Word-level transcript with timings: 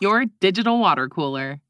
your 0.00 0.24
digital 0.40 0.78
water 0.78 1.08
cooler. 1.08 1.60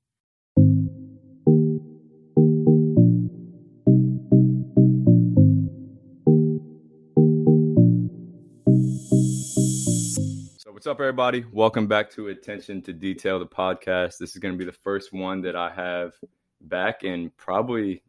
So, 10.59 10.73
what's 10.73 10.87
up, 10.87 11.01
everybody? 11.01 11.45
Welcome 11.53 11.87
back 11.87 12.11
to 12.13 12.29
Attention 12.29 12.83
to 12.83 12.93
Detail, 12.93 13.39
the 13.39 13.47
podcast. 13.47 14.19
This 14.19 14.33
is 14.33 14.39
going 14.39 14.53
to 14.55 14.59
be 14.59 14.65
the 14.65 14.73
first 14.73 15.13
one 15.13 15.41
that 15.43 15.57
I 15.57 15.71
have 15.71 16.13
back 16.61 17.05
in 17.05 17.31
probably 17.37 18.03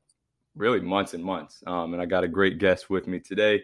really 0.56 0.81
months 0.81 1.14
and 1.14 1.23
months. 1.23 1.64
Um, 1.66 1.94
and 1.94 2.02
I 2.02 2.06
got 2.06 2.25
a 2.25 2.28
great 2.28 2.58
guest 2.58 2.90
with 2.90 3.08
me 3.08 3.20
today, 3.20 3.64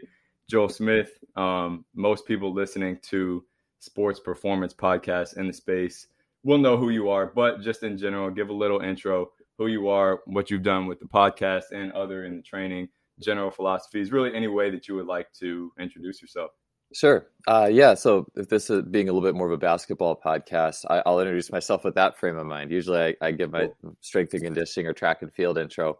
Joel 0.49 0.69
Smith. 0.69 1.11
Um, 1.35 1.83
most 1.93 2.25
people 2.25 2.53
listening 2.53 2.99
to 3.09 3.43
sports 3.79 4.21
performance 4.21 4.73
podcasts 4.73 5.37
in 5.37 5.47
the 5.47 5.53
space 5.53 6.07
will 6.45 6.59
know 6.59 6.77
who 6.77 6.91
you 6.91 7.09
are, 7.09 7.25
but 7.25 7.61
just 7.61 7.83
in 7.83 7.97
general, 7.97 8.29
give 8.29 8.49
a 8.49 8.53
little 8.53 8.79
intro 8.79 9.31
who 9.57 9.67
you 9.67 9.89
are, 9.89 10.21
what 10.25 10.51
you've 10.51 10.63
done 10.63 10.85
with 10.85 10.99
the 10.99 11.05
podcast 11.05 11.71
and 11.71 11.91
other 11.93 12.23
in 12.25 12.37
the 12.37 12.43
training, 12.43 12.87
general 13.19 13.49
philosophies, 13.49 14.11
really 14.11 14.33
any 14.33 14.47
way 14.47 14.69
that 14.69 14.87
you 14.87 14.95
would 14.95 15.07
like 15.07 15.27
to 15.39 15.71
introduce 15.79 16.21
yourself. 16.21 16.51
Sure. 16.93 17.27
Uh, 17.47 17.67
yeah. 17.71 17.95
So 17.95 18.27
if 18.35 18.47
this 18.47 18.69
is 18.69 18.83
being 18.83 19.09
a 19.09 19.11
little 19.11 19.27
bit 19.27 19.35
more 19.35 19.47
of 19.47 19.53
a 19.53 19.57
basketball 19.57 20.19
podcast, 20.23 20.85
I, 20.87 21.01
will 21.09 21.19
introduce 21.19 21.51
myself 21.51 21.83
with 21.83 21.95
that 21.95 22.19
frame 22.19 22.37
of 22.37 22.45
mind. 22.45 22.71
Usually 22.71 22.99
I, 22.99 23.15
I 23.21 23.31
give 23.31 23.51
my 23.51 23.69
strength 24.01 24.33
and 24.35 24.43
conditioning 24.43 24.87
or 24.87 24.93
track 24.93 25.23
and 25.23 25.33
field 25.33 25.57
intro. 25.57 25.97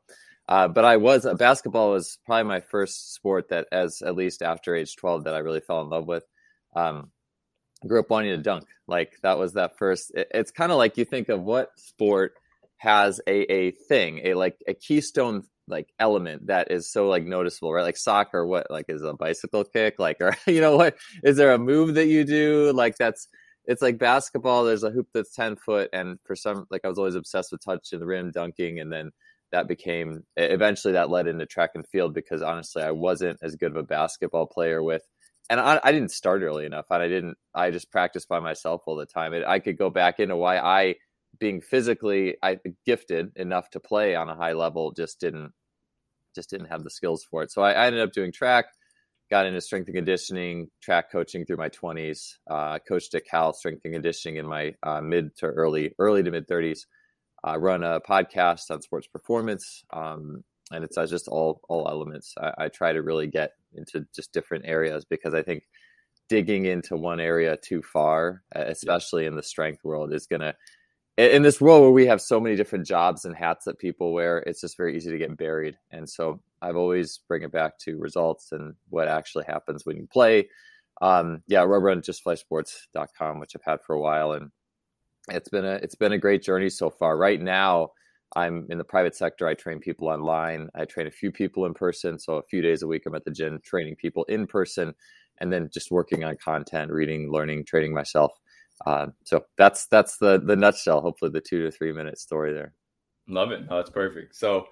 Uh, 0.47 0.67
but 0.67 0.85
I 0.85 0.97
was, 0.97 1.25
uh, 1.25 1.33
basketball 1.33 1.89
was 1.89 2.19
probably 2.23 2.43
my 2.43 2.59
first 2.59 3.15
sport 3.15 3.49
that 3.49 3.67
as 3.71 4.03
at 4.03 4.15
least 4.15 4.43
after 4.43 4.75
age 4.75 4.95
12 4.95 5.23
that 5.23 5.33
I 5.33 5.39
really 5.39 5.59
fell 5.59 5.81
in 5.81 5.89
love 5.89 6.05
with. 6.05 6.23
Um, 6.75 7.09
grew 7.87 7.99
up 7.99 8.09
wanting 8.09 8.31
to 8.31 8.41
dunk. 8.41 8.65
Like 8.87 9.13
that 9.23 9.37
was 9.37 9.53
that 9.53 9.77
first, 9.77 10.11
it, 10.15 10.27
it's 10.33 10.51
kind 10.51 10.71
of 10.71 10.77
like 10.77 10.97
you 10.97 11.05
think 11.05 11.29
of 11.29 11.41
what 11.41 11.71
sport 11.77 12.33
has 12.77 13.19
a, 13.27 13.51
a 13.51 13.71
thing, 13.71 14.21
a 14.23 14.33
like 14.33 14.57
a 14.67 14.73
keystone 14.73 15.43
like 15.67 15.87
element 15.99 16.47
that 16.47 16.71
is 16.71 16.91
so 16.91 17.07
like 17.07 17.23
noticeable, 17.25 17.73
right? 17.73 17.83
Like 17.83 17.97
soccer, 17.97 18.45
what 18.45 18.69
like 18.69 18.85
is 18.89 19.01
a 19.01 19.13
bicycle 19.13 19.63
kick, 19.63 19.99
like 19.99 20.17
or 20.21 20.35
you 20.47 20.61
know 20.61 20.77
what 20.77 20.95
is 21.23 21.37
there 21.37 21.53
a 21.53 21.57
move 21.57 21.95
that 21.95 22.07
you 22.07 22.23
do 22.23 22.71
like 22.73 22.97
that's 22.97 23.27
it's 23.67 23.81
like 23.81 23.97
basketball. 23.97 24.63
There's 24.63 24.83
a 24.83 24.91
hoop 24.91 25.07
that's 25.13 25.33
ten 25.33 25.55
foot, 25.55 25.89
and 25.91 26.19
for 26.23 26.35
some 26.35 26.67
like 26.69 26.81
I 26.85 26.87
was 26.87 26.99
always 26.99 27.15
obsessed 27.15 27.51
with 27.51 27.63
touching 27.63 27.99
the 27.99 28.05
rim, 28.05 28.31
dunking, 28.31 28.79
and 28.79 28.91
then 28.91 29.11
that 29.51 29.67
became 29.67 30.23
eventually 30.35 30.93
that 30.93 31.09
led 31.09 31.27
into 31.27 31.45
track 31.45 31.71
and 31.75 31.87
field 31.87 32.13
because 32.13 32.41
honestly 32.41 32.83
I 32.83 32.91
wasn't 32.91 33.39
as 33.41 33.55
good 33.55 33.71
of 33.71 33.77
a 33.77 33.83
basketball 33.83 34.47
player 34.47 34.83
with 34.83 35.03
and 35.49 35.59
I, 35.59 35.79
I 35.83 35.91
didn't 35.91 36.11
start 36.11 36.41
early 36.41 36.65
enough 36.65 36.85
and 36.89 37.01
I 37.01 37.07
didn't 37.07 37.37
I 37.53 37.71
just 37.71 37.91
practiced 37.91 38.27
by 38.27 38.39
myself 38.39 38.83
all 38.85 38.95
the 38.95 39.05
time. 39.05 39.33
It, 39.33 39.43
I 39.45 39.59
could 39.59 39.77
go 39.77 39.89
back 39.89 40.19
into 40.19 40.35
why 40.35 40.57
I 40.57 40.95
being 41.39 41.61
physically 41.61 42.37
I 42.41 42.59
gifted 42.85 43.31
enough 43.35 43.69
to 43.71 43.79
play 43.79 44.15
on 44.15 44.29
a 44.29 44.35
high 44.35 44.53
level 44.53 44.91
just 44.91 45.19
didn't 45.19 45.51
just 46.35 46.49
didn't 46.49 46.67
have 46.67 46.83
the 46.83 46.89
skills 46.89 47.23
for 47.23 47.43
it. 47.43 47.51
So 47.51 47.61
I, 47.61 47.71
I 47.71 47.85
ended 47.87 48.01
up 48.01 48.11
doing 48.11 48.31
track, 48.31 48.65
got 49.31 49.45
into 49.45 49.61
strength 49.61 49.87
and 49.87 49.95
conditioning, 49.95 50.69
track 50.81 51.11
coaching 51.11 51.45
through 51.45 51.57
my 51.57 51.69
20s, 51.69 52.33
uh, 52.49 52.79
coached 52.87 53.15
at 53.15 53.25
Cal 53.25 53.53
strength 53.53 53.81
and 53.85 53.93
conditioning 53.93 54.37
in 54.37 54.45
my 54.45 54.75
uh, 54.83 55.01
mid 55.01 55.35
to 55.37 55.47
early 55.47 55.93
early 55.97 56.23
to 56.23 56.31
mid 56.31 56.47
30s. 56.47 56.85
I 57.43 57.57
run 57.57 57.83
a 57.83 58.01
podcast 58.01 58.71
on 58.71 58.81
sports 58.81 59.07
performance, 59.07 59.83
um, 59.91 60.43
and 60.71 60.83
it's 60.83 60.97
uh, 60.97 61.05
just 61.05 61.27
all 61.27 61.61
all 61.69 61.87
elements. 61.87 62.33
I, 62.39 62.53
I 62.57 62.67
try 62.69 62.93
to 62.93 63.01
really 63.01 63.27
get 63.27 63.51
into 63.73 64.05
just 64.15 64.33
different 64.33 64.65
areas 64.65 65.05
because 65.05 65.33
I 65.33 65.41
think 65.41 65.63
digging 66.27 66.65
into 66.65 66.95
one 66.97 67.19
area 67.19 67.57
too 67.57 67.81
far, 67.81 68.43
especially 68.53 69.25
in 69.25 69.35
the 69.35 69.43
strength 69.43 69.83
world, 69.83 70.13
is 70.13 70.27
going 70.27 70.41
to 70.41 70.55
in 71.17 71.43
this 71.43 71.61
world 71.61 71.81
where 71.81 71.91
we 71.91 72.07
have 72.07 72.21
so 72.21 72.39
many 72.39 72.55
different 72.55 72.85
jobs 72.85 73.23
and 73.23 73.35
hats 73.35 73.65
that 73.65 73.79
people 73.79 74.13
wear, 74.13 74.39
it's 74.39 74.59
just 74.59 74.75
very 74.75 74.97
easy 74.97 75.11
to 75.11 75.17
get 75.17 75.37
buried. 75.37 75.77
And 75.91 76.09
so 76.09 76.41
I've 76.61 76.75
always 76.75 77.21
bring 77.29 77.43
it 77.43 77.53
back 77.53 77.77
to 77.79 77.97
results 77.97 78.51
and 78.51 78.73
what 78.89 79.07
actually 79.07 79.45
happens 79.45 79.85
when 79.85 79.95
you 79.95 80.07
play. 80.11 80.49
Um, 81.01 81.41
yeah, 81.47 81.61
rubber 81.61 81.89
on 81.89 82.01
justflysports.com, 82.01 83.39
which 83.39 83.55
I've 83.55 83.63
had 83.63 83.81
for 83.81 83.95
a 83.95 83.99
while. 83.99 84.33
And 84.33 84.51
it's 85.29 85.47
been 85.47 85.65
a, 85.65 85.75
it's 85.75 85.95
been 85.95 86.11
a 86.11 86.17
great 86.17 86.43
journey 86.43 86.69
so 86.69 86.89
far. 86.89 87.15
Right 87.15 87.41
now, 87.41 87.91
I'm 88.35 88.67
in 88.69 88.77
the 88.77 88.83
private 88.83 89.15
sector. 89.15 89.47
I 89.47 89.53
train 89.53 89.79
people 89.79 90.07
online. 90.07 90.69
I 90.75 90.85
train 90.85 91.07
a 91.07 91.11
few 91.11 91.31
people 91.31 91.65
in 91.65 91.73
person. 91.73 92.19
So 92.19 92.35
a 92.35 92.43
few 92.43 92.61
days 92.61 92.81
a 92.81 92.87
week, 92.87 93.03
I'm 93.05 93.15
at 93.15 93.25
the 93.25 93.31
gym 93.31 93.59
training 93.63 93.95
people 93.95 94.23
in 94.25 94.47
person 94.47 94.93
and 95.39 95.51
then 95.51 95.69
just 95.73 95.91
working 95.91 96.23
on 96.23 96.37
content, 96.37 96.91
reading, 96.91 97.31
learning, 97.31 97.65
training 97.65 97.93
myself. 97.93 98.31
Uh, 98.85 99.07
so 99.23 99.45
that's 99.57 99.87
that's 99.87 100.17
the 100.17 100.39
the 100.39 100.55
nutshell. 100.55 101.01
Hopefully, 101.01 101.31
the 101.31 101.41
two 101.41 101.63
to 101.63 101.71
three 101.71 101.93
minute 101.93 102.19
story 102.19 102.53
there. 102.53 102.73
Love 103.27 103.51
it. 103.51 103.63
Oh, 103.69 103.77
that's 103.77 103.89
perfect. 103.89 104.35
So, 104.35 104.67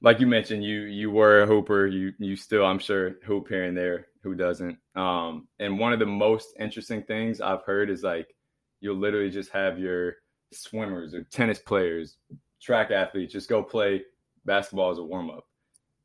like 0.00 0.20
you 0.20 0.26
mentioned, 0.26 0.64
you 0.64 0.82
you 0.82 1.10
were 1.10 1.42
a 1.42 1.46
hooper. 1.46 1.86
You 1.86 2.12
you 2.18 2.36
still, 2.36 2.64
I'm 2.64 2.78
sure, 2.78 3.16
hoop 3.24 3.48
here 3.48 3.64
and 3.64 3.76
there. 3.76 4.06
Who 4.22 4.34
doesn't? 4.34 4.78
Um, 4.94 5.48
and 5.58 5.78
one 5.78 5.92
of 5.92 5.98
the 5.98 6.06
most 6.06 6.54
interesting 6.58 7.02
things 7.02 7.40
I've 7.40 7.62
heard 7.62 7.90
is 7.90 8.02
like 8.02 8.28
you'll 8.80 8.96
literally 8.96 9.30
just 9.30 9.50
have 9.50 9.78
your 9.78 10.16
swimmers 10.52 11.14
or 11.14 11.24
tennis 11.24 11.58
players, 11.58 12.16
track 12.60 12.90
athletes 12.90 13.32
just 13.32 13.48
go 13.48 13.62
play 13.62 14.02
basketball 14.44 14.90
as 14.90 14.98
a 14.98 15.04
warm 15.04 15.30
up. 15.30 15.46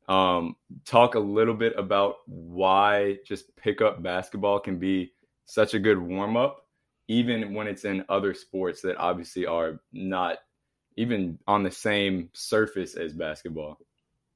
Um, 0.08 0.56
talk 0.84 1.14
a 1.14 1.20
little 1.20 1.54
bit 1.54 1.74
about 1.78 2.16
why 2.26 3.18
just 3.24 3.54
pick 3.56 3.80
up 3.80 4.02
basketball 4.02 4.60
can 4.60 4.78
be 4.78 5.12
such 5.44 5.74
a 5.74 5.78
good 5.78 5.98
warm 5.98 6.36
up 6.36 6.66
even 7.08 7.54
when 7.54 7.66
it's 7.66 7.84
in 7.84 8.04
other 8.08 8.34
sports 8.34 8.82
that 8.82 8.96
obviously 8.96 9.46
are 9.46 9.80
not 9.92 10.38
even 10.96 11.38
on 11.46 11.62
the 11.62 11.70
same 11.70 12.30
surface 12.32 12.94
as 12.94 13.12
basketball. 13.12 13.78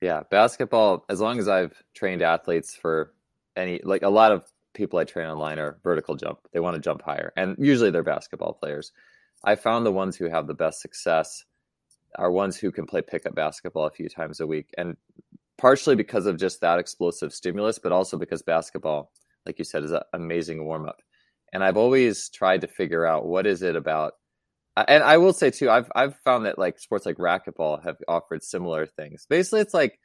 Yeah, 0.00 0.22
basketball, 0.30 1.04
as 1.08 1.20
long 1.20 1.38
as 1.38 1.48
I've 1.48 1.82
trained 1.94 2.22
athletes 2.22 2.74
for 2.74 3.14
any, 3.56 3.80
like 3.82 4.02
a 4.02 4.08
lot 4.08 4.32
of 4.32 4.44
people 4.74 4.98
I 4.98 5.04
train 5.04 5.26
online 5.26 5.58
are 5.58 5.78
vertical 5.82 6.16
jump. 6.16 6.40
They 6.52 6.60
want 6.60 6.74
to 6.74 6.80
jump 6.80 7.02
higher. 7.02 7.32
And 7.36 7.56
usually 7.58 7.90
they're 7.90 8.02
basketball 8.02 8.52
players. 8.52 8.92
I 9.42 9.54
found 9.54 9.86
the 9.86 9.92
ones 9.92 10.16
who 10.16 10.28
have 10.28 10.46
the 10.46 10.54
best 10.54 10.80
success 10.80 11.44
are 12.18 12.30
ones 12.30 12.56
who 12.56 12.72
can 12.72 12.86
play 12.86 13.02
pickup 13.02 13.34
basketball 13.34 13.86
a 13.86 13.90
few 13.90 14.08
times 14.08 14.40
a 14.40 14.46
week. 14.46 14.70
And 14.76 14.96
partially 15.58 15.96
because 15.96 16.26
of 16.26 16.38
just 16.38 16.60
that 16.60 16.78
explosive 16.78 17.32
stimulus, 17.32 17.78
but 17.78 17.92
also 17.92 18.18
because 18.18 18.42
basketball, 18.42 19.10
like 19.44 19.58
you 19.58 19.64
said, 19.64 19.84
is 19.84 19.92
an 19.92 20.02
amazing 20.12 20.64
warm 20.64 20.86
up. 20.86 21.00
And 21.52 21.62
I've 21.64 21.76
always 21.76 22.28
tried 22.28 22.62
to 22.62 22.66
figure 22.66 23.06
out 23.06 23.26
what 23.26 23.46
is 23.46 23.62
it 23.62 23.76
about 23.76 24.14
and 24.76 25.02
I 25.02 25.16
will 25.16 25.32
say 25.32 25.50
too, 25.50 25.70
I've 25.70 25.90
I've 25.94 26.16
found 26.18 26.44
that 26.44 26.58
like 26.58 26.78
sports 26.78 27.06
like 27.06 27.16
racquetball 27.16 27.82
have 27.84 27.96
offered 28.06 28.42
similar 28.42 28.86
things. 28.86 29.26
Basically, 29.28 29.60
it's 29.60 29.72
like 29.72 29.98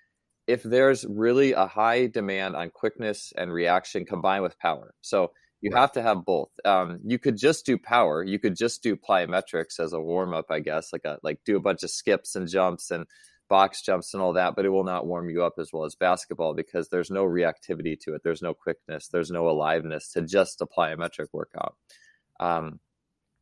if 0.48 0.64
there's 0.64 1.06
really 1.06 1.52
a 1.52 1.68
high 1.68 2.08
demand 2.08 2.56
on 2.56 2.70
quickness 2.70 3.34
and 3.38 3.52
reaction 3.52 4.06
combined 4.06 4.44
with 4.44 4.58
power. 4.60 4.94
So 5.02 5.32
you 5.62 5.72
right. 5.72 5.80
have 5.80 5.92
to 5.94 6.02
have 6.02 6.26
both. 6.26 6.50
Um, 6.66 7.00
you 7.06 7.20
could 7.20 7.38
just 7.38 7.66
do 7.66 7.78
power. 7.78 8.24
You 8.24 8.40
could 8.40 8.56
just 8.56 8.84
do 8.84 8.96
plyometrics 8.96 9.80
as 9.80 9.94
a 9.94 10.02
warm 10.02 10.34
up, 10.34 10.48
I 10.50 10.60
guess, 10.60 10.92
like 10.92 11.06
a 11.06 11.20
like 11.24 11.40
do 11.46 11.56
a 11.56 11.62
bunch 11.62 11.84
of 11.84 11.92
skips 11.92 12.36
and 12.36 12.48
jumps 12.48 12.92
and 12.92 13.06
box 13.48 13.82
jumps 13.82 14.14
and 14.14 14.24
all 14.24 14.34
that, 14.34 14.56
but 14.56 14.66
it 14.66 14.70
will 14.70 14.86
not 14.86 15.06
warm 15.06 15.30
you 15.30 15.44
up 15.44 15.56
as 15.60 15.72
well 15.74 15.84
as 15.84 15.94
basketball 15.94 16.54
because 16.54 16.88
there's 16.88 17.12
no 17.12 17.26
reactivity 17.26 18.00
to 18.00 18.16
it. 18.16 18.22
There's 18.24 18.42
no 18.42 18.54
quickness. 18.54 19.10
There's 19.10 19.30
no 19.30 19.50
aliveness 19.50 20.12
to 20.14 20.22
just 20.22 20.62
a 20.62 20.66
plyometric 20.66 21.28
workout. 21.34 21.76
Um, 22.40 22.80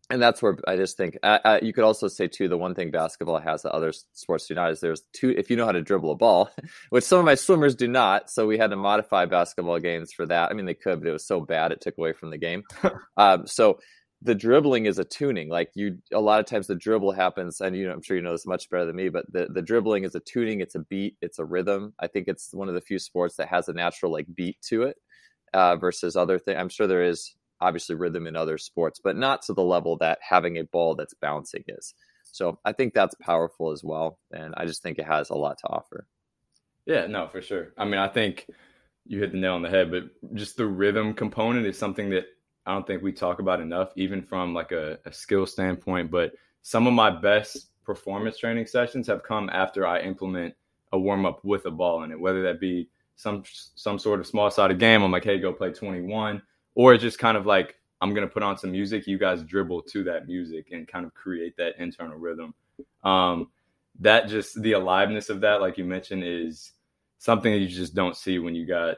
and 0.10 0.22
that's 0.22 0.42
where 0.42 0.58
I 0.68 0.76
just 0.76 0.98
think 0.98 1.18
uh, 1.22 1.40
uh, 1.44 1.60
you 1.62 1.72
could 1.72 1.84
also 1.84 2.08
say 2.08 2.28
too. 2.28 2.48
The 2.48 2.58
one 2.58 2.74
thing 2.74 2.90
basketball 2.90 3.40
has 3.40 3.62
that 3.62 3.72
other 3.72 3.94
sports 4.14 4.48
do 4.48 4.56
not 4.56 4.72
is 4.72 4.80
there's 4.80 5.04
two. 5.14 5.30
If 5.30 5.50
you 5.50 5.56
know 5.56 5.66
how 5.66 5.72
to 5.72 5.82
dribble 5.82 6.12
a 6.12 6.16
ball, 6.16 6.50
which 6.90 7.04
some 7.04 7.20
of 7.20 7.26
my 7.26 7.36
swimmers 7.36 7.76
do 7.76 7.88
not, 7.88 8.30
so 8.30 8.48
we 8.48 8.58
had 8.58 8.72
to 8.72 8.76
modify 8.76 9.26
basketball 9.26 9.80
games 9.80 10.12
for 10.12 10.26
that. 10.26 10.50
I 10.50 10.54
mean, 10.56 10.66
they 10.66 10.74
could, 10.74 11.00
but 11.00 11.10
it 11.10 11.14
was 11.14 11.28
so 11.28 11.42
bad 11.42 11.72
it 11.72 11.82
took 11.82 11.98
away 11.98 12.14
from 12.14 12.32
the 12.32 12.38
game. 12.38 12.64
um, 13.18 13.46
so 13.46 13.80
the 14.22 14.36
dribbling 14.36 14.88
is 14.88 14.98
a 14.98 15.06
tuning. 15.06 15.48
Like 15.48 15.70
you, 15.76 16.00
a 16.12 16.20
lot 16.20 16.40
of 16.40 16.48
times 16.48 16.68
the 16.68 16.76
dribble 16.76 17.12
happens, 17.12 17.62
and 17.62 17.76
you 17.76 17.86
know, 17.86 17.94
I'm 17.94 18.02
sure 18.02 18.18
you 18.18 18.24
know 18.24 18.32
this 18.32 18.48
much 18.48 18.70
better 18.70 18.86
than 18.86 18.96
me. 18.96 19.10
But 19.10 19.32
the 19.32 19.48
the 19.54 19.62
dribbling 19.62 20.06
is 20.06 20.16
a 20.16 20.20
tuning. 20.20 20.60
It's 20.60 20.76
a 20.76 20.80
beat. 20.80 21.18
It's 21.22 21.38
a 21.38 21.46
rhythm. 21.46 21.94
I 22.00 22.08
think 22.08 22.28
it's 22.28 22.50
one 22.52 22.68
of 22.68 22.74
the 22.74 22.82
few 22.82 22.98
sports 22.98 23.36
that 23.36 23.50
has 23.50 23.70
a 23.70 23.74
natural 23.74 24.12
like 24.12 24.26
beat 24.34 24.58
to 24.70 24.84
it. 24.84 24.98
Uh, 25.52 25.76
versus 25.78 26.16
other 26.16 26.38
things. 26.38 26.58
I'm 26.60 26.70
sure 26.70 26.86
there 26.86 27.04
is 27.04 27.34
obviously 27.62 27.96
rhythm 27.96 28.28
in 28.28 28.36
other 28.36 28.58
sports, 28.58 29.00
but 29.04 29.18
not 29.18 29.42
to 29.44 29.54
the 29.54 29.64
level 29.64 29.98
that 29.98 30.20
having 30.22 30.58
a 30.58 30.64
ball 30.64 30.96
that's 30.96 31.14
bouncing 31.14 31.64
is. 31.68 31.94
So 32.32 32.60
I 32.64 32.74
think 32.74 32.94
that's 32.94 33.16
powerful 33.16 33.72
as 33.72 33.84
well. 33.84 34.20
And 34.32 34.54
I 34.56 34.66
just 34.66 34.84
think 34.84 35.00
it 35.00 35.06
has 35.06 35.30
a 35.30 35.36
lot 35.36 35.58
to 35.60 35.68
offer. 35.68 36.06
Yeah, 36.86 37.08
no, 37.08 37.28
for 37.28 37.42
sure. 37.42 37.74
I 37.78 37.86
mean, 37.86 38.00
I 38.00 38.08
think 38.08 38.48
you 39.06 39.20
hit 39.20 39.32
the 39.32 39.38
nail 39.38 39.56
on 39.56 39.62
the 39.62 39.70
head, 39.70 39.92
but 39.92 40.04
just 40.36 40.58
the 40.58 40.68
rhythm 40.68 41.14
component 41.14 41.66
is 41.66 41.78
something 41.78 42.12
that 42.12 42.26
I 42.66 42.74
don't 42.74 42.86
think 42.86 43.02
we 43.02 43.12
talk 43.12 43.40
about 43.40 43.62
enough, 43.62 43.90
even 43.96 44.22
from 44.22 44.54
like 44.54 44.72
a, 44.72 45.00
a 45.06 45.12
skill 45.12 45.46
standpoint. 45.46 46.12
But 46.12 46.34
some 46.62 46.88
of 46.88 46.94
my 46.94 47.10
best 47.10 47.68
performance 47.84 48.38
training 48.38 48.68
sessions 48.68 49.08
have 49.08 49.24
come 49.24 49.50
after 49.52 49.86
I 49.88 50.02
implement 50.02 50.54
a 50.92 51.00
warm 51.00 51.26
up 51.26 51.44
with 51.44 51.66
a 51.66 51.72
ball 51.72 52.04
in 52.04 52.12
it, 52.12 52.20
whether 52.20 52.44
that 52.44 52.60
be 52.60 52.90
some 53.16 53.44
some 53.76 54.00
sort 54.00 54.20
of 54.20 54.28
small 54.28 54.50
sided 54.52 54.80
game. 54.80 55.02
I'm 55.02 55.12
like, 55.12 55.24
hey, 55.24 55.40
go 55.40 55.54
play 55.54 55.72
21 55.72 56.42
or 56.80 56.96
just 56.96 57.20
kind 57.20 57.36
of 57.36 57.46
like 57.46 57.76
I'm 58.00 58.14
gonna 58.14 58.26
put 58.26 58.42
on 58.42 58.58
some 58.58 58.72
music. 58.72 59.06
You 59.06 59.18
guys 59.18 59.44
dribble 59.44 59.82
to 59.82 60.02
that 60.06 60.28
music 60.28 60.70
and 60.72 60.88
kind 60.88 61.06
of 61.06 61.14
create 61.14 61.58
that 61.58 61.78
internal 61.78 62.18
rhythm. 62.18 62.54
Um, 63.04 63.50
that 64.00 64.30
just 64.30 64.62
the 64.62 64.72
aliveness 64.72 65.30
of 65.30 65.42
that, 65.42 65.60
like 65.60 65.78
you 65.78 65.84
mentioned, 65.84 66.24
is 66.24 66.72
something 67.18 67.52
that 67.52 67.60
you 67.60 67.68
just 67.68 67.96
don't 67.96 68.16
see 68.16 68.40
when 68.40 68.56
you 68.56 68.66
got 68.66 68.96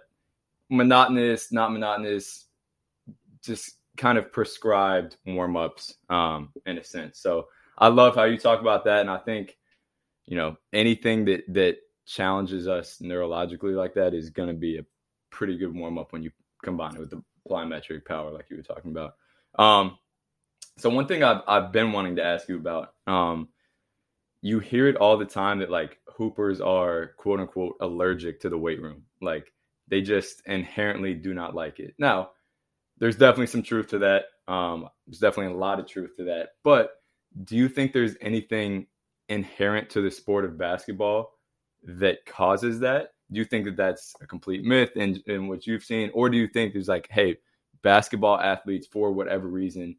monotonous, 0.69 1.51
not 1.51 1.71
monotonous, 1.71 2.45
just 3.41 3.77
kind 3.97 4.19
of 4.19 4.31
prescribed 4.31 5.15
warm 5.25 5.57
ups 5.57 5.95
um, 6.07 6.49
in 6.67 6.77
a 6.77 6.83
sense. 6.83 7.17
So 7.17 7.47
I 7.79 7.87
love 7.87 8.13
how 8.13 8.25
you 8.25 8.37
talk 8.37 8.61
about 8.61 8.85
that, 8.85 9.01
and 9.01 9.09
I 9.09 9.17
think 9.17 9.57
you 10.27 10.37
know 10.37 10.55
anything 10.71 11.25
that 11.25 11.51
that 11.51 11.77
challenges 12.05 12.67
us 12.67 12.99
neurologically 13.01 13.75
like 13.75 13.95
that 13.95 14.13
is 14.13 14.29
going 14.29 14.49
to 14.49 14.53
be 14.53 14.77
a 14.77 14.85
pretty 15.31 15.57
good 15.57 15.75
warm 15.75 15.97
up 15.97 16.13
when 16.13 16.21
you 16.21 16.29
combine 16.61 16.95
it 16.95 16.99
with 16.99 17.09
the 17.09 17.23
plyometric 17.51 18.05
power, 18.05 18.31
like 18.31 18.49
you 18.49 18.57
were 18.57 18.63
talking 18.63 18.91
about. 18.91 19.15
Um, 19.59 19.97
so 20.77 20.89
one 20.89 21.07
thing 21.07 21.23
I've 21.23 21.41
I've 21.47 21.71
been 21.71 21.91
wanting 21.91 22.15
to 22.15 22.23
ask 22.23 22.47
you 22.47 22.57
about, 22.57 22.93
um, 23.07 23.49
you 24.41 24.59
hear 24.59 24.87
it 24.87 24.95
all 24.95 25.17
the 25.17 25.25
time 25.25 25.59
that 25.59 25.69
like 25.69 25.99
hoopers 26.07 26.61
are 26.61 27.13
quote 27.17 27.39
unquote 27.39 27.75
allergic 27.81 28.39
to 28.41 28.49
the 28.49 28.57
weight 28.57 28.81
room, 28.81 29.03
like 29.21 29.51
they 29.87 30.01
just 30.01 30.41
inherently 30.47 31.13
do 31.13 31.33
not 31.33 31.53
like 31.53 31.79
it. 31.79 31.93
Now, 31.99 32.31
there's 32.97 33.17
definitely 33.17 33.47
some 33.47 33.63
truth 33.63 33.89
to 33.89 33.99
that. 33.99 34.25
Um, 34.47 34.87
there's 35.05 35.19
definitely 35.19 35.53
a 35.53 35.57
lot 35.57 35.79
of 35.79 35.87
truth 35.87 36.15
to 36.17 36.23
that. 36.25 36.49
But 36.63 36.91
do 37.43 37.55
you 37.55 37.67
think 37.67 37.91
there's 37.91 38.15
anything 38.21 38.87
inherent 39.29 39.89
to 39.91 40.01
the 40.01 40.11
sport 40.11 40.45
of 40.45 40.57
basketball 40.57 41.33
that 41.83 42.25
causes 42.25 42.79
that? 42.79 43.13
Do 43.31 43.39
you 43.39 43.45
think 43.45 43.65
that 43.65 43.77
that's 43.77 44.13
a 44.21 44.27
complete 44.27 44.63
myth 44.63 44.91
in, 44.95 45.21
in 45.27 45.47
what 45.47 45.65
you've 45.65 45.83
seen 45.83 46.09
or 46.13 46.29
do 46.29 46.37
you 46.37 46.47
think 46.47 46.73
there's 46.73 46.87
like 46.87 47.07
hey 47.11 47.37
basketball 47.81 48.39
athletes 48.39 48.87
for 48.87 49.11
whatever 49.11 49.47
reason 49.47 49.95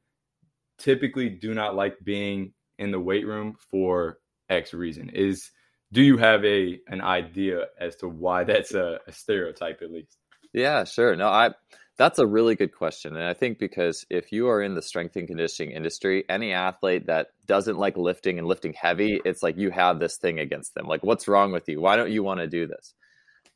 typically 0.79 1.29
do 1.29 1.55
not 1.55 1.75
like 1.75 1.97
being 2.05 2.53
in 2.79 2.91
the 2.91 3.01
weight 3.01 3.27
room 3.27 3.57
for 3.71 4.19
x 4.49 4.75
reason 4.75 5.09
is 5.11 5.51
do 5.93 6.03
you 6.03 6.17
have 6.17 6.45
a 6.45 6.79
an 6.89 7.01
idea 7.01 7.67
as 7.79 7.97
to 7.97 8.09
why 8.09 8.45
that's 8.45 8.75
a, 8.75 8.99
a 9.07 9.13
stereotype 9.13 9.81
at 9.83 9.91
least 9.91 10.19
yeah 10.53 10.85
sure 10.85 11.17
no 11.17 11.29
i 11.29 11.51
that's 11.99 12.19
a 12.19 12.27
really 12.27 12.55
good 12.55 12.75
question. 12.75 13.17
And 13.17 13.25
I 13.25 13.35
think 13.35 13.59
because 13.59 14.05
if 14.09 14.33
you 14.33 14.49
are 14.49 14.63
in 14.63 14.75
the 14.75 14.83
strength 14.83 15.17
and 15.17 15.29
conditioning 15.29 15.73
industry, 15.73 16.25
any 16.29 16.53
athlete 16.53 17.07
that 17.07 17.29
doesn't 17.47 17.79
like 17.79 17.97
lifting 17.97 18.39
and 18.39 18.49
lifting 18.49 18.73
heavy, 18.73 19.21
it's 19.25 19.43
like 19.43 19.59
you 19.59 19.71
have 19.71 20.01
this 20.01 20.17
thing 20.17 20.39
against 20.39 20.75
them. 20.75 20.87
Like, 20.87 21.03
what's 21.05 21.29
wrong 21.29 21.53
with 21.53 21.69
you? 21.69 21.81
Why 21.81 21.97
don't 21.97 22.11
you 22.11 22.23
want 22.23 22.41
to 22.41 22.47
do 22.47 22.67
this? 22.67 22.95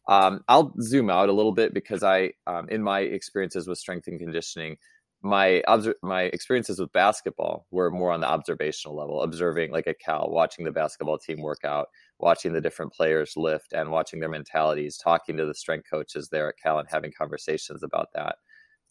Um, 0.08 0.42
I'll 0.48 0.72
zoom 0.80 1.10
out 1.10 1.28
a 1.28 1.32
little 1.32 1.52
bit 1.52 1.74
because 1.74 2.02
I, 2.02 2.32
um, 2.46 2.68
in 2.68 2.82
my 2.82 3.00
experiences 3.00 3.66
with 3.66 3.78
strength 3.78 4.06
and 4.06 4.18
conditioning, 4.20 4.76
my 5.22 5.62
obser- 5.66 5.96
my 6.02 6.22
experiences 6.24 6.78
with 6.78 6.92
basketball 6.92 7.66
were 7.70 7.90
more 7.90 8.12
on 8.12 8.20
the 8.20 8.28
observational 8.28 8.96
level, 8.96 9.22
observing 9.22 9.72
like 9.72 9.86
a 9.86 9.94
Cal, 9.94 10.30
watching 10.30 10.64
the 10.64 10.70
basketball 10.72 11.18
team 11.18 11.42
work 11.42 11.64
out, 11.64 11.88
watching 12.18 12.52
the 12.52 12.60
different 12.60 12.92
players 12.92 13.32
lift, 13.36 13.72
and 13.72 13.90
watching 13.90 14.20
their 14.20 14.28
mentalities, 14.28 14.96
talking 14.98 15.36
to 15.36 15.46
the 15.46 15.54
strength 15.54 15.86
coaches 15.90 16.28
there 16.28 16.48
at 16.48 16.56
Cal, 16.62 16.78
and 16.78 16.88
having 16.90 17.12
conversations 17.18 17.82
about 17.82 18.08
that. 18.14 18.36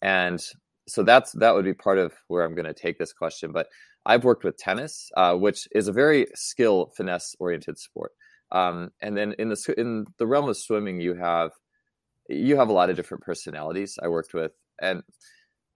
And 0.02 0.42
so 0.88 1.02
that's 1.02 1.32
that 1.32 1.54
would 1.54 1.64
be 1.64 1.74
part 1.74 1.98
of 1.98 2.12
where 2.28 2.44
I'm 2.44 2.54
going 2.54 2.66
to 2.66 2.74
take 2.74 2.98
this 2.98 3.12
question. 3.12 3.52
But 3.52 3.68
I've 4.04 4.24
worked 4.24 4.44
with 4.44 4.56
tennis, 4.58 5.10
uh, 5.16 5.34
which 5.36 5.68
is 5.72 5.88
a 5.88 5.92
very 5.92 6.26
skill 6.34 6.92
finesse 6.96 7.34
oriented 7.40 7.78
sport. 7.78 8.12
Um, 8.52 8.90
and 9.00 9.16
then 9.16 9.34
in 9.38 9.48
the 9.48 9.74
in 9.76 10.06
the 10.18 10.26
realm 10.26 10.48
of 10.48 10.56
swimming, 10.56 11.00
you 11.00 11.14
have 11.14 11.50
you 12.28 12.56
have 12.56 12.68
a 12.68 12.72
lot 12.72 12.90
of 12.90 12.96
different 12.96 13.24
personalities. 13.24 13.98
I 14.02 14.08
worked 14.08 14.34
with, 14.34 14.52
and 14.80 15.02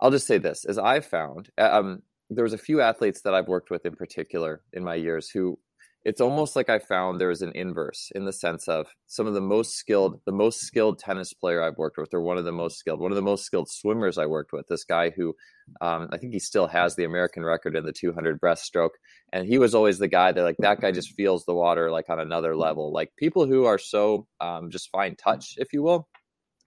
I'll 0.01 0.11
just 0.11 0.27
say 0.27 0.39
this: 0.39 0.65
as 0.65 0.79
I've 0.79 1.07
found, 1.07 1.51
um, 1.59 2.03
there 2.29 2.45
was 2.45 2.53
a 2.53 2.59
few 2.59 2.81
athletes 2.81 3.23
that 3.23 3.35
I've 3.35 3.49
worked 3.49 3.71
with 3.71 3.85
in 3.85 3.97
particular 3.97 4.63
in 4.73 4.85
my 4.85 4.95
years 4.95 5.29
who 5.31 5.59
it's 6.03 6.21
almost 6.21 6.57
like 6.57 6.71
I 6.71 6.79
found 6.79 7.21
there 7.21 7.29
was 7.29 7.43
an 7.43 7.53
inverse 7.55 8.11
in 8.15 8.25
the 8.25 8.33
sense 8.33 8.69
of 8.69 8.87
some 9.07 9.27
of 9.27 9.35
the 9.35 9.41
most 9.41 9.75
skilled, 9.75 10.21
the 10.25 10.33
most 10.33 10.61
skilled 10.61 10.99
tennis 10.99 11.35
player 11.35 11.63
I've 11.63 11.77
worked 11.77 11.99
with, 11.99 12.15
or 12.15 12.23
one 12.23 12.39
of 12.39 12.47
the 12.47 12.53
most 12.53 12.79
skilled, 12.79 13.01
one 13.01 13.13
of 13.13 13.17
the 13.17 13.23
most 13.23 13.45
skilled 13.45 13.69
swimmers 13.69 14.17
I 14.17 14.25
worked 14.25 14.53
with. 14.53 14.67
This 14.67 14.85
guy 14.85 15.11
who 15.11 15.35
um, 15.83 16.09
I 16.11 16.17
think 16.17 16.33
he 16.33 16.39
still 16.39 16.67
has 16.69 16.97
the 16.97 17.05
American 17.05 17.45
record 17.45 17.77
in 17.77 17.85
the 17.85 17.93
200 17.93 18.41
breaststroke, 18.41 18.97
and 19.33 19.47
he 19.47 19.59
was 19.59 19.75
always 19.75 19.99
the 19.99 20.09
guy 20.09 20.33
that 20.33 20.43
like 20.43 20.57
that 20.61 20.81
guy 20.81 20.91
just 20.91 21.15
feels 21.15 21.45
the 21.45 21.55
water 21.55 21.91
like 21.91 22.09
on 22.09 22.19
another 22.19 22.57
level. 22.57 22.93
Like 22.93 23.11
people 23.19 23.47
who 23.47 23.67
are 23.67 23.79
so 23.79 24.27
um, 24.41 24.71
just 24.71 24.91
fine 24.91 25.17
touch, 25.17 25.55
if 25.59 25.73
you 25.75 25.83
will, 25.83 26.09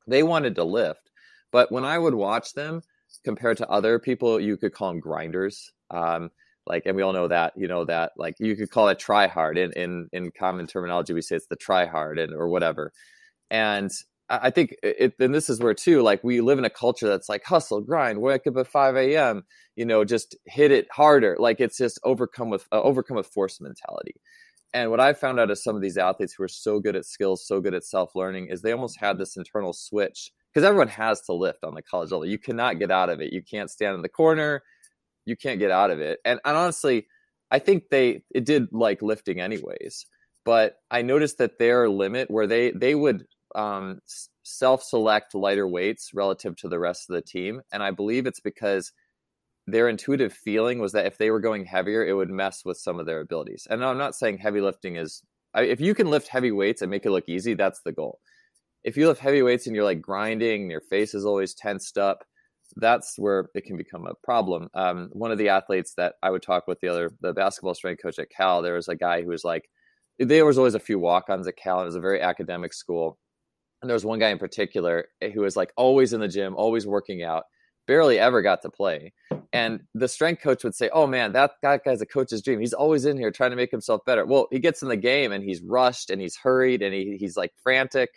they 0.07 0.21
wanted 0.21 0.55
to 0.55 0.63
lift, 0.63 1.09
but 1.51 1.71
when 1.71 1.85
I 1.85 1.97
would 1.97 2.13
watch 2.13 2.53
them 2.53 2.81
compared 3.25 3.57
to 3.57 3.69
other 3.69 3.97
people, 3.97 4.39
you 4.39 4.57
could 4.57 4.73
call 4.73 4.89
them 4.89 4.99
grinders. 4.99 5.71
Um, 5.89 6.29
like 6.65 6.84
and 6.86 6.96
we 6.96 7.01
all 7.01 7.13
know 7.13 7.27
that 7.27 7.53
you 7.55 7.67
know 7.67 7.86
that 7.86 8.12
like 8.17 8.36
you 8.39 8.55
could 8.55 8.70
call 8.70 8.88
it 8.89 9.00
try 9.00 9.27
hard 9.27 9.58
in 9.58 9.72
in 9.74 10.08
in 10.13 10.32
common 10.32 10.67
terminology 10.67 11.13
we 11.13 11.22
say 11.22 11.36
it's 11.36 11.48
the 11.48 11.55
try 11.55 11.86
hard 11.86 12.20
and 12.20 12.34
or 12.34 12.48
whatever. 12.48 12.91
And 13.51 13.91
i 14.29 14.50
think 14.50 14.74
it 14.82 15.13
and 15.20 15.36
this 15.36 15.50
is 15.50 15.60
where 15.60 15.74
too 15.74 16.01
like 16.01 16.24
we 16.24 16.39
live 16.39 16.58
in 16.58 16.63
a 16.65 16.70
culture 16.70 17.08
that's 17.10 17.27
like 17.27 17.43
hustle 17.43 17.82
grind 17.82 18.22
wake 18.22 18.48
up 18.48 18.55
at 18.55 18.65
5 18.67 18.96
a.m 18.96 19.43
you 19.75 19.86
know 19.86 20.05
just 20.05 20.36
hit 20.46 20.72
it 20.72 20.88
harder. 20.91 21.36
Like 21.39 21.60
it's 21.60 21.77
just 21.77 22.00
overcome 22.03 22.50
with 22.50 22.65
uh, 22.72 22.82
overcome 22.82 23.17
with 23.17 23.27
force 23.27 23.60
mentality. 23.60 24.15
And 24.74 24.89
what 24.89 25.00
i 25.00 25.13
found 25.13 25.39
out 25.39 25.51
of 25.51 25.60
some 25.60 25.75
of 25.75 25.82
these 25.82 25.98
athletes 25.98 26.34
who 26.34 26.43
are 26.43 26.48
so 26.48 26.79
good 26.79 26.96
at 26.96 27.05
skills 27.05 27.46
so 27.46 27.60
good 27.60 27.74
at 27.74 27.84
self-learning 27.84 28.48
is 28.48 28.62
they 28.62 28.72
almost 28.72 29.00
had 29.00 29.17
this 29.17 29.38
internal 29.38 29.74
switch 29.74 30.32
because 30.51 30.65
everyone 30.65 30.88
has 30.88 31.22
to 31.22 31.34
lift 31.34 31.63
on 31.63 31.74
the 31.74 31.82
college 31.82 32.12
level. 32.12 32.25
You 32.25 32.38
cannot 32.38 32.79
get 32.79 32.91
out 32.91 33.10
of 33.10 33.22
it. 33.22 33.34
You 33.34 33.41
can't 33.41 33.72
stand 33.72 33.96
in 33.96 34.01
the 34.01 34.10
corner 34.10 34.63
you 35.25 35.35
can't 35.35 35.59
get 35.59 35.71
out 35.71 35.91
of 35.91 35.99
it. 35.99 36.19
And, 36.25 36.39
and 36.45 36.57
honestly, 36.57 37.07
I 37.51 37.59
think 37.59 37.89
they 37.89 38.23
it 38.33 38.45
did 38.45 38.67
like 38.71 39.01
lifting 39.01 39.39
anyways. 39.39 40.05
But 40.45 40.75
I 40.91 41.03
noticed 41.03 41.37
that 41.37 41.59
their 41.59 41.89
limit 41.89 42.29
where 42.29 42.47
they 42.47 42.71
they 42.71 42.95
would 42.95 43.25
um, 43.55 43.99
self 44.43 44.83
select 44.83 45.35
lighter 45.35 45.67
weights 45.67 46.11
relative 46.13 46.55
to 46.57 46.67
the 46.67 46.79
rest 46.79 47.09
of 47.09 47.15
the 47.15 47.21
team, 47.21 47.61
and 47.71 47.83
I 47.83 47.91
believe 47.91 48.25
it's 48.25 48.41
because 48.41 48.91
their 49.65 49.87
intuitive 49.87 50.33
feeling 50.33 50.79
was 50.79 50.91
that 50.91 51.05
if 51.05 51.17
they 51.17 51.31
were 51.31 51.39
going 51.39 51.65
heavier, 51.65 52.05
it 52.05 52.13
would 52.13 52.29
mess 52.29 52.65
with 52.65 52.77
some 52.77 52.99
of 52.99 53.05
their 53.05 53.21
abilities. 53.21 53.65
And 53.69 53.83
I'm 53.83 53.97
not 53.97 54.15
saying 54.15 54.39
heavy 54.39 54.59
lifting 54.59 54.97
is 54.97 55.23
if 55.55 55.79
you 55.79 55.95
can 55.95 56.09
lift 56.09 56.27
heavy 56.27 56.51
weights 56.51 56.81
and 56.81 56.91
make 56.91 57.05
it 57.05 57.11
look 57.11 57.29
easy, 57.29 57.53
that's 57.53 57.81
the 57.85 57.91
goal. 57.91 58.19
If 58.83 58.97
you 58.97 59.07
lift 59.07 59.21
heavy 59.21 59.41
weights 59.41 59.65
and 59.65 59.75
you're 59.75 59.85
like 59.85 60.01
grinding, 60.01 60.69
your 60.69 60.81
face 60.81 61.13
is 61.13 61.25
always 61.25 61.53
tensed 61.53 61.97
up, 61.97 62.25
that's 62.77 63.17
where 63.17 63.49
it 63.53 63.65
can 63.65 63.77
become 63.77 64.07
a 64.07 64.15
problem. 64.23 64.69
Um, 64.73 65.09
one 65.11 65.31
of 65.31 65.37
the 65.37 65.49
athletes 65.49 65.93
that 65.97 66.15
I 66.23 66.29
would 66.29 66.41
talk 66.41 66.67
with 66.67 66.79
the 66.79 66.87
other 66.87 67.11
the 67.21 67.33
basketball 67.33 67.75
strength 67.75 68.01
coach 68.01 68.19
at 68.19 68.29
Cal, 68.29 68.61
there 68.61 68.75
was 68.75 68.87
a 68.87 68.95
guy 68.95 69.21
who 69.21 69.29
was 69.29 69.43
like, 69.43 69.69
there 70.19 70.45
was 70.45 70.57
always 70.57 70.75
a 70.75 70.79
few 70.79 70.99
walk-ons 70.99 71.47
at 71.47 71.57
Cal. 71.57 71.79
And 71.79 71.83
It 71.83 71.87
was 71.87 71.95
a 71.95 72.01
very 72.01 72.21
academic 72.21 72.73
school, 72.73 73.17
and 73.81 73.89
there 73.89 73.95
was 73.95 74.05
one 74.05 74.19
guy 74.19 74.29
in 74.29 74.39
particular 74.39 75.05
eh, 75.21 75.29
who 75.29 75.41
was 75.41 75.55
like 75.55 75.71
always 75.75 76.13
in 76.13 76.21
the 76.21 76.27
gym, 76.27 76.55
always 76.55 76.87
working 76.87 77.23
out, 77.23 77.43
barely 77.85 78.17
ever 78.17 78.41
got 78.41 78.61
to 78.61 78.69
play. 78.69 79.13
And 79.51 79.81
the 79.93 80.07
strength 80.07 80.41
coach 80.41 80.63
would 80.63 80.73
say, 80.73 80.89
"Oh 80.93 81.05
man, 81.05 81.33
that 81.33 81.51
that 81.61 81.83
guy's 81.83 82.01
a 82.01 82.05
coach's 82.05 82.41
dream. 82.41 82.59
He's 82.59 82.73
always 82.73 83.05
in 83.05 83.17
here 83.17 83.29
trying 83.29 83.51
to 83.51 83.57
make 83.57 83.71
himself 83.71 84.01
better." 84.05 84.25
Well, 84.25 84.47
he 84.51 84.59
gets 84.59 84.81
in 84.81 84.87
the 84.87 84.97
game 84.97 85.31
and 85.31 85.43
he's 85.43 85.61
rushed 85.61 86.09
and 86.09 86.21
he's 86.21 86.37
hurried 86.37 86.81
and 86.81 86.93
he, 86.93 87.17
he's 87.19 87.37
like 87.37 87.51
frantic 87.61 88.09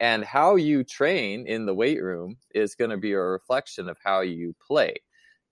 and 0.00 0.24
how 0.24 0.56
you 0.56 0.84
train 0.84 1.46
in 1.46 1.66
the 1.66 1.74
weight 1.74 2.02
room 2.02 2.36
is 2.54 2.74
going 2.74 2.90
to 2.90 2.96
be 2.96 3.12
a 3.12 3.18
reflection 3.18 3.88
of 3.88 3.96
how 4.04 4.20
you 4.20 4.54
play. 4.66 4.94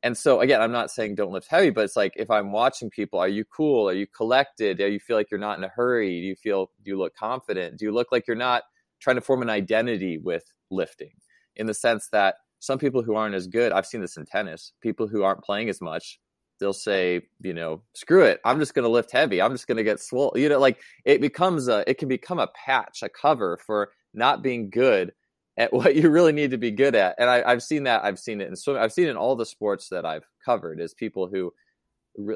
And 0.02 0.16
so, 0.16 0.40
again, 0.40 0.60
I'm 0.60 0.72
not 0.72 0.90
saying 0.90 1.14
don't 1.14 1.32
lift 1.32 1.48
heavy, 1.48 1.70
but 1.70 1.84
it's 1.84 1.96
like 1.96 2.12
if 2.16 2.30
I'm 2.30 2.52
watching 2.52 2.90
people, 2.90 3.18
are 3.18 3.28
you 3.28 3.44
cool? 3.44 3.88
Are 3.88 3.94
you 3.94 4.06
collected? 4.06 4.76
Do 4.76 4.86
you 4.86 5.00
feel 5.00 5.16
like 5.16 5.30
you're 5.30 5.40
not 5.40 5.56
in 5.56 5.64
a 5.64 5.68
hurry? 5.68 6.20
Do 6.20 6.26
you 6.26 6.36
feel, 6.36 6.70
do 6.84 6.90
you 6.90 6.98
look 6.98 7.14
confident? 7.16 7.78
Do 7.78 7.86
you 7.86 7.92
look 7.92 8.08
like 8.12 8.26
you're 8.26 8.36
not 8.36 8.64
trying 9.00 9.16
to 9.16 9.22
form 9.22 9.40
an 9.40 9.48
identity 9.48 10.18
with 10.18 10.44
lifting 10.70 11.12
in 11.56 11.66
the 11.66 11.72
sense 11.72 12.08
that 12.12 12.36
some 12.58 12.78
people 12.78 13.02
who 13.02 13.14
aren't 13.14 13.34
as 13.34 13.46
good, 13.46 13.72
I've 13.72 13.86
seen 13.86 14.00
this 14.00 14.16
in 14.16 14.26
tennis, 14.26 14.72
people 14.82 15.06
who 15.06 15.22
aren't 15.22 15.42
playing 15.42 15.68
as 15.68 15.80
much, 15.80 16.18
they'll 16.60 16.72
say, 16.72 17.22
you 17.40 17.52
know, 17.52 17.82
screw 17.94 18.24
it. 18.24 18.40
I'm 18.44 18.58
just 18.58 18.74
going 18.74 18.84
to 18.84 18.88
lift 18.88 19.10
heavy. 19.10 19.42
I'm 19.42 19.52
just 19.52 19.66
going 19.66 19.76
to 19.76 19.84
get 19.84 20.00
swole. 20.00 20.32
You 20.36 20.48
know, 20.48 20.58
like 20.58 20.80
it 21.04 21.20
becomes 21.20 21.68
a, 21.68 21.88
it 21.88 21.98
can 21.98 22.08
become 22.08 22.38
a 22.38 22.48
patch, 22.48 23.02
a 23.02 23.08
cover 23.08 23.58
for 23.58 23.90
not 24.14 24.42
being 24.42 24.70
good 24.70 25.12
at 25.56 25.72
what 25.72 25.94
you 25.94 26.10
really 26.10 26.32
need 26.32 26.52
to 26.52 26.58
be 26.58 26.70
good 26.70 26.94
at. 26.94 27.16
And 27.18 27.28
I, 27.28 27.50
have 27.50 27.62
seen 27.62 27.84
that. 27.84 28.04
I've 28.04 28.18
seen 28.18 28.40
it 28.40 28.48
in 28.48 28.56
swimming. 28.56 28.82
I've 28.82 28.92
seen 28.92 29.06
it 29.06 29.10
in 29.10 29.16
all 29.16 29.36
the 29.36 29.46
sports 29.46 29.88
that 29.90 30.04
I've 30.04 30.26
covered 30.44 30.80
is 30.80 30.94
people 30.94 31.28
who, 31.28 31.52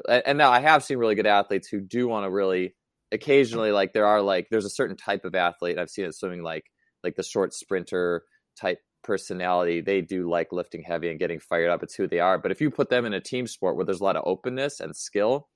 and 0.09 0.37
now 0.37 0.51
I 0.51 0.59
have 0.59 0.83
seen 0.83 0.97
really 0.97 1.15
good 1.15 1.25
athletes 1.27 1.67
who 1.67 1.79
do 1.79 2.07
want 2.07 2.25
to 2.25 2.29
really 2.29 2.75
occasionally 3.11 3.71
like 3.71 3.93
there 3.93 4.05
are 4.05 4.21
like 4.21 4.47
there's 4.49 4.65
a 4.65 4.69
certain 4.69 4.95
type 4.95 5.25
of 5.25 5.35
athlete 5.35 5.77
I've 5.77 5.89
seen 5.89 6.05
it 6.05 6.15
swimming 6.15 6.43
like 6.43 6.65
like 7.03 7.15
the 7.15 7.23
short 7.23 7.53
sprinter 7.53 8.23
type 8.59 8.79
personality 9.03 9.81
they 9.81 10.01
do 10.01 10.29
like 10.29 10.51
lifting 10.51 10.83
heavy 10.83 11.09
and 11.09 11.19
getting 11.19 11.39
fired 11.39 11.69
up 11.69 11.81
it's 11.81 11.95
who 11.95 12.07
they 12.07 12.19
are 12.19 12.37
but 12.37 12.51
if 12.51 12.61
you 12.61 12.69
put 12.69 12.89
them 12.89 13.05
in 13.05 13.13
a 13.13 13.21
team 13.21 13.47
sport 13.47 13.75
where 13.75 13.85
there's 13.85 14.01
a 14.01 14.03
lot 14.03 14.17
of 14.17 14.23
openness 14.25 14.79
and 14.79 14.95
skill 14.95 15.47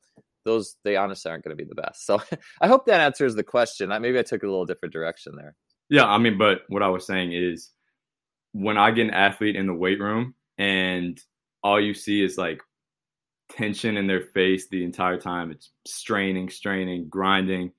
those 0.46 0.78
they 0.84 0.96
honestly 0.96 1.30
aren't 1.30 1.44
going 1.44 1.56
to 1.56 1.62
be 1.62 1.68
the 1.68 1.80
best 1.80 2.06
so 2.06 2.22
i 2.62 2.68
hope 2.68 2.86
that 2.86 3.02
answers 3.02 3.36
the 3.36 3.44
question 3.44 3.92
I, 3.92 4.00
maybe 4.00 4.18
i 4.18 4.24
took 4.24 4.44
a 4.44 4.48
little 4.48 4.66
different 4.66 4.94
direction 4.94 5.34
there 5.36 5.56
yeah, 5.94 6.06
I 6.06 6.18
mean, 6.18 6.40
but 6.40 6.62
what 6.70 6.82
I 6.82 6.88
was 6.88 7.06
saying 7.06 7.34
is 7.34 7.70
when 8.52 8.80
I 8.80 8.90
get 8.90 9.06
an 9.06 9.14
athlete 9.14 9.56
in 9.56 9.68
the 9.68 9.76
weight 9.76 10.00
room 10.00 10.34
and 10.58 11.22
all 11.64 11.80
you 11.80 11.94
see 11.94 12.24
is 12.24 12.36
like 12.36 12.64
tension 13.52 13.96
in 13.96 14.08
their 14.08 14.24
face 14.34 14.68
the 14.68 14.84
entire 14.84 15.20
time, 15.20 15.52
it's 15.52 15.70
straining, 15.86 16.50
straining, 16.50 17.10
grinding. 17.10 17.72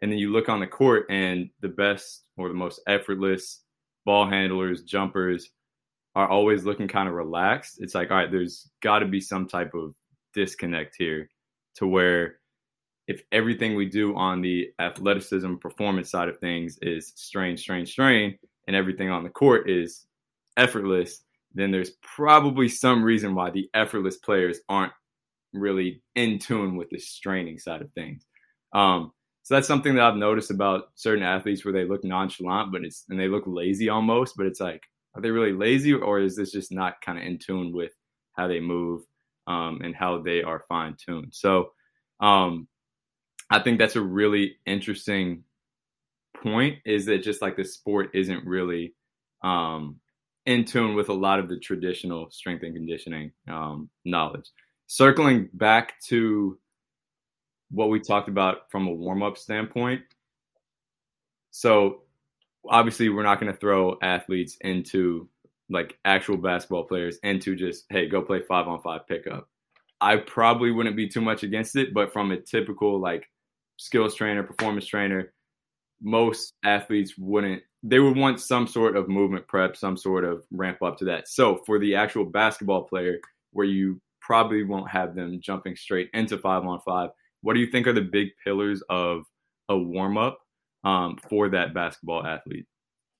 And 0.00 0.10
then 0.10 0.18
you 0.18 0.32
look 0.32 0.48
on 0.48 0.60
the 0.60 0.66
court 0.66 1.04
and 1.10 1.50
the 1.60 1.68
best 1.68 2.24
or 2.38 2.48
the 2.48 2.54
most 2.54 2.80
effortless 2.86 3.60
ball 4.06 4.26
handlers, 4.26 4.84
jumpers 4.84 5.50
are 6.14 6.30
always 6.30 6.64
looking 6.64 6.88
kind 6.88 7.10
of 7.10 7.14
relaxed. 7.14 7.76
It's 7.80 7.94
like, 7.94 8.10
all 8.10 8.16
right, 8.16 8.32
there's 8.32 8.70
got 8.82 9.00
to 9.00 9.06
be 9.06 9.20
some 9.20 9.46
type 9.46 9.74
of 9.74 9.94
disconnect 10.32 10.96
here 10.98 11.28
to 11.74 11.86
where 11.86 12.39
if 13.10 13.22
everything 13.32 13.74
we 13.74 13.86
do 13.86 14.14
on 14.14 14.40
the 14.40 14.72
athleticism 14.78 15.56
performance 15.56 16.08
side 16.08 16.28
of 16.28 16.38
things 16.38 16.78
is 16.80 17.12
strain, 17.16 17.56
strain, 17.56 17.84
strain, 17.84 18.38
and 18.68 18.76
everything 18.76 19.10
on 19.10 19.24
the 19.24 19.28
court 19.28 19.68
is 19.68 20.06
effortless, 20.56 21.24
then 21.52 21.72
there's 21.72 21.90
probably 22.02 22.68
some 22.68 23.02
reason 23.02 23.34
why 23.34 23.50
the 23.50 23.68
effortless 23.74 24.18
players 24.18 24.60
aren't 24.68 24.92
really 25.52 26.00
in 26.14 26.38
tune 26.38 26.76
with 26.76 26.88
the 26.90 27.00
straining 27.00 27.58
side 27.58 27.82
of 27.82 27.92
things. 27.94 28.26
Um, 28.72 29.10
so 29.42 29.54
that's 29.56 29.66
something 29.66 29.96
that 29.96 30.04
I've 30.04 30.14
noticed 30.14 30.52
about 30.52 30.90
certain 30.94 31.24
athletes 31.24 31.64
where 31.64 31.74
they 31.74 31.84
look 31.84 32.04
nonchalant, 32.04 32.70
but 32.70 32.84
it's 32.84 33.06
and 33.08 33.18
they 33.18 33.26
look 33.26 33.42
lazy 33.44 33.88
almost. 33.88 34.36
But 34.36 34.46
it's 34.46 34.60
like, 34.60 34.84
are 35.16 35.20
they 35.20 35.32
really 35.32 35.52
lazy, 35.52 35.94
or 35.94 36.20
is 36.20 36.36
this 36.36 36.52
just 36.52 36.70
not 36.70 37.00
kind 37.00 37.18
of 37.18 37.24
in 37.24 37.38
tune 37.38 37.72
with 37.72 37.90
how 38.34 38.46
they 38.46 38.60
move 38.60 39.02
um, 39.48 39.80
and 39.82 39.96
how 39.96 40.22
they 40.22 40.44
are 40.44 40.64
fine 40.68 40.94
tuned? 41.04 41.34
So 41.34 41.72
um, 42.20 42.68
I 43.50 43.58
think 43.58 43.78
that's 43.78 43.96
a 43.96 44.00
really 44.00 44.56
interesting 44.64 45.42
point 46.42 46.78
is 46.84 47.06
that 47.06 47.22
just 47.22 47.42
like 47.42 47.56
the 47.56 47.64
sport 47.64 48.10
isn't 48.14 48.46
really 48.46 48.94
um, 49.42 49.96
in 50.46 50.64
tune 50.64 50.94
with 50.94 51.08
a 51.08 51.14
lot 51.14 51.38
of 51.38 51.48
the 51.48 51.58
traditional 51.58 52.30
strength 52.30 52.62
and 52.62 52.74
conditioning 52.74 53.32
um, 53.48 53.88
knowledge. 54.04 54.48
Circling 54.86 55.48
back 55.54 56.00
to 56.02 56.58
what 57.70 57.90
we 57.90 58.00
talked 58.00 58.28
about 58.28 58.70
from 58.70 58.86
a 58.86 58.92
warm 58.92 59.22
up 59.22 59.36
standpoint. 59.36 60.02
So, 61.52 62.02
obviously, 62.68 63.08
we're 63.08 63.22
not 63.22 63.40
going 63.40 63.52
to 63.52 63.58
throw 63.58 63.96
athletes 64.02 64.56
into 64.60 65.28
like 65.68 65.96
actual 66.04 66.36
basketball 66.36 66.84
players 66.84 67.18
into 67.22 67.54
just, 67.54 67.84
hey, 67.90 68.08
go 68.08 68.22
play 68.22 68.42
five 68.42 68.66
on 68.66 68.82
five 68.82 69.06
pickup. 69.06 69.48
I 70.00 70.16
probably 70.16 70.72
wouldn't 70.72 70.96
be 70.96 71.08
too 71.08 71.20
much 71.20 71.42
against 71.42 71.76
it, 71.76 71.94
but 71.94 72.12
from 72.12 72.32
a 72.32 72.40
typical 72.40 73.00
like 73.00 73.28
skills 73.80 74.14
trainer, 74.14 74.42
performance 74.42 74.86
trainer, 74.86 75.32
most 76.02 76.54
athletes 76.64 77.14
wouldn't 77.18 77.62
they 77.82 77.98
would 77.98 78.16
want 78.16 78.40
some 78.40 78.66
sort 78.66 78.94
of 78.94 79.08
movement 79.08 79.48
prep, 79.48 79.74
some 79.74 79.96
sort 79.96 80.24
of 80.24 80.44
ramp 80.50 80.82
up 80.82 80.98
to 80.98 81.06
that. 81.06 81.26
So 81.28 81.62
for 81.64 81.78
the 81.78 81.94
actual 81.94 82.26
basketball 82.26 82.84
player, 82.84 83.20
where 83.52 83.66
you 83.66 84.02
probably 84.20 84.64
won't 84.64 84.90
have 84.90 85.14
them 85.14 85.40
jumping 85.42 85.76
straight 85.76 86.10
into 86.12 86.36
five 86.36 86.64
on 86.64 86.80
five, 86.86 87.08
what 87.40 87.54
do 87.54 87.60
you 87.60 87.70
think 87.70 87.86
are 87.86 87.94
the 87.94 88.02
big 88.02 88.28
pillars 88.44 88.82
of 88.90 89.22
a 89.70 89.78
warm 89.78 90.18
up 90.18 90.38
um, 90.84 91.16
for 91.30 91.48
that 91.48 91.72
basketball 91.72 92.24
athlete? 92.24 92.66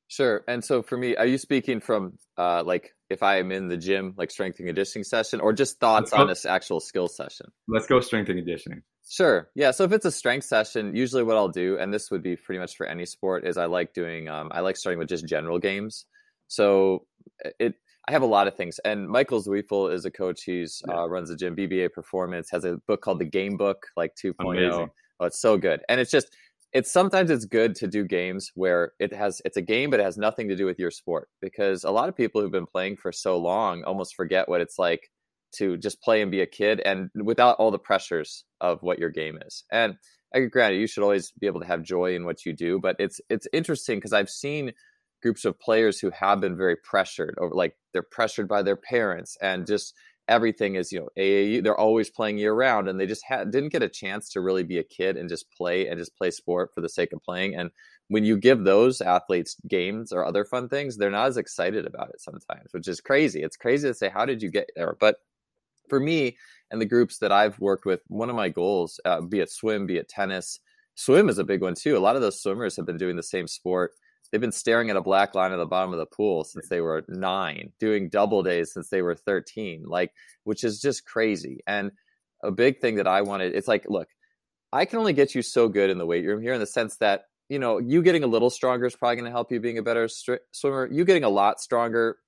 Sure. 0.08 0.44
And 0.46 0.62
so 0.62 0.82
for 0.82 0.98
me, 0.98 1.16
are 1.16 1.24
you 1.24 1.38
speaking 1.38 1.80
from 1.80 2.18
uh, 2.36 2.62
like 2.62 2.94
if 3.08 3.22
I 3.22 3.38
am 3.38 3.50
in 3.52 3.68
the 3.68 3.78
gym, 3.78 4.12
like 4.18 4.30
strength 4.30 4.58
and 4.58 4.68
conditioning 4.68 5.04
session, 5.04 5.40
or 5.40 5.54
just 5.54 5.80
thoughts 5.80 6.12
on 6.12 6.26
this 6.26 6.44
actual 6.44 6.80
skill 6.80 7.08
session? 7.08 7.46
Let's 7.66 7.86
go 7.86 8.00
strength 8.00 8.28
and 8.28 8.38
conditioning. 8.38 8.82
Sure. 9.10 9.50
Yeah. 9.56 9.72
So 9.72 9.82
if 9.82 9.90
it's 9.90 10.04
a 10.04 10.10
strength 10.12 10.44
session, 10.46 10.94
usually 10.94 11.24
what 11.24 11.36
I'll 11.36 11.48
do, 11.48 11.76
and 11.78 11.92
this 11.92 12.12
would 12.12 12.22
be 12.22 12.36
pretty 12.36 12.60
much 12.60 12.76
for 12.76 12.86
any 12.86 13.04
sport, 13.04 13.44
is 13.44 13.56
I 13.56 13.64
like 13.64 13.92
doing, 13.92 14.28
um, 14.28 14.50
I 14.52 14.60
like 14.60 14.76
starting 14.76 15.00
with 15.00 15.08
just 15.08 15.26
general 15.26 15.58
games. 15.58 16.06
So 16.46 17.06
it, 17.58 17.74
I 18.06 18.12
have 18.12 18.22
a 18.22 18.26
lot 18.26 18.46
of 18.46 18.54
things. 18.54 18.78
And 18.84 19.08
Michael 19.08 19.42
Zweifel 19.42 19.92
is 19.92 20.04
a 20.04 20.12
coach. 20.12 20.44
He's 20.44 20.80
yeah. 20.86 20.94
uh, 20.94 21.06
runs 21.06 21.28
the 21.28 21.34
gym, 21.34 21.56
BBA 21.56 21.92
Performance, 21.92 22.50
has 22.52 22.64
a 22.64 22.76
book 22.86 23.02
called 23.02 23.18
The 23.18 23.24
Game 23.24 23.56
Book, 23.56 23.84
like 23.96 24.14
2.0. 24.14 24.34
Amazing. 24.48 24.90
Oh, 25.18 25.24
it's 25.24 25.40
so 25.40 25.58
good. 25.58 25.80
And 25.88 26.00
it's 26.00 26.12
just, 26.12 26.28
it's 26.72 26.92
sometimes 26.92 27.30
it's 27.32 27.46
good 27.46 27.74
to 27.74 27.88
do 27.88 28.04
games 28.04 28.52
where 28.54 28.92
it 29.00 29.12
has 29.12 29.42
it's 29.44 29.56
a 29.56 29.60
game 29.60 29.90
but 29.90 29.98
it 29.98 30.04
has 30.04 30.16
nothing 30.16 30.48
to 30.48 30.54
do 30.54 30.64
with 30.64 30.78
your 30.78 30.92
sport 30.92 31.28
because 31.40 31.82
a 31.82 31.90
lot 31.90 32.08
of 32.08 32.16
people 32.16 32.40
who've 32.40 32.52
been 32.52 32.64
playing 32.64 32.96
for 32.96 33.10
so 33.10 33.36
long 33.36 33.82
almost 33.82 34.14
forget 34.14 34.48
what 34.48 34.60
it's 34.60 34.78
like 34.78 35.10
to 35.52 35.76
just 35.76 36.02
play 36.02 36.22
and 36.22 36.30
be 36.30 36.40
a 36.40 36.46
kid 36.46 36.80
and 36.80 37.10
without 37.14 37.56
all 37.58 37.70
the 37.70 37.78
pressures 37.78 38.44
of 38.60 38.82
what 38.82 38.98
your 38.98 39.10
game 39.10 39.38
is 39.46 39.64
and 39.70 39.96
I 40.34 40.40
granted 40.40 40.78
you 40.78 40.86
should 40.86 41.02
always 41.02 41.32
be 41.32 41.46
able 41.46 41.60
to 41.60 41.66
have 41.66 41.82
joy 41.82 42.14
in 42.14 42.24
what 42.24 42.44
you 42.46 42.52
do 42.52 42.78
but 42.78 42.96
it's 42.98 43.20
it's 43.28 43.48
interesting 43.52 43.98
because 43.98 44.12
I've 44.12 44.30
seen 44.30 44.72
groups 45.22 45.44
of 45.44 45.60
players 45.60 45.98
who 45.98 46.10
have 46.10 46.40
been 46.40 46.56
very 46.56 46.76
pressured 46.76 47.36
over 47.38 47.54
like 47.54 47.76
they're 47.92 48.02
pressured 48.02 48.48
by 48.48 48.62
their 48.62 48.76
parents 48.76 49.36
and 49.42 49.66
just 49.66 49.94
everything 50.30 50.76
is 50.76 50.92
you 50.92 51.00
know 51.00 51.08
AAU. 51.18 51.62
They're 51.62 51.78
always 51.78 52.08
playing 52.08 52.38
year 52.38 52.54
round, 52.54 52.88
and 52.88 52.98
they 52.98 53.06
just 53.06 53.24
didn't 53.28 53.72
get 53.72 53.82
a 53.82 53.88
chance 53.88 54.30
to 54.30 54.40
really 54.40 54.62
be 54.62 54.78
a 54.78 54.84
kid 54.84 55.16
and 55.16 55.28
just 55.28 55.50
play 55.50 55.88
and 55.88 55.98
just 55.98 56.16
play 56.16 56.30
sport 56.30 56.70
for 56.74 56.80
the 56.80 56.88
sake 56.88 57.12
of 57.12 57.22
playing. 57.22 57.54
And 57.54 57.70
when 58.08 58.24
you 58.24 58.38
give 58.38 58.64
those 58.64 59.00
athletes 59.00 59.56
games 59.68 60.12
or 60.12 60.24
other 60.24 60.44
fun 60.44 60.68
things, 60.68 60.96
they're 60.96 61.10
not 61.10 61.28
as 61.28 61.36
excited 61.36 61.86
about 61.86 62.08
it 62.10 62.20
sometimes, 62.20 62.72
which 62.72 62.88
is 62.88 63.00
crazy. 63.00 63.42
It's 63.42 63.56
crazy 63.56 63.88
to 63.88 63.94
say, 63.94 64.08
how 64.08 64.24
did 64.24 64.42
you 64.42 64.50
get 64.50 64.70
there? 64.74 64.96
But 64.98 65.16
for 65.90 66.00
me 66.00 66.38
and 66.70 66.80
the 66.80 66.86
groups 66.86 67.18
that 67.18 67.32
I've 67.32 67.58
worked 67.60 67.84
with, 67.84 68.00
one 68.06 68.30
of 68.30 68.36
my 68.36 68.48
goals, 68.48 68.98
uh, 69.04 69.20
be 69.20 69.40
it 69.40 69.50
swim, 69.50 69.86
be 69.86 69.98
it 69.98 70.08
tennis, 70.08 70.60
swim 70.94 71.28
is 71.28 71.38
a 71.38 71.44
big 71.44 71.60
one 71.60 71.74
too. 71.74 71.96
A 71.96 71.98
lot 71.98 72.16
of 72.16 72.22
those 72.22 72.40
swimmers 72.40 72.76
have 72.76 72.86
been 72.86 72.96
doing 72.96 73.16
the 73.16 73.22
same 73.22 73.46
sport 73.46 73.92
they've 74.30 74.40
been 74.40 74.52
staring 74.52 74.90
at 74.90 74.96
a 74.96 75.02
black 75.02 75.34
line 75.34 75.52
at 75.52 75.56
the 75.56 75.66
bottom 75.66 75.92
of 75.92 75.98
the 75.98 76.06
pool 76.06 76.44
since 76.44 76.68
they 76.68 76.80
were 76.80 77.04
nine, 77.08 77.72
doing 77.78 78.08
double 78.08 78.42
days 78.42 78.72
since 78.72 78.88
they 78.88 79.02
were 79.02 79.14
13, 79.14 79.84
like, 79.86 80.12
which 80.44 80.64
is 80.64 80.80
just 80.80 81.04
crazy. 81.04 81.60
And 81.66 81.90
a 82.42 82.50
big 82.50 82.80
thing 82.80 82.96
that 82.96 83.06
I 83.06 83.22
wanted, 83.22 83.54
it's 83.54 83.68
like, 83.68 83.86
look, 83.88 84.08
I 84.72 84.84
can 84.84 84.98
only 84.98 85.12
get 85.12 85.34
you 85.34 85.42
so 85.42 85.68
good 85.68 85.90
in 85.90 85.98
the 85.98 86.06
weight 86.06 86.24
room 86.24 86.40
here 86.40 86.54
in 86.54 86.60
the 86.60 86.66
sense 86.66 86.96
that, 86.96 87.24
you 87.48 87.58
know, 87.58 87.78
you 87.78 88.02
getting 88.02 88.22
a 88.22 88.28
little 88.28 88.50
stronger 88.50 88.86
is 88.86 88.94
probably 88.94 89.16
going 89.16 89.24
to 89.24 89.32
help 89.32 89.50
you 89.50 89.58
being 89.58 89.78
a 89.78 89.82
better 89.82 90.08
swimmer. 90.52 90.88
You 90.90 91.04
getting 91.04 91.24
a 91.24 91.28
lot 91.28 91.60
stronger, 91.60 92.18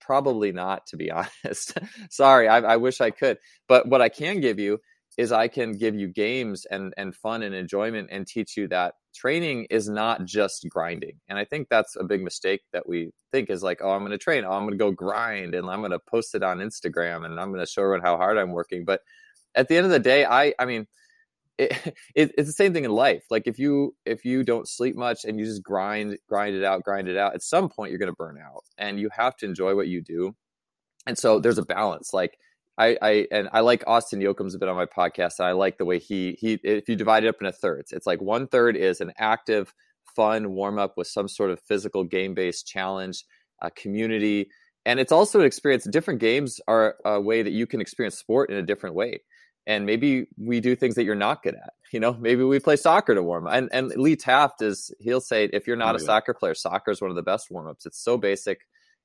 probably 0.00 0.52
not, 0.52 0.86
to 0.88 0.96
be 0.96 1.10
honest. 1.44 1.78
Sorry, 2.10 2.48
I, 2.48 2.58
I 2.58 2.76
wish 2.76 3.00
I 3.00 3.10
could. 3.10 3.38
But 3.68 3.88
what 3.88 4.00
I 4.00 4.08
can 4.08 4.40
give 4.40 4.58
you 4.58 4.78
is 5.18 5.30
I 5.30 5.48
can 5.48 5.72
give 5.76 5.94
you 5.94 6.08
games 6.08 6.64
and 6.70 6.94
and 6.96 7.14
fun 7.14 7.42
and 7.42 7.54
enjoyment 7.54 8.08
and 8.10 8.26
teach 8.26 8.56
you 8.56 8.66
that 8.68 8.94
training 9.14 9.66
is 9.68 9.88
not 9.88 10.24
just 10.24 10.66
grinding. 10.70 11.20
And 11.28 11.38
I 11.38 11.44
think 11.44 11.68
that's 11.68 11.96
a 11.96 12.04
big 12.04 12.22
mistake 12.22 12.62
that 12.72 12.88
we 12.88 13.10
think 13.30 13.50
is 13.50 13.62
like, 13.62 13.80
oh, 13.82 13.90
I'm 13.90 14.00
going 14.00 14.12
to 14.12 14.18
train, 14.18 14.44
oh, 14.44 14.52
I'm 14.52 14.62
going 14.62 14.72
to 14.72 14.78
go 14.78 14.90
grind, 14.90 15.54
and 15.54 15.68
I'm 15.68 15.80
going 15.80 15.92
to 15.92 16.00
post 16.10 16.34
it 16.34 16.42
on 16.42 16.58
Instagram, 16.58 17.26
and 17.26 17.38
I'm 17.38 17.52
going 17.52 17.64
to 17.64 17.70
show 17.70 17.82
everyone 17.82 18.02
how 18.02 18.16
hard 18.16 18.38
I'm 18.38 18.52
working. 18.52 18.84
But 18.84 19.00
at 19.54 19.68
the 19.68 19.76
end 19.76 19.84
of 19.86 19.92
the 19.92 19.98
day, 20.00 20.24
I 20.24 20.54
I 20.58 20.64
mean. 20.66 20.86
It, 21.62 21.94
it, 22.14 22.32
it's 22.36 22.48
the 22.48 22.52
same 22.52 22.72
thing 22.72 22.84
in 22.84 22.90
life. 22.90 23.24
Like 23.30 23.46
if 23.46 23.58
you 23.58 23.94
if 24.04 24.24
you 24.24 24.44
don't 24.44 24.68
sleep 24.68 24.96
much 24.96 25.24
and 25.24 25.38
you 25.38 25.44
just 25.44 25.62
grind 25.62 26.16
grind 26.28 26.54
it 26.54 26.64
out, 26.64 26.82
grind 26.82 27.08
it 27.08 27.16
out, 27.16 27.34
at 27.34 27.42
some 27.42 27.68
point 27.68 27.90
you're 27.90 27.98
going 27.98 28.12
to 28.12 28.16
burn 28.16 28.38
out, 28.38 28.64
and 28.78 28.98
you 29.00 29.08
have 29.12 29.36
to 29.36 29.46
enjoy 29.46 29.74
what 29.74 29.88
you 29.88 30.00
do. 30.00 30.34
And 31.06 31.18
so 31.18 31.40
there's 31.40 31.58
a 31.58 31.64
balance. 31.64 32.12
Like 32.12 32.38
I, 32.78 32.96
I 33.02 33.26
and 33.30 33.48
I 33.52 33.60
like 33.60 33.84
Austin 33.86 34.20
Jochum's 34.20 34.54
a 34.54 34.58
bit 34.58 34.68
on 34.68 34.76
my 34.76 34.86
podcast, 34.86 35.38
and 35.38 35.46
I 35.46 35.52
like 35.52 35.78
the 35.78 35.84
way 35.84 35.98
he 35.98 36.36
he 36.40 36.54
if 36.62 36.88
you 36.88 36.96
divide 36.96 37.24
it 37.24 37.28
up 37.28 37.36
into 37.40 37.52
thirds, 37.52 37.92
it's 37.92 38.06
like 38.06 38.20
one 38.20 38.46
third 38.48 38.76
is 38.76 39.00
an 39.00 39.12
active, 39.18 39.74
fun 40.16 40.52
warm 40.52 40.78
up 40.78 40.96
with 40.96 41.06
some 41.06 41.28
sort 41.28 41.50
of 41.50 41.60
physical 41.60 42.04
game 42.04 42.34
based 42.34 42.66
challenge, 42.66 43.24
a 43.60 43.70
community, 43.70 44.48
and 44.86 44.98
it's 44.98 45.12
also 45.12 45.40
an 45.40 45.46
experience. 45.46 45.84
Different 45.84 46.20
games 46.20 46.60
are 46.66 46.96
a 47.04 47.20
way 47.20 47.42
that 47.42 47.52
you 47.52 47.66
can 47.66 47.80
experience 47.80 48.16
sport 48.16 48.50
in 48.50 48.56
a 48.56 48.62
different 48.62 48.96
way, 48.96 49.22
and 49.66 49.86
maybe 49.86 50.26
we 50.36 50.60
do 50.60 50.74
things 50.74 50.96
that 50.96 51.04
you're 51.04 51.14
not 51.14 51.42
good 51.42 51.54
at. 51.54 51.74
You 51.92 52.00
know, 52.00 52.14
maybe 52.14 52.42
we 52.42 52.58
play 52.58 52.76
soccer 52.76 53.14
to 53.14 53.22
warm 53.22 53.46
up. 53.46 53.54
And 53.54 53.68
and 53.72 53.88
Lee 53.96 54.16
Taft 54.16 54.62
is 54.62 54.92
he'll 54.98 55.20
say 55.20 55.48
if 55.52 55.66
you're 55.66 55.76
not 55.76 55.94
oh, 55.94 55.98
a 55.98 56.00
yeah. 56.00 56.06
soccer 56.06 56.34
player, 56.34 56.54
soccer 56.54 56.90
is 56.90 57.00
one 57.00 57.10
of 57.10 57.16
the 57.16 57.22
best 57.22 57.50
warm 57.50 57.68
ups. 57.68 57.86
It's 57.86 58.02
so 58.02 58.16
basic 58.16 58.60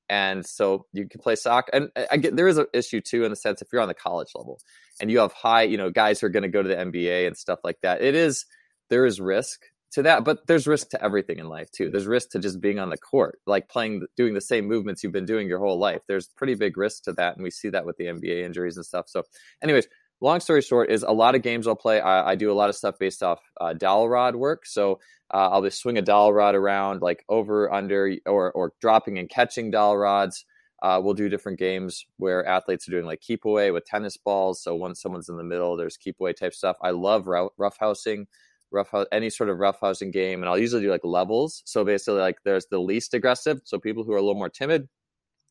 and 0.10 0.46
so 0.46 0.86
you 0.94 1.08
can 1.08 1.20
play 1.22 1.36
soccer 1.36 1.70
and 1.74 1.90
i 2.12 2.18
get 2.18 2.36
there 2.36 2.48
is 2.48 2.58
an 2.58 2.66
issue 2.74 3.02
too 3.02 3.24
in 3.24 3.30
the 3.30 3.36
sense 3.36 3.62
if 3.62 3.68
you're 3.72 3.82
on 3.82 3.88
the 3.88 3.94
college 3.94 4.30
level 4.36 4.60
and 5.02 5.12
you 5.12 5.20
have 5.20 5.34
high 5.34 5.64
you 5.64 5.78
know 5.78 5.90
guys 5.90 6.20
who 6.20 6.28
are 6.28 6.32
going 6.32 6.44
to 6.44 6.50
go 6.50 6.64
to 6.64 6.70
the 6.70 6.76
nba 6.76 7.28
and 7.28 7.38
stuff 7.38 7.60
like 7.64 7.80
that 7.82 8.02
it 8.02 8.16
is 8.16 8.46
there 8.90 9.06
is 9.06 9.20
risk 9.20 9.62
to 9.92 10.04
that 10.04 10.24
but 10.24 10.46
there's 10.48 10.68
risk 10.68 10.90
to 10.90 11.04
everything 11.04 11.40
in 11.40 11.48
life 11.48 11.70
too 11.72 11.90
there's 11.90 12.08
risk 12.08 12.30
to 12.30 12.40
just 12.40 12.62
being 12.62 12.80
on 12.80 12.90
the 12.90 12.98
court 12.98 13.40
like 13.46 13.70
playing 13.70 14.06
doing 14.16 14.34
the 14.34 14.42
same 14.42 14.66
movements 14.66 15.04
you've 15.04 15.14
been 15.14 15.26
doing 15.26 15.48
your 15.48 15.60
whole 15.60 15.80
life 15.80 16.02
there's 16.08 16.28
pretty 16.30 16.56
big 16.56 16.78
risk 16.78 17.04
to 17.04 17.14
that 17.14 17.36
and 17.36 17.44
we 17.44 17.52
see 17.52 17.70
that 17.70 17.86
with 17.86 17.98
the 17.98 18.06
nba 18.06 18.44
injuries 18.44 18.78
and 18.78 18.86
stuff 18.86 19.08
so 19.08 19.24
anyways 19.62 19.88
long 20.22 20.40
story 20.40 20.62
short 20.62 20.90
is 20.90 21.04
a 21.04 21.12
lot 21.12 21.36
of 21.36 21.42
games 21.42 21.68
I'll 21.68 21.76
play. 21.76 22.00
I, 22.00 22.32
I 22.32 22.36
do 22.36 22.52
a 22.52 22.54
lot 22.54 22.70
of 22.70 22.76
stuff 22.76 22.98
based 23.00 23.24
off 23.24 23.40
uh, 23.60 23.74
dowel 23.74 24.10
rod 24.10 24.36
work. 24.36 24.66
So 24.66 25.00
uh, 25.34 25.50
I'll 25.50 25.62
just 25.62 25.80
swing 25.80 25.98
a 25.98 26.02
dowel 26.02 26.34
rod 26.34 26.56
around, 26.56 27.02
like 27.02 27.24
over, 27.30 27.72
under, 27.72 28.16
or 28.26 28.52
or 28.52 28.74
dropping 28.82 29.18
and 29.18 29.30
catching 29.30 29.72
dowel 29.72 29.98
rods. 29.98 30.46
Uh, 30.82 31.02
we'll 31.04 31.16
do 31.16 31.28
different 31.28 31.58
games 31.58 32.06
where 32.18 32.46
athletes 32.46 32.88
are 32.88 32.92
doing 32.92 33.06
like 33.06 33.20
keep 33.20 33.46
away 33.46 33.72
with 33.72 33.86
tennis 33.86 34.16
balls. 34.16 34.62
So 34.62 34.76
once 34.76 35.02
someone's 35.02 35.28
in 35.28 35.38
the 35.38 35.44
middle, 35.44 35.76
there's 35.76 35.98
keep 35.98 36.20
away 36.20 36.34
type 36.34 36.54
stuff. 36.54 36.78
I 36.82 36.92
love 36.92 37.26
rough 37.26 37.78
housing, 37.80 38.28
rough 38.72 38.94
any 39.12 39.30
sort 39.30 39.50
of 39.50 39.58
rough 39.58 39.80
housing 39.82 40.12
game, 40.12 40.42
and 40.42 40.50
I'll 40.50 40.58
usually 40.58 40.84
do 40.84 40.92
like 40.92 41.04
levels. 41.04 41.64
So 41.66 41.84
basically, 41.84 42.20
like 42.20 42.38
there's 42.46 42.68
the 42.68 42.80
least 42.80 43.14
aggressive, 43.14 43.62
so 43.66 43.80
people 43.80 44.04
who 44.04 44.14
are 44.14 44.18
a 44.18 44.22
little 44.22 44.36
more 44.36 44.50
timid, 44.50 44.88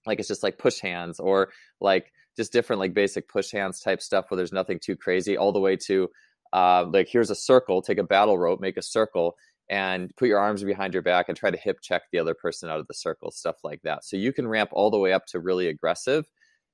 like 0.06 0.20
it's 0.20 0.28
just 0.28 0.44
like 0.44 0.58
push 0.58 0.78
hands 0.78 1.18
or 1.18 1.50
like 1.80 2.12
just 2.36 2.52
different 2.52 2.80
like 2.80 2.94
basic 2.94 3.28
push 3.28 3.50
hands 3.50 3.80
type 3.80 4.00
stuff 4.00 4.26
where 4.28 4.36
there's 4.36 4.52
nothing 4.52 4.78
too 4.78 4.96
crazy, 4.96 5.36
all 5.36 5.52
the 5.52 5.60
way 5.60 5.76
to 5.76 6.08
uh, 6.52 6.84
like 6.92 7.08
here's 7.08 7.30
a 7.30 7.34
circle, 7.34 7.82
take 7.82 7.98
a 7.98 8.04
battle 8.04 8.38
rope, 8.38 8.60
make 8.60 8.76
a 8.76 8.82
circle, 8.82 9.36
and 9.68 10.14
put 10.16 10.28
your 10.28 10.38
arms 10.38 10.62
behind 10.62 10.94
your 10.94 11.02
back 11.02 11.28
and 11.28 11.36
try 11.36 11.50
to 11.50 11.56
hip 11.56 11.78
check 11.82 12.02
the 12.12 12.18
other 12.18 12.34
person 12.34 12.70
out 12.70 12.78
of 12.78 12.86
the 12.86 12.94
circle, 12.94 13.30
stuff 13.30 13.56
like 13.64 13.82
that. 13.82 14.04
So 14.04 14.16
you 14.16 14.32
can 14.32 14.46
ramp 14.46 14.70
all 14.72 14.90
the 14.90 14.98
way 14.98 15.12
up 15.12 15.26
to 15.26 15.40
really 15.40 15.68
aggressive. 15.68 16.24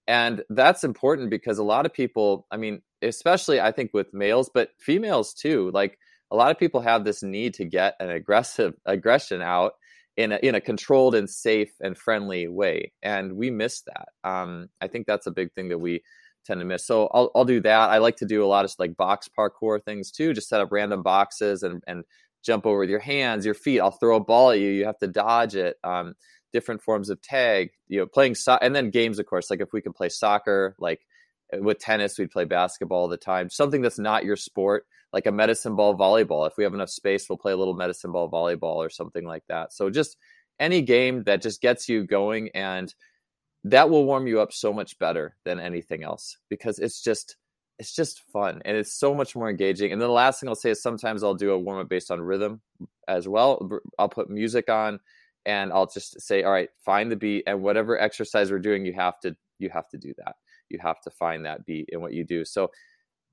And 0.06 0.42
that's 0.50 0.84
important 0.84 1.30
because 1.30 1.58
a 1.58 1.64
lot 1.64 1.86
of 1.86 1.92
people, 1.92 2.46
I 2.50 2.56
mean, 2.56 2.82
especially 3.02 3.60
I 3.60 3.72
think 3.72 3.92
with 3.94 4.12
males, 4.12 4.50
but 4.52 4.70
females 4.78 5.32
too, 5.32 5.70
like 5.72 5.98
a 6.30 6.36
lot 6.36 6.50
of 6.50 6.58
people 6.58 6.80
have 6.80 7.04
this 7.04 7.22
need 7.22 7.54
to 7.54 7.64
get 7.64 7.94
an 8.00 8.10
aggressive 8.10 8.74
aggression 8.84 9.42
out 9.42 9.74
in 10.16 10.32
a, 10.32 10.36
in 10.42 10.54
a 10.54 10.60
controlled 10.60 11.14
and 11.14 11.28
safe 11.28 11.72
and 11.80 11.96
friendly 11.96 12.48
way. 12.48 12.92
And 13.02 13.34
we 13.34 13.50
miss 13.50 13.82
that. 13.82 14.08
Um, 14.24 14.68
I 14.80 14.88
think 14.88 15.06
that's 15.06 15.26
a 15.26 15.30
big 15.30 15.52
thing 15.52 15.68
that 15.70 15.78
we 15.78 16.02
tend 16.44 16.60
to 16.60 16.66
miss. 16.66 16.86
So 16.86 17.08
I'll, 17.12 17.30
I'll 17.34 17.44
do 17.44 17.60
that. 17.60 17.90
I 17.90 17.98
like 17.98 18.16
to 18.16 18.26
do 18.26 18.44
a 18.44 18.46
lot 18.46 18.64
of 18.64 18.74
like 18.78 18.96
box 18.96 19.28
parkour 19.36 19.82
things 19.82 20.10
too, 20.10 20.34
just 20.34 20.48
set 20.48 20.60
up 20.60 20.72
random 20.72 21.02
boxes 21.02 21.62
and, 21.62 21.82
and 21.86 22.04
jump 22.44 22.66
over 22.66 22.80
with 22.80 22.90
your 22.90 22.98
hands, 22.98 23.46
your 23.46 23.54
feet. 23.54 23.80
I'll 23.80 23.92
throw 23.92 24.16
a 24.16 24.20
ball 24.20 24.50
at 24.50 24.58
you. 24.58 24.68
You 24.70 24.86
have 24.86 24.98
to 24.98 25.06
dodge 25.06 25.54
it. 25.54 25.76
Um, 25.84 26.14
different 26.52 26.82
forms 26.82 27.08
of 27.08 27.22
tag, 27.22 27.70
you 27.88 27.98
know, 27.98 28.06
playing 28.06 28.34
so- 28.34 28.58
and 28.60 28.74
then 28.76 28.90
games, 28.90 29.18
of 29.18 29.26
course, 29.26 29.50
like 29.50 29.60
if 29.60 29.72
we 29.72 29.80
can 29.80 29.92
play 29.92 30.08
soccer, 30.08 30.76
like 30.78 31.00
with 31.58 31.78
tennis, 31.78 32.18
we'd 32.18 32.30
play 32.30 32.44
basketball 32.44 33.02
all 33.02 33.08
the 33.08 33.16
time. 33.16 33.50
Something 33.50 33.82
that's 33.82 33.98
not 33.98 34.24
your 34.24 34.36
sport 34.36 34.86
like 35.12 35.26
a 35.26 35.32
medicine 35.32 35.76
ball 35.76 35.96
volleyball. 35.96 36.46
If 36.46 36.56
we 36.56 36.64
have 36.64 36.74
enough 36.74 36.90
space, 36.90 37.28
we'll 37.28 37.36
play 37.36 37.52
a 37.52 37.56
little 37.56 37.74
medicine 37.74 38.12
ball 38.12 38.30
volleyball 38.30 38.76
or 38.76 38.88
something 38.90 39.26
like 39.26 39.44
that. 39.48 39.72
So 39.72 39.90
just 39.90 40.16
any 40.58 40.80
game 40.82 41.22
that 41.24 41.42
just 41.42 41.60
gets 41.60 41.88
you 41.88 42.04
going 42.04 42.50
and 42.54 42.92
that 43.64 43.90
will 43.90 44.04
warm 44.04 44.26
you 44.26 44.40
up 44.40 44.52
so 44.52 44.72
much 44.72 44.98
better 44.98 45.36
than 45.44 45.60
anything 45.60 46.02
else 46.02 46.38
because 46.48 46.78
it's 46.78 47.02
just 47.02 47.36
it's 47.78 47.94
just 47.94 48.22
fun 48.30 48.60
and 48.64 48.76
it's 48.76 48.92
so 48.92 49.14
much 49.14 49.34
more 49.34 49.50
engaging. 49.50 49.92
And 49.92 50.00
then 50.00 50.08
the 50.08 50.14
last 50.14 50.40
thing 50.40 50.48
I'll 50.48 50.54
say 50.54 50.70
is 50.70 50.82
sometimes 50.82 51.22
I'll 51.22 51.34
do 51.34 51.52
a 51.52 51.58
warm 51.58 51.80
up 51.80 51.88
based 51.88 52.10
on 52.10 52.20
rhythm 52.20 52.60
as 53.08 53.26
well. 53.28 53.80
I'll 53.98 54.08
put 54.08 54.30
music 54.30 54.68
on 54.68 55.00
and 55.46 55.72
I'll 55.72 55.86
just 55.86 56.20
say, 56.20 56.44
all 56.44 56.52
right, 56.52 56.68
find 56.84 57.10
the 57.10 57.16
beat 57.16 57.44
and 57.46 57.62
whatever 57.62 57.98
exercise 57.98 58.50
we're 58.50 58.58
doing, 58.60 58.84
you 58.84 58.92
have 58.92 59.18
to 59.20 59.36
you 59.58 59.68
have 59.70 59.88
to 59.90 59.98
do 59.98 60.12
that. 60.18 60.36
You 60.72 60.78
have 60.82 61.00
to 61.02 61.10
find 61.10 61.44
that 61.44 61.64
beat 61.64 61.90
in 61.90 62.00
what 62.00 62.12
you 62.12 62.24
do. 62.24 62.44
So 62.44 62.70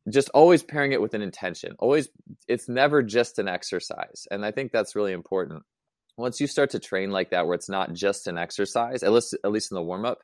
just 0.10 0.30
always 0.30 0.63
pairing 0.63 0.91
it 0.91 1.02
with 1.02 1.13
an 1.13 1.21
intention. 1.21 1.75
Always, 1.80 2.10
it's 2.47 2.69
never 2.69 3.04
just 3.04 3.39
an 3.39 3.47
exercise. 3.47 4.28
And 4.32 4.45
I 4.45 4.52
think 4.52 4.71
that's 4.71 4.95
really 4.95 5.13
important. 5.13 5.63
Once 6.17 6.39
you 6.39 6.47
start 6.47 6.71
to 6.71 6.80
train 6.80 7.12
like 7.12 7.32
that, 7.32 7.45
where 7.45 7.56
it's 7.56 7.69
not 7.69 7.93
just 7.93 8.28
an 8.28 8.38
exercise, 8.38 9.04
at 9.04 9.12
least 9.12 9.36
at 9.43 9.52
least 9.52 9.71
in 9.71 9.75
the 9.75 9.82
warm 9.82 10.06
up, 10.06 10.19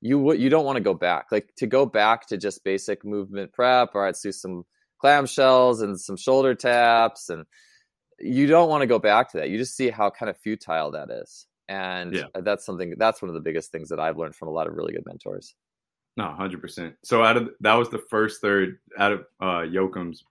you 0.00 0.32
you 0.34 0.48
don't 0.48 0.64
want 0.64 0.76
to 0.76 0.82
go 0.82 0.94
back. 0.94 1.26
Like 1.30 1.54
to 1.56 1.66
go 1.66 1.86
back 1.86 2.28
to 2.28 2.36
just 2.36 2.64
basic 2.64 3.04
movement 3.04 3.52
prep. 3.52 3.94
All 3.94 4.00
right, 4.00 4.08
let's 4.08 4.22
do 4.22 4.32
some 4.32 4.64
clamshells 5.02 5.82
and 5.82 6.00
some 6.00 6.16
shoulder 6.16 6.54
taps, 6.54 7.28
and 7.28 7.44
you 8.18 8.46
don't 8.46 8.70
want 8.70 8.82
to 8.82 8.86
go 8.86 8.98
back 8.98 9.32
to 9.32 9.38
that. 9.38 9.50
You 9.50 9.58
just 9.58 9.76
see 9.76 9.90
how 9.90 10.10
kind 10.10 10.30
of 10.30 10.38
futile 10.38 10.92
that 10.92 11.10
is, 11.10 11.46
and 11.68 12.14
yeah. 12.14 12.24
that's 12.42 12.64
something. 12.64 12.94
That's 12.96 13.20
one 13.20 13.28
of 13.28 13.34
the 13.34 13.40
biggest 13.40 13.70
things 13.70 13.90
that 13.90 14.00
I've 14.00 14.16
learned 14.16 14.36
from 14.36 14.48
a 14.48 14.52
lot 14.52 14.66
of 14.66 14.74
really 14.74 14.94
good 14.94 15.04
mentors. 15.06 15.54
No, 16.16 16.28
hundred 16.32 16.60
percent. 16.60 16.94
So 17.02 17.22
out 17.22 17.36
of 17.36 17.50
that 17.60 17.74
was 17.74 17.90
the 17.90 18.02
first 18.10 18.40
third 18.40 18.78
out 18.98 19.12
of 19.12 19.20
uh 19.40 19.66
Jochum's 19.66 20.24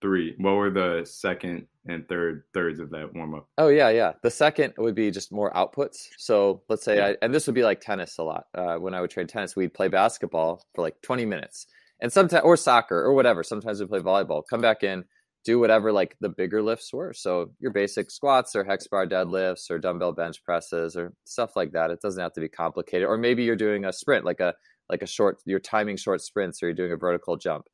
three. 0.00 0.34
What 0.38 0.52
were 0.52 0.70
the 0.70 1.04
second 1.04 1.66
and 1.86 2.08
third 2.08 2.44
thirds 2.54 2.80
of 2.80 2.90
that 2.90 3.14
warm 3.14 3.34
up? 3.34 3.48
Oh 3.58 3.68
yeah, 3.68 3.90
yeah. 3.90 4.12
The 4.22 4.30
second 4.30 4.74
would 4.78 4.94
be 4.94 5.10
just 5.10 5.32
more 5.32 5.52
outputs. 5.52 6.08
So 6.16 6.62
let's 6.68 6.84
say, 6.84 6.96
yeah. 6.96 7.06
I, 7.06 7.16
and 7.20 7.34
this 7.34 7.46
would 7.46 7.54
be 7.54 7.62
like 7.62 7.80
tennis 7.80 8.18
a 8.18 8.22
lot. 8.22 8.44
Uh, 8.54 8.76
when 8.76 8.94
I 8.94 9.00
would 9.00 9.10
train 9.10 9.26
tennis, 9.26 9.56
we'd 9.56 9.74
play 9.74 9.88
basketball 9.88 10.62
for 10.74 10.82
like 10.82 11.00
twenty 11.02 11.26
minutes, 11.26 11.66
and 12.00 12.12
sometimes 12.12 12.44
or 12.44 12.56
soccer 12.56 12.98
or 12.98 13.12
whatever. 13.12 13.42
Sometimes 13.42 13.80
we 13.80 13.86
play 13.86 14.00
volleyball. 14.00 14.44
Come 14.48 14.60
back 14.60 14.82
in, 14.82 15.04
do 15.44 15.58
whatever 15.58 15.92
like 15.92 16.16
the 16.20 16.28
bigger 16.28 16.62
lifts 16.62 16.92
were. 16.92 17.12
So 17.12 17.50
your 17.58 17.72
basic 17.72 18.10
squats 18.10 18.54
or 18.54 18.64
hex 18.64 18.86
bar 18.86 19.06
deadlifts 19.06 19.70
or 19.70 19.78
dumbbell 19.78 20.12
bench 20.12 20.42
presses 20.44 20.96
or 20.96 21.12
stuff 21.24 21.56
like 21.56 21.72
that. 21.72 21.90
It 21.90 22.00
doesn't 22.00 22.22
have 22.22 22.34
to 22.34 22.40
be 22.40 22.48
complicated. 22.48 23.08
Or 23.08 23.18
maybe 23.18 23.44
you're 23.44 23.56
doing 23.56 23.84
a 23.84 23.92
sprint, 23.92 24.24
like 24.24 24.40
a 24.40 24.54
like 24.88 25.02
a 25.02 25.06
short 25.06 25.40
you're 25.44 25.60
timing 25.60 25.96
short 25.96 26.20
sprints 26.20 26.62
or 26.62 26.66
you're 26.66 26.74
doing 26.74 26.92
a 26.92 26.96
vertical 26.96 27.36
jump. 27.36 27.66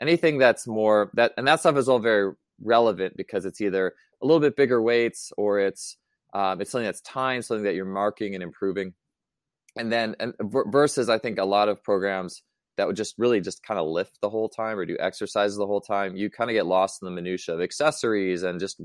Anything 0.00 0.38
that's 0.38 0.66
more 0.66 1.10
that 1.14 1.32
and 1.36 1.46
that 1.46 1.60
stuff 1.60 1.76
is 1.76 1.88
all 1.88 1.98
very 1.98 2.32
relevant 2.62 3.16
because 3.16 3.44
it's 3.44 3.60
either 3.60 3.94
a 4.22 4.26
little 4.26 4.40
bit 4.40 4.56
bigger 4.56 4.80
weights 4.82 5.32
or 5.36 5.60
it's 5.60 5.96
um, 6.32 6.60
it's 6.60 6.70
something 6.70 6.86
that's 6.86 7.00
timed 7.00 7.44
something 7.44 7.64
that 7.64 7.74
you're 7.74 7.84
marking 7.84 8.34
and 8.34 8.42
improving. 8.42 8.94
And 9.76 9.92
then 9.92 10.16
and 10.18 10.34
versus 10.40 11.08
i 11.08 11.16
think 11.16 11.38
a 11.38 11.44
lot 11.44 11.68
of 11.68 11.82
programs 11.84 12.42
that 12.76 12.86
would 12.86 12.96
just 12.96 13.14
really 13.18 13.40
just 13.40 13.62
kind 13.62 13.78
of 13.78 13.86
lift 13.86 14.18
the 14.20 14.30
whole 14.30 14.48
time 14.48 14.78
or 14.78 14.86
do 14.86 14.96
exercises 14.98 15.56
the 15.56 15.66
whole 15.66 15.80
time 15.80 16.16
you 16.16 16.30
kind 16.30 16.50
of 16.50 16.54
get 16.54 16.66
lost 16.66 17.02
in 17.02 17.06
the 17.06 17.12
minutia 17.12 17.54
of 17.54 17.60
accessories 17.60 18.42
and 18.42 18.58
just 18.58 18.80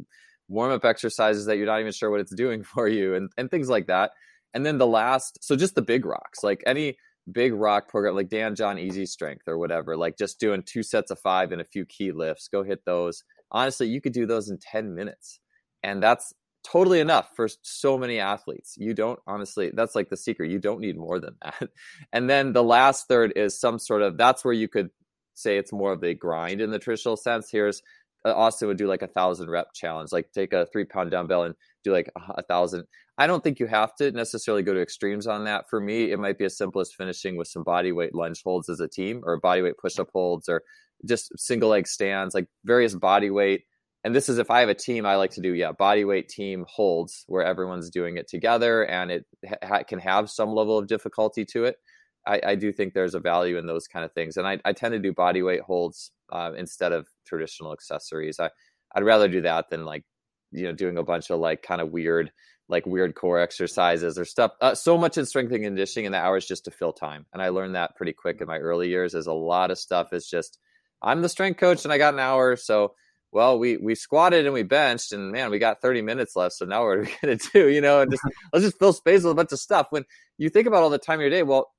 warm 0.48 0.72
up 0.72 0.86
exercises 0.86 1.46
that 1.46 1.58
you're 1.58 1.66
not 1.66 1.80
even 1.80 1.92
sure 1.92 2.12
what 2.12 2.20
it's 2.20 2.36
doing 2.36 2.64
for 2.74 2.88
you 2.88 3.16
and, 3.16 3.32
and 3.38 3.50
things 3.50 3.70
like 3.70 3.88
that. 3.88 4.12
And 4.54 4.66
then 4.66 4.78
the 4.78 4.88
last 4.88 5.40
so 5.42 5.56
just 5.56 5.76
the 5.76 5.82
big 5.82 6.06
rocks 6.06 6.44
like 6.44 6.64
any 6.66 6.98
big 7.32 7.54
rock 7.54 7.90
program 7.90 8.16
like 8.16 8.30
Dan 8.30 8.56
John 8.56 8.78
Easy 8.78 9.06
Strength 9.06 9.48
or 9.48 9.58
whatever, 9.58 9.98
like 9.98 10.18
just 10.18 10.40
doing 10.40 10.64
two 10.64 10.84
sets 10.84 11.12
of 11.12 11.20
five 11.20 11.52
and 11.52 11.62
a 11.62 11.66
few 11.66 11.86
key 11.86 12.12
lifts, 12.12 12.48
go 12.48 12.64
hit 12.64 12.86
those. 12.86 13.24
Honestly, 13.52 13.88
you 13.88 14.02
could 14.02 14.14
do 14.14 14.26
those 14.26 14.50
in 14.50 14.58
10 14.58 14.94
minutes. 14.96 15.40
And 15.84 16.02
that's 16.02 16.34
totally 16.64 17.00
enough 17.00 17.30
for 17.36 17.48
so 17.62 17.98
many 17.98 18.20
athletes. 18.20 18.76
You 18.78 18.94
don't 18.94 19.20
honestly, 19.28 19.72
that's 19.74 19.96
like 19.96 20.10
the 20.10 20.18
secret. 20.18 20.50
You 20.50 20.60
don't 20.60 20.82
need 20.82 20.98
more 20.98 21.20
than 21.20 21.36
that. 21.42 21.70
And 22.12 22.30
then 22.30 22.54
the 22.54 22.64
last 22.64 23.08
third 23.08 23.34
is 23.36 23.60
some 23.60 23.80
sort 23.80 24.02
of 24.02 24.18
that's 24.18 24.44
where 24.44 24.54
you 24.54 24.68
could 24.68 24.90
say 25.36 25.58
it's 25.58 25.74
more 25.74 25.92
of 25.92 26.04
a 26.04 26.14
grind 26.14 26.62
in 26.62 26.72
the 26.72 26.80
traditional 26.80 27.18
sense. 27.18 27.50
Here's 27.52 27.82
Uh, 28.26 28.34
Austin 28.34 28.68
would 28.68 28.78
do 28.78 28.88
like 28.88 29.02
a 29.02 29.08
thousand 29.08 29.50
rep 29.50 29.68
challenge, 29.74 30.12
like 30.12 30.32
take 30.34 30.54
a 30.54 30.66
three 30.74 30.86
pound 30.86 31.12
dumbbell 31.12 31.44
and 31.44 31.56
do 31.84 31.92
like 31.92 32.10
a 32.38 32.44
thousand. 32.44 32.86
I 33.18 33.28
don't 33.28 33.44
think 33.44 33.60
you 33.60 33.68
have 33.68 33.96
to 33.96 34.12
necessarily 34.12 34.64
go 34.64 34.74
to 34.74 34.82
extremes 34.82 35.28
on 35.28 35.46
that. 35.46 35.70
For 35.70 35.80
me, 35.80 36.12
it 36.12 36.20
might 36.20 36.38
be 36.38 36.46
as 36.46 36.58
simple 36.58 36.82
as 36.82 36.92
finishing 36.94 37.38
with 37.38 37.48
some 37.48 37.64
body 37.64 37.92
weight 37.92 38.14
lunge 38.14 38.42
holds 38.44 38.68
as 38.70 38.80
a 38.82 38.88
team 38.90 39.22
or 39.24 39.40
body 39.40 39.62
weight 39.62 39.78
push 39.82 40.00
up 40.00 40.10
holds 40.14 40.50
or 40.50 40.64
just 41.08 41.32
single 41.38 41.70
leg 41.70 41.88
stands, 41.88 42.34
like 42.34 42.48
various 42.66 42.96
body 42.96 43.30
weight. 43.30 43.64
And 44.04 44.16
this 44.16 44.30
is 44.30 44.38
if 44.38 44.52
I 44.52 44.60
have 44.60 44.70
a 44.70 44.76
team, 44.76 45.06
I 45.06 45.16
like 45.16 45.32
to 45.32 45.42
do 45.42 45.54
yeah 45.54 45.72
body 45.72 46.06
weight 46.06 46.30
team 46.30 46.66
holds 46.68 47.24
where 47.28 47.44
everyone's 47.44 47.90
doing 47.90 48.18
it 48.18 48.28
together, 48.28 48.86
and 48.86 49.12
it 49.12 49.26
ha- 49.64 49.84
can 49.84 50.00
have 50.00 50.30
some 50.30 50.50
level 50.50 50.78
of 50.78 50.88
difficulty 50.88 51.46
to 51.46 51.66
it. 51.66 51.78
I, 52.26 52.42
I, 52.44 52.56
do 52.56 52.72
think 52.72 52.94
there's 52.94 53.16
a 53.16 53.20
value 53.20 53.58
in 53.58 53.68
those 53.68 53.88
kind 53.88 54.04
of 54.04 54.12
things, 54.14 54.38
and 54.38 54.48
I, 54.48 54.60
I 54.66 54.74
tend 54.74 54.94
to 54.94 55.00
do 55.00 55.14
body 55.14 55.42
weight 55.42 55.62
holds 55.62 56.12
uh, 56.32 56.52
instead 56.58 56.92
of 56.92 57.08
traditional 57.26 57.74
accessories. 57.74 58.40
I 58.40 58.50
I'd 58.94 59.04
rather 59.04 59.28
do 59.28 59.42
that 59.42 59.70
than 59.70 59.86
like 59.86 60.04
you 60.52 60.64
know 60.64 60.72
doing 60.72 60.98
a 60.98 61.04
bunch 61.04 61.30
of 61.30 61.40
like 61.40 61.62
kind 61.62 61.82
of 61.82 61.92
weird 61.92 62.32
like 62.68 62.86
weird 62.86 63.14
core 63.14 63.40
exercises 63.40 64.18
or 64.18 64.26
stuff. 64.26 64.52
Uh, 64.60 64.74
so 64.74 64.98
much 64.98 65.18
in 65.18 65.26
strength 65.26 65.52
and 65.52 65.64
conditioning 65.64 66.08
in 66.08 66.12
the 66.12 66.18
hours 66.18 66.48
just 66.48 66.66
to 66.66 66.72
fill 66.72 66.94
time, 66.94 67.26
and 67.34 67.42
I 67.42 67.50
learned 67.50 67.76
that 67.76 67.96
pretty 67.96 68.14
quick 68.14 68.42
in 68.42 68.48
my 68.48 68.58
early 68.58 68.90
years. 68.90 69.14
Is 69.14 69.28
a 69.28 69.34
lot 69.34 69.72
of 69.72 69.78
stuff 69.78 70.14
is 70.14 70.28
just 70.28 70.58
I'm 71.02 71.22
the 71.22 71.30
strength 71.30 71.60
coach 71.60 71.84
and 71.84 71.94
I 71.94 71.98
got 71.98 72.14
an 72.14 72.20
hour, 72.20 72.56
so 72.56 72.94
well 73.36 73.60
we 73.60 73.76
we 73.78 73.94
squatted 73.94 74.46
and 74.46 74.54
we 74.54 74.64
benched 74.64 75.12
and 75.12 75.32
man 75.32 75.52
we 75.52 75.60
got 75.60 75.82
30 75.82 76.02
minutes 76.02 76.38
left 76.38 76.56
so 76.56 76.66
now 76.66 76.86
what 76.86 76.98
are 76.98 77.02
we 77.02 77.14
going 77.22 77.38
to 77.38 77.50
do 77.52 77.68
you 77.68 77.82
know 77.82 78.00
and 78.00 78.10
just 78.10 78.24
let's 78.54 78.66
just 78.66 78.80
fill 78.80 78.94
space 78.94 79.24
with 79.24 79.34
a 79.34 79.36
bunch 79.36 79.52
of 79.52 79.60
stuff 79.60 79.88
when 79.90 80.06
you 80.38 80.50
think 80.50 80.68
about 80.68 80.82
all 80.82 80.90
the 80.90 80.98
time 80.98 81.20
of 81.20 81.22
your 81.22 81.30
day 81.30 81.44
well 81.44 81.70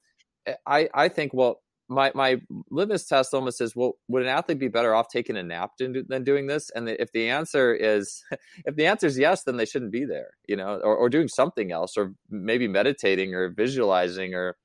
I, 0.67 0.89
I 0.95 1.09
think, 1.09 1.33
well, 1.35 1.61
my, 1.89 2.11
my 2.15 2.41
litmus 2.71 3.07
test 3.07 3.33
almost 3.33 3.61
is, 3.61 3.77
well, 3.77 3.93
would 4.09 4.23
an 4.23 4.29
athlete 4.29 4.59
be 4.59 4.69
better 4.69 4.95
off 4.95 5.09
taking 5.09 5.37
a 5.37 5.43
nap 5.43 5.73
than, 5.79 6.05
than 6.09 6.25
doing 6.25 6.47
this? 6.47 6.71
And 6.75 6.89
if 6.89 7.13
the 7.13 7.29
answer 7.29 7.75
is, 7.75 8.25
if 8.65 8.75
the 8.77 8.87
answer 8.87 9.07
is 9.07 9.19
yes, 9.19 9.45
then 9.45 9.57
they 9.57 9.67
shouldn't 9.67 9.93
be 9.93 10.05
there, 10.05 10.31
you 10.49 10.57
know, 10.57 10.81
or, 10.83 10.97
or 10.97 11.09
doing 11.09 11.29
something 11.29 11.71
else, 11.71 11.97
or 11.97 12.13
maybe 12.29 12.69
meditating 12.69 13.35
or 13.35 13.51
visualizing 13.51 14.35
or 14.35 14.57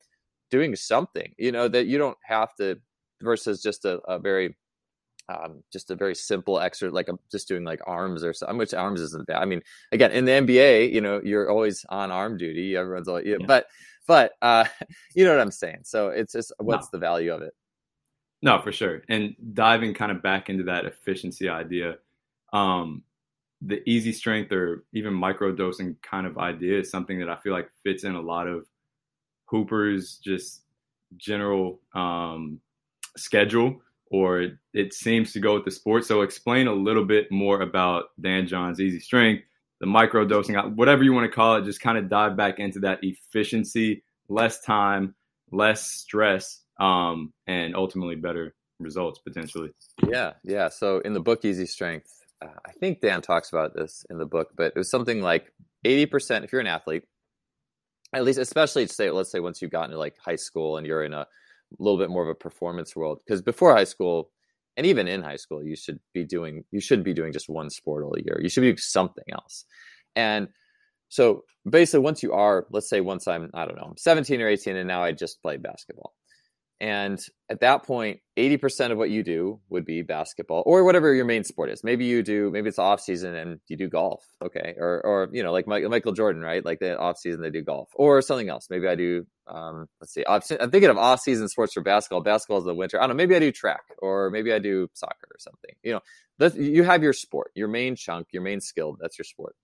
doing 0.50 0.76
something, 0.76 1.34
you 1.38 1.52
know, 1.52 1.68
that 1.68 1.86
you 1.86 1.98
don't 1.98 2.18
have 2.24 2.50
to 2.56 2.80
versus 3.22 3.62
just 3.62 3.86
a, 3.86 4.00
a 4.08 4.20
very 4.20 4.56
um, 5.30 5.64
just 5.72 5.92
a 5.92 5.96
very 5.96 6.16
simple 6.16 6.60
exercise, 6.60 6.94
like 6.94 7.08
a, 7.08 7.14
just 7.32 7.48
doing 7.48 7.64
like 7.64 7.80
arms 7.88 8.24
or 8.24 8.34
something, 8.34 8.58
which 8.58 8.74
arms 8.74 9.02
isn't 9.02 9.28
bad. 9.28 9.38
I 9.38 9.46
mean, 9.46 9.62
again, 9.92 10.12
in 10.12 10.26
the 10.26 10.32
NBA, 10.32 10.92
you 10.92 11.02
know, 11.02 11.22
you're 11.24 11.50
always 11.50 11.86
on 11.90 12.12
arm 12.12 12.38
duty. 12.38 12.76
Everyone's 12.76 13.08
always, 13.08 13.26
yeah, 13.26 13.38
yeah. 13.40 13.46
but 13.46 13.68
but 14.08 14.34
uh, 14.42 14.66
you 15.16 15.26
know 15.26 15.32
what 15.32 15.42
I'm 15.42 15.52
saying. 15.52 15.80
So 15.84 16.10
it's 16.10 16.34
just 16.34 16.52
what's 16.60 16.88
no. 16.88 16.90
the 16.94 17.00
value 17.00 17.34
of 17.34 17.42
it? 17.42 17.54
No, 18.42 18.60
for 18.62 18.72
sure. 18.72 19.04
And 19.08 19.36
diving 19.54 19.94
kind 19.94 20.12
of 20.12 20.24
back 20.24 20.50
into 20.50 20.64
that 20.64 20.86
efficiency 20.86 21.48
idea, 21.48 21.98
um, 22.54 23.04
the 23.62 23.88
easy 23.88 24.12
strength 24.12 24.52
or 24.52 24.84
even 24.94 25.14
micro 25.14 25.52
dosing 25.52 25.96
kind 26.02 26.26
of 26.26 26.40
idea 26.40 26.80
is 26.80 26.90
something 26.90 27.20
that 27.20 27.30
I 27.30 27.36
feel 27.38 27.54
like 27.54 27.70
fits 27.84 28.04
in 28.04 28.16
a 28.16 28.22
lot 28.22 28.48
of 28.48 28.66
hoopers 29.46 30.18
just 30.18 30.64
general 31.18 31.80
um, 31.94 32.60
schedule 33.18 33.80
or 34.10 34.48
it 34.74 34.94
seems 34.94 35.32
to 35.34 35.40
go 35.40 35.54
with 35.54 35.66
the 35.66 35.72
sport. 35.72 36.06
So 36.06 36.22
explain 36.22 36.68
a 36.68 36.74
little 36.74 37.06
bit 37.06 37.32
more 37.32 37.62
about 37.62 38.06
Dan 38.20 38.48
John's 38.48 38.82
easy 38.82 39.00
strength 39.00 39.44
the 39.82 39.88
micro 39.88 40.24
dosing, 40.24 40.56
whatever 40.76 41.04
you 41.04 41.12
want 41.12 41.30
to 41.30 41.36
call 41.36 41.56
it, 41.56 41.66
just 41.66 41.82
kind 41.82 41.98
of 41.98 42.08
dive 42.08 42.38
back 42.38 42.60
into 42.60 42.80
that 42.80 43.00
efficiency, 43.02 44.04
less 44.30 44.62
time, 44.62 45.16
less 45.52 45.84
stress, 45.84 46.62
um, 46.80 47.34
and 47.48 47.76
ultimately 47.76 48.16
better 48.16 48.54
results 48.80 49.20
potentially. 49.20 49.72
Yeah, 50.08 50.34
yeah. 50.44 50.70
So 50.70 51.00
in 51.00 51.14
the 51.14 51.20
book 51.20 51.44
Easy 51.44 51.66
Strength, 51.66 52.12
uh, 52.44 52.60
I 52.66 52.72
think 52.74 53.02
Dan 53.02 53.22
talks 53.22 53.50
about 53.50 53.76
this 53.76 54.06
in 54.12 54.20
the 54.20 54.26
book, 54.26 54.50
but 54.56 54.68
it 54.68 54.78
was 54.78 54.90
something 54.90 55.22
like 55.22 55.52
80% 55.84 56.44
if 56.44 56.52
you're 56.52 56.62
an 56.62 56.68
athlete, 56.68 57.04
at 58.14 58.24
least 58.24 58.38
especially 58.38 58.86
say 58.86 59.10
let's 59.10 59.32
say 59.32 59.40
once 59.40 59.62
you've 59.62 59.72
gotten 59.72 59.92
to 59.92 59.98
like 59.98 60.16
high 60.24 60.36
school 60.36 60.78
and 60.78 60.86
you're 60.86 61.04
in 61.04 61.14
a 61.14 61.26
little 61.80 61.98
bit 61.98 62.10
more 62.10 62.24
of 62.24 62.30
a 62.30 62.36
performance 62.36 62.96
world 62.96 63.20
because 63.26 63.42
before 63.42 63.74
high 63.74 63.86
school 63.86 64.30
and 64.78 64.86
even 64.86 65.08
in 65.08 65.22
high 65.22 65.36
school 65.36 65.64
you 65.64 65.76
should 65.76 66.00
be 66.14 66.24
doing 66.24 66.64
you 66.72 66.80
should 66.80 67.04
be 67.04 67.14
doing 67.14 67.34
just 67.34 67.50
one 67.50 67.70
sport 67.70 68.04
all 68.04 68.18
year. 68.18 68.40
You 68.42 68.50
should 68.50 68.62
be 68.62 68.68
doing 68.68 68.78
something 68.78 69.26
else. 69.32 69.66
And 70.16 70.48
so 71.10 71.44
basically 71.70 72.00
once 72.00 72.24
you 72.24 72.34
are 72.34 72.66
let's 72.72 72.90
say 72.90 73.02
once 73.02 73.28
i'm 73.28 73.52
i 73.54 73.66
don't 73.66 73.76
know 73.76 73.84
i'm 73.84 73.98
17 73.98 74.42
or 74.42 74.48
18 74.48 74.76
and 74.76 74.88
now 74.88 75.04
i 75.04 75.12
just 75.12 75.42
play 75.42 75.58
basketball 75.58 76.14
and 76.82 77.24
at 77.48 77.60
that 77.60 77.84
point, 77.84 78.22
80% 78.40 78.92
of 78.92 78.98
what 78.98 79.12
you 79.12 79.22
do 79.22 79.60
would 79.70 79.86
be 79.86 80.02
basketball 80.02 80.64
or 80.66 80.84
whatever 80.84 81.14
your 81.14 81.26
main 81.26 81.44
sport 81.44 81.70
is. 81.70 81.84
Maybe 81.84 82.06
you 82.06 82.24
do, 82.24 82.50
maybe 82.50 82.70
it's 82.70 82.80
off 82.80 83.02
season 83.02 83.36
and 83.36 83.60
you 83.68 83.78
do 83.78 83.88
golf. 83.88 84.26
Okay. 84.44 84.74
Or, 84.80 85.00
or, 85.06 85.30
you 85.32 85.44
know, 85.44 85.52
like 85.52 85.68
Michael 85.68 86.12
Jordan, 86.12 86.42
right? 86.42 86.66
Like 86.66 86.80
the 86.80 86.98
off 86.98 87.20
season, 87.20 87.40
they 87.42 87.52
do 87.52 87.62
golf 87.62 87.90
or 87.94 88.20
something 88.24 88.50
else. 88.50 88.66
Maybe 88.72 88.88
I 88.88 88.96
do, 88.96 89.28
um, 89.46 89.86
let's 90.00 90.12
see, 90.12 90.24
I'm 90.28 90.42
thinking 90.42 90.90
of 90.90 90.98
off 90.98 91.20
season 91.20 91.48
sports 91.50 91.74
for 91.74 91.82
basketball. 91.82 92.22
Basketball 92.22 92.58
is 92.58 92.66
the 92.66 92.74
winter. 92.74 92.98
I 92.98 93.02
don't 93.02 93.16
know. 93.16 93.22
Maybe 93.22 93.36
I 93.36 93.40
do 93.40 93.52
track 93.52 93.84
or 94.00 94.32
maybe 94.32 94.52
I 94.52 94.58
do 94.58 94.88
soccer 94.96 95.28
or 95.30 95.38
something. 95.38 95.76
You 95.84 96.00
know, 96.40 96.50
you 96.56 96.84
have 96.84 97.04
your 97.04 97.14
sport, 97.14 97.52
your 97.54 97.68
main 97.68 97.96
chunk, 97.96 98.30
your 98.32 98.42
main 98.42 98.60
skill. 98.60 98.98
That's 99.00 99.20
your 99.20 99.26
sport. 99.26 99.56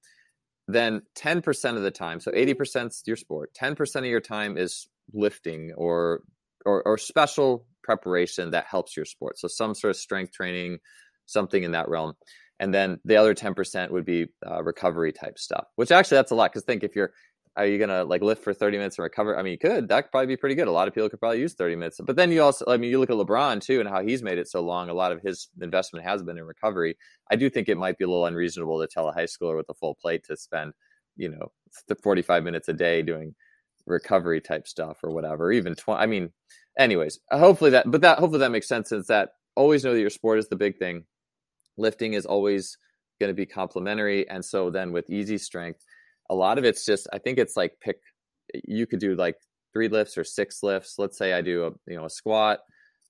Then 0.68 1.02
10% 1.18 1.78
of 1.78 1.82
the 1.82 1.90
time, 1.90 2.20
so 2.20 2.30
80% 2.30 2.88
is 2.88 3.02
your 3.08 3.16
sport, 3.16 3.58
10% 3.60 3.96
of 3.96 4.06
your 4.06 4.22
time 4.22 4.56
is 4.56 4.88
lifting 5.14 5.74
or 5.76 6.22
or, 6.68 6.84
or 6.86 6.98
special 6.98 7.66
preparation 7.82 8.52
that 8.52 8.66
helps 8.70 8.96
your 8.96 9.06
sport. 9.06 9.40
So 9.40 9.48
some 9.48 9.74
sort 9.74 9.92
of 9.92 9.96
strength 9.96 10.34
training, 10.34 10.80
something 11.26 11.64
in 11.64 11.72
that 11.72 11.90
realm. 11.90 12.14
And 12.60 12.74
then 12.74 13.00
the 13.06 13.16
other 13.16 13.34
10% 13.34 13.92
would 13.92 14.06
be 14.06 14.28
uh, 14.46 14.62
recovery 14.64 15.14
type 15.14 15.40
stuff, 15.40 15.66
which 15.76 15.92
actually 15.92 16.18
that's 16.18 16.32
a 16.32 16.36
lot. 16.36 16.52
Cause 16.52 16.64
think 16.64 16.84
if 16.84 16.96
you're, 16.96 17.12
are 17.56 17.66
you 17.66 17.78
going 17.78 17.90
to 17.90 18.04
like 18.04 18.22
lift 18.22 18.44
for 18.44 18.54
30 18.54 18.78
minutes 18.78 18.98
and 18.98 19.04
recover? 19.04 19.38
I 19.38 19.42
mean, 19.42 19.54
you 19.54 19.58
could, 19.58 19.88
that 19.88 20.02
could 20.02 20.12
probably 20.12 20.28
be 20.28 20.38
pretty 20.38 20.56
good. 20.56 20.68
A 20.68 20.72
lot 20.72 20.88
of 20.88 20.94
people 20.94 21.10
could 21.10 21.20
probably 21.20 21.40
use 21.40 21.54
30 21.54 21.76
minutes, 21.76 22.00
but 22.06 22.16
then 22.16 22.32
you 22.32 22.44
also, 22.44 22.66
I 22.68 22.78
mean, 22.78 22.92
you 22.92 23.00
look 23.00 23.10
at 23.10 23.16
LeBron 23.16 23.62
too, 23.62 23.80
and 23.80 23.90
how 23.90 24.04
he's 24.04 24.22
made 24.22 24.38
it 24.38 24.48
so 24.48 24.62
long. 24.62 24.90
A 24.90 24.94
lot 24.94 25.12
of 25.12 25.22
his 25.22 25.48
investment 25.60 26.06
has 26.06 26.22
been 26.22 26.38
in 26.38 26.44
recovery. 26.44 26.98
I 27.32 27.36
do 27.36 27.50
think 27.50 27.68
it 27.68 27.78
might 27.78 27.98
be 27.98 28.04
a 28.04 28.08
little 28.08 28.26
unreasonable 28.26 28.80
to 28.82 28.88
tell 28.88 29.08
a 29.08 29.14
high 29.14 29.26
schooler 29.26 29.58
with 29.58 29.70
a 29.70 29.74
full 29.74 29.96
plate 29.96 30.24
to 30.26 30.38
spend, 30.38 30.74
you 31.16 31.30
know, 31.30 31.52
45 32.04 32.44
minutes 32.44 32.68
a 32.68 32.74
day 32.74 33.02
doing 33.02 33.34
recovery 33.88 34.42
type 34.42 34.68
stuff 34.68 34.98
or 35.04 35.12
whatever, 35.12 35.52
even 35.52 35.76
20. 35.76 36.00
I 36.00 36.06
mean, 36.06 36.30
anyways, 36.78 37.20
hopefully 37.32 37.72
that, 37.72 37.90
but 37.90 38.02
that, 38.02 38.20
hopefully 38.20 38.40
that 38.40 38.52
makes 38.52 38.68
sense 38.68 38.90
since 38.90 39.08
that 39.08 39.30
always 39.56 39.84
know 39.84 39.94
that 39.94 40.00
your 40.00 40.10
sport 40.10 40.40
is 40.40 40.48
the 40.48 40.56
big 40.56 40.78
thing. 40.78 41.04
Lifting 41.78 42.14
is 42.14 42.26
always 42.26 42.78
going 43.20 43.30
to 43.30 43.34
be 43.34 43.46
complementary. 43.46 44.30
And 44.30 44.46
so 44.46 44.70
then 44.70 44.92
with 44.92 45.10
easy 45.10 45.38
strength, 45.38 45.84
a 46.30 46.36
lot 46.36 46.58
of 46.58 46.64
it's 46.64 46.86
just, 46.86 47.08
I 47.12 47.18
think 47.18 47.40
it's 47.40 47.58
like 47.58 47.74
pick, 47.82 47.98
you 48.66 48.86
could 48.86 49.00
do 49.00 49.16
like 49.16 49.36
three 49.74 49.88
lifts 49.88 50.18
or 50.18 50.24
six 50.24 50.62
lifts. 50.64 50.96
Let's 50.98 51.18
say 51.18 51.34
I 51.34 51.42
do 51.42 51.66
a, 51.66 51.72
you 51.92 51.98
know, 51.98 52.06
a 52.06 52.10
squat, 52.10 52.60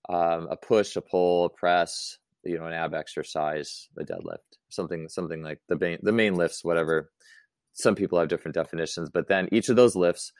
um, 0.09 0.47
a 0.49 0.55
push, 0.55 0.95
a 0.95 1.01
pull, 1.01 1.45
a 1.45 1.49
press, 1.49 2.17
you 2.43 2.57
know, 2.57 2.65
an 2.65 2.73
ab 2.73 2.93
exercise, 2.93 3.89
a 3.99 4.03
deadlift, 4.03 4.37
something, 4.69 5.09
something 5.09 5.43
like 5.43 5.59
the 5.67 5.77
main, 5.77 5.97
the 6.01 6.11
main 6.13 6.35
lifts, 6.35 6.63
whatever. 6.63 7.09
Some 7.73 7.95
people 7.95 8.19
have 8.19 8.29
different 8.29 8.55
definitions, 8.55 9.09
but 9.13 9.27
then 9.27 9.49
each 9.51 9.69
of 9.69 9.75
those 9.75 9.95
lifts 9.95 10.31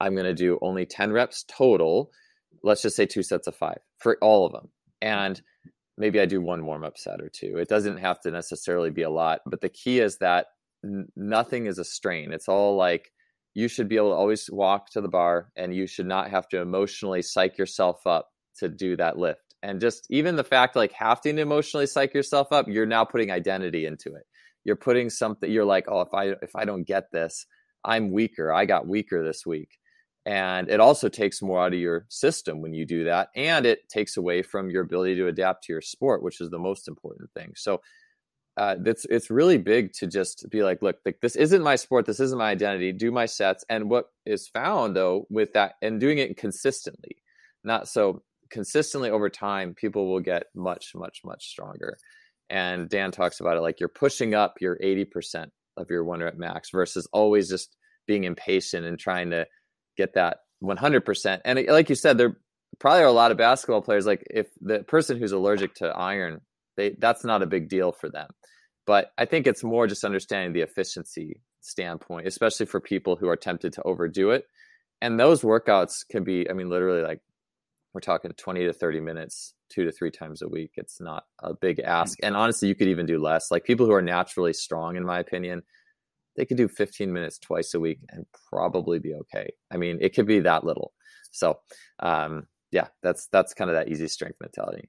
I'm 0.00 0.14
going 0.14 0.26
to 0.26 0.34
do 0.34 0.58
only 0.62 0.86
10 0.86 1.12
reps 1.12 1.44
total. 1.48 2.10
Let's 2.62 2.82
just 2.82 2.96
say 2.96 3.06
two 3.06 3.22
sets 3.22 3.46
of 3.46 3.56
five 3.56 3.78
for 3.98 4.18
all 4.20 4.46
of 4.46 4.52
them. 4.52 4.68
And 5.00 5.40
maybe 5.98 6.20
I 6.20 6.26
do 6.26 6.40
one 6.40 6.66
warm 6.66 6.84
up 6.84 6.98
set 6.98 7.20
or 7.20 7.28
two. 7.28 7.56
It 7.58 7.68
doesn't 7.68 7.98
have 7.98 8.20
to 8.20 8.30
necessarily 8.30 8.90
be 8.90 9.02
a 9.02 9.10
lot, 9.10 9.40
but 9.46 9.60
the 9.60 9.68
key 9.68 10.00
is 10.00 10.18
that 10.18 10.46
n- 10.84 11.08
nothing 11.16 11.66
is 11.66 11.78
a 11.78 11.84
strain. 11.84 12.32
It's 12.32 12.48
all 12.48 12.76
like 12.76 13.12
you 13.54 13.68
should 13.68 13.88
be 13.88 13.96
able 13.96 14.10
to 14.10 14.16
always 14.16 14.50
walk 14.50 14.90
to 14.90 15.00
the 15.00 15.08
bar 15.08 15.50
and 15.56 15.74
you 15.74 15.86
should 15.86 16.06
not 16.06 16.30
have 16.30 16.48
to 16.48 16.60
emotionally 16.60 17.22
psych 17.22 17.56
yourself 17.56 18.06
up 18.06 18.28
to 18.58 18.68
do 18.68 18.96
that 18.96 19.18
lift. 19.18 19.40
And 19.62 19.80
just 19.80 20.06
even 20.10 20.36
the 20.36 20.44
fact 20.44 20.76
like 20.76 20.92
having 20.92 21.36
to 21.36 21.42
emotionally 21.42 21.86
psych 21.86 22.12
yourself 22.14 22.48
up, 22.52 22.68
you're 22.68 22.86
now 22.86 23.04
putting 23.04 23.30
identity 23.30 23.86
into 23.86 24.14
it. 24.14 24.24
You're 24.64 24.76
putting 24.76 25.08
something 25.10 25.50
you're 25.50 25.64
like, 25.64 25.86
"Oh, 25.88 26.02
if 26.02 26.12
I 26.12 26.34
if 26.42 26.54
I 26.54 26.64
don't 26.64 26.86
get 26.86 27.10
this, 27.12 27.46
I'm 27.84 28.10
weaker. 28.12 28.52
I 28.52 28.64
got 28.66 28.86
weaker 28.86 29.24
this 29.24 29.46
week." 29.46 29.78
And 30.26 30.68
it 30.68 30.80
also 30.80 31.08
takes 31.08 31.40
more 31.40 31.64
out 31.64 31.72
of 31.72 31.78
your 31.78 32.04
system 32.08 32.60
when 32.60 32.74
you 32.74 32.84
do 32.84 33.04
that. 33.04 33.28
And 33.36 33.64
it 33.64 33.88
takes 33.88 34.16
away 34.16 34.42
from 34.42 34.68
your 34.68 34.82
ability 34.82 35.14
to 35.16 35.28
adapt 35.28 35.64
to 35.64 35.72
your 35.72 35.80
sport, 35.80 36.22
which 36.22 36.40
is 36.40 36.50
the 36.50 36.58
most 36.58 36.88
important 36.88 37.30
thing. 37.30 37.52
So 37.54 37.80
uh, 38.56 38.74
it's 38.84 39.04
it's 39.04 39.30
really 39.30 39.58
big 39.58 39.92
to 39.92 40.06
just 40.08 40.46
be 40.50 40.64
like, 40.64 40.82
look, 40.82 40.96
like 41.04 41.20
this 41.22 41.36
isn't 41.36 41.62
my 41.62 41.76
sport, 41.76 42.06
this 42.06 42.18
isn't 42.20 42.38
my 42.38 42.50
identity. 42.50 42.90
Do 42.90 43.12
my 43.12 43.26
sets, 43.26 43.64
and 43.68 43.88
what 43.88 44.06
is 44.24 44.48
found 44.48 44.96
though 44.96 45.26
with 45.30 45.52
that, 45.52 45.74
and 45.80 46.00
doing 46.00 46.18
it 46.18 46.36
consistently, 46.36 47.16
not 47.62 47.86
so 47.86 48.22
consistently 48.50 49.10
over 49.10 49.28
time, 49.28 49.74
people 49.74 50.08
will 50.08 50.20
get 50.20 50.44
much, 50.54 50.92
much, 50.94 51.20
much 51.24 51.46
stronger. 51.48 51.98
And 52.48 52.88
Dan 52.88 53.10
talks 53.12 53.40
about 53.40 53.58
it 53.58 53.60
like 53.60 53.78
you're 53.78 53.88
pushing 53.90 54.34
up 54.34 54.54
your 54.60 54.78
eighty 54.80 55.04
percent 55.04 55.52
of 55.76 55.90
your 55.90 56.02
one 56.02 56.20
rep 56.20 56.36
max 56.36 56.70
versus 56.70 57.06
always 57.12 57.48
just 57.48 57.76
being 58.06 58.24
impatient 58.24 58.86
and 58.86 58.98
trying 58.98 59.30
to 59.30 59.46
get 59.96 60.14
that 60.14 60.38
100%. 60.62 61.40
And 61.44 61.66
like 61.68 61.88
you 61.88 61.94
said, 61.94 62.18
there 62.18 62.36
probably 62.78 63.02
are 63.02 63.06
a 63.06 63.12
lot 63.12 63.30
of 63.30 63.36
basketball 63.36 63.82
players. 63.82 64.06
Like 64.06 64.24
if 64.30 64.48
the 64.60 64.80
person 64.80 65.18
who's 65.18 65.32
allergic 65.32 65.74
to 65.76 65.86
iron, 65.88 66.40
they 66.76 66.94
that's 66.98 67.24
not 67.24 67.42
a 67.42 67.46
big 67.46 67.68
deal 67.68 67.92
for 67.92 68.08
them. 68.08 68.28
But 68.86 69.10
I 69.18 69.24
think 69.24 69.46
it's 69.46 69.64
more 69.64 69.86
just 69.86 70.04
understanding 70.04 70.52
the 70.52 70.60
efficiency 70.60 71.40
standpoint, 71.60 72.26
especially 72.26 72.66
for 72.66 72.80
people 72.80 73.16
who 73.16 73.28
are 73.28 73.36
tempted 73.36 73.72
to 73.74 73.82
overdo 73.82 74.30
it. 74.30 74.44
And 75.00 75.18
those 75.18 75.42
workouts 75.42 76.06
can 76.08 76.24
be, 76.24 76.48
I 76.48 76.52
mean, 76.52 76.70
literally 76.70 77.02
like 77.02 77.20
we're 77.92 78.00
talking 78.00 78.30
20 78.30 78.64
to 78.64 78.72
30 78.72 79.00
minutes 79.00 79.54
two 79.68 79.84
to 79.84 79.92
three 79.92 80.10
times 80.10 80.42
a 80.42 80.48
week. 80.48 80.72
It's 80.76 81.00
not 81.00 81.24
a 81.40 81.54
big 81.54 81.80
ask. 81.80 82.18
And 82.22 82.36
honestly, 82.36 82.68
you 82.68 82.74
could 82.74 82.88
even 82.88 83.06
do 83.06 83.18
less. 83.18 83.50
Like 83.50 83.64
people 83.64 83.86
who 83.86 83.92
are 83.92 84.02
naturally 84.02 84.52
strong, 84.52 84.96
in 84.96 85.04
my 85.04 85.18
opinion, 85.18 85.62
they 86.36 86.44
could 86.44 86.56
do 86.56 86.68
15 86.68 87.12
minutes 87.12 87.38
twice 87.38 87.74
a 87.74 87.80
week 87.80 88.00
and 88.10 88.26
probably 88.50 88.98
be 88.98 89.14
okay. 89.14 89.52
I 89.70 89.76
mean, 89.76 89.98
it 90.00 90.14
could 90.14 90.26
be 90.26 90.40
that 90.40 90.64
little. 90.64 90.92
So, 91.30 91.58
um, 92.00 92.46
yeah, 92.70 92.88
that's 93.02 93.28
that's 93.28 93.54
kind 93.54 93.70
of 93.70 93.76
that 93.76 93.88
easy 93.88 94.08
strength 94.08 94.36
mentality. 94.40 94.88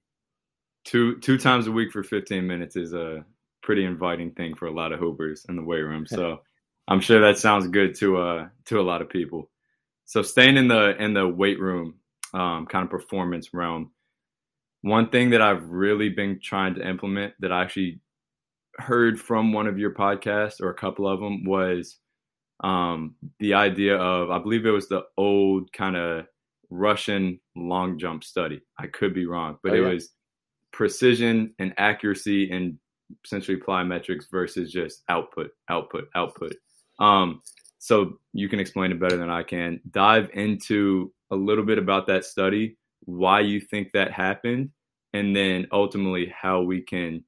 Two 0.86 1.20
two 1.20 1.38
times 1.38 1.68
a 1.68 1.72
week 1.72 1.92
for 1.92 2.04
15 2.04 2.46
minutes 2.46 2.76
is 2.76 2.94
a 2.94 3.26
pretty 3.62 3.86
inviting 3.86 4.32
thing 4.32 4.56
for 4.56 4.68
a 4.68 4.72
lot 4.72 4.92
of 4.92 5.00
hoopers 5.00 5.46
in 5.50 5.56
the 5.56 5.64
weight 5.64 5.82
room. 5.82 6.06
So, 6.10 6.42
I'm 6.88 7.02
sure 7.02 7.20
that 7.20 7.38
sounds 7.38 7.68
good 7.68 7.96
to 7.96 8.18
uh 8.18 8.48
to 8.66 8.80
a 8.80 8.84
lot 8.84 9.02
of 9.02 9.10
people. 9.10 9.50
So, 10.06 10.22
staying 10.22 10.58
in 10.58 10.68
the 10.68 10.96
in 11.02 11.14
the 11.14 11.28
weight 11.28 11.60
room 11.60 11.96
um, 12.34 12.66
kind 12.66 12.84
of 12.84 12.90
performance 12.90 13.54
realm, 13.54 13.92
one 14.82 15.10
thing 15.10 15.32
that 15.32 15.42
I've 15.42 15.68
really 15.70 16.10
been 16.10 16.40
trying 16.42 16.76
to 16.76 16.88
implement 16.88 17.34
that 17.40 17.52
I 17.52 17.62
actually 17.62 18.00
heard 18.80 19.20
from 19.20 19.54
one 19.54 19.68
of 19.68 19.78
your 19.78 19.92
podcasts 19.94 20.62
or 20.62 20.70
a 20.70 20.76
couple 20.76 21.08
of 21.08 21.20
them 21.20 21.44
was 21.46 21.98
um, 22.63 23.16
the 23.40 23.54
idea 23.54 23.98
of 23.98 24.30
I 24.30 24.40
believe 24.40 24.66
it 24.66 24.72
was 24.72 24.88
the 24.88 25.04
old 25.18 25.72
kind 25.74 25.96
of 25.96 26.26
Russian 26.70 27.40
long 27.56 27.98
jump 27.98 28.24
study. 28.24 28.62
I 28.80 28.88
could 28.88 29.13
be 29.13 29.26
wrong, 29.26 29.58
but 29.63 29.74
oh, 29.74 29.76
yeah. 29.76 29.88
it 29.88 29.94
was 29.94 30.10
precision 30.72 31.54
and 31.60 31.74
accuracy 31.78 32.52
and 32.52 32.78
essentially 33.24 33.58
plyometrics 33.58 34.26
versus 34.30 34.72
just 34.72 35.04
output, 35.10 35.52
output, 35.70 36.10
output. 36.16 36.54
Um, 37.00 37.42
so 37.80 38.20
you 38.34 38.50
can 38.50 38.60
explain 38.60 38.92
it 38.92 39.00
better 39.00 39.18
than 39.18 39.30
I 39.30 39.44
can. 39.44 39.80
Dive 39.92 40.30
into 40.34 41.13
a 41.32 41.36
little 41.36 41.63
bit 41.63 41.78
about 41.78 42.08
that 42.08 42.26
study, 42.26 42.78
why 43.02 43.40
you 43.42 43.62
think 43.62 43.92
that 43.94 44.12
happened, 44.12 44.72
and 45.13 45.36
then 45.36 45.68
ultimately 45.72 46.34
how 46.36 46.62
we 46.62 46.82
can 46.82 47.24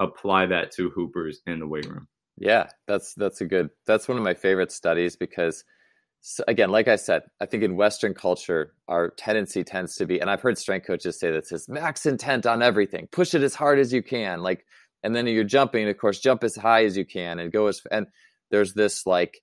apply 0.00 0.46
that 0.46 0.72
to 0.72 0.90
hoopers 0.90 1.40
in 1.46 1.60
the 1.60 1.66
weight 1.66 1.86
room. 1.86 2.08
Yeah, 2.38 2.68
that's 2.86 3.14
that's 3.14 3.40
a 3.40 3.46
good. 3.46 3.70
That's 3.86 4.08
one 4.08 4.18
of 4.18 4.24
my 4.24 4.34
favorite 4.34 4.72
studies 4.72 5.16
because 5.16 5.64
again, 6.46 6.70
like 6.70 6.88
I 6.88 6.96
said, 6.96 7.22
I 7.40 7.46
think 7.46 7.62
in 7.62 7.76
Western 7.76 8.14
culture, 8.14 8.74
our 8.88 9.10
tendency 9.10 9.64
tends 9.64 9.96
to 9.96 10.06
be, 10.06 10.20
and 10.20 10.30
I've 10.30 10.40
heard 10.42 10.58
strength 10.58 10.86
coaches 10.86 11.18
say 11.18 11.30
this: 11.30 11.52
is 11.52 11.68
max 11.68 12.04
intent 12.06 12.46
on 12.46 12.62
everything, 12.62 13.08
push 13.10 13.34
it 13.34 13.42
as 13.42 13.54
hard 13.54 13.78
as 13.78 13.92
you 13.92 14.02
can, 14.02 14.42
like, 14.42 14.66
and 15.02 15.14
then 15.14 15.26
you're 15.26 15.44
jumping, 15.44 15.88
of 15.88 15.98
course, 15.98 16.20
jump 16.20 16.44
as 16.44 16.56
high 16.56 16.84
as 16.84 16.96
you 16.96 17.04
can, 17.04 17.38
and 17.38 17.52
go 17.52 17.66
as, 17.68 17.80
and 17.90 18.06
there's 18.50 18.74
this 18.74 19.06
like 19.06 19.40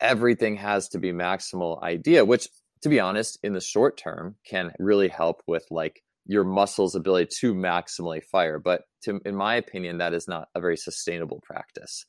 everything 0.00 0.56
has 0.56 0.88
to 0.88 0.98
be 0.98 1.12
maximal 1.12 1.80
idea, 1.82 2.24
which, 2.24 2.48
to 2.82 2.88
be 2.88 2.98
honest, 2.98 3.38
in 3.42 3.52
the 3.52 3.60
short 3.60 3.96
term, 3.96 4.36
can 4.44 4.72
really 4.78 5.08
help 5.08 5.42
with 5.46 5.64
like 5.70 6.02
your 6.26 6.44
muscles' 6.44 6.94
ability 6.94 7.30
to 7.40 7.54
maximally 7.54 8.22
fire. 8.22 8.58
But 8.58 8.82
to, 9.02 9.20
in 9.24 9.34
my 9.34 9.56
opinion, 9.56 9.98
that 9.98 10.14
is 10.14 10.28
not 10.28 10.48
a 10.54 10.60
very 10.60 10.76
sustainable 10.76 11.40
practice. 11.42 12.04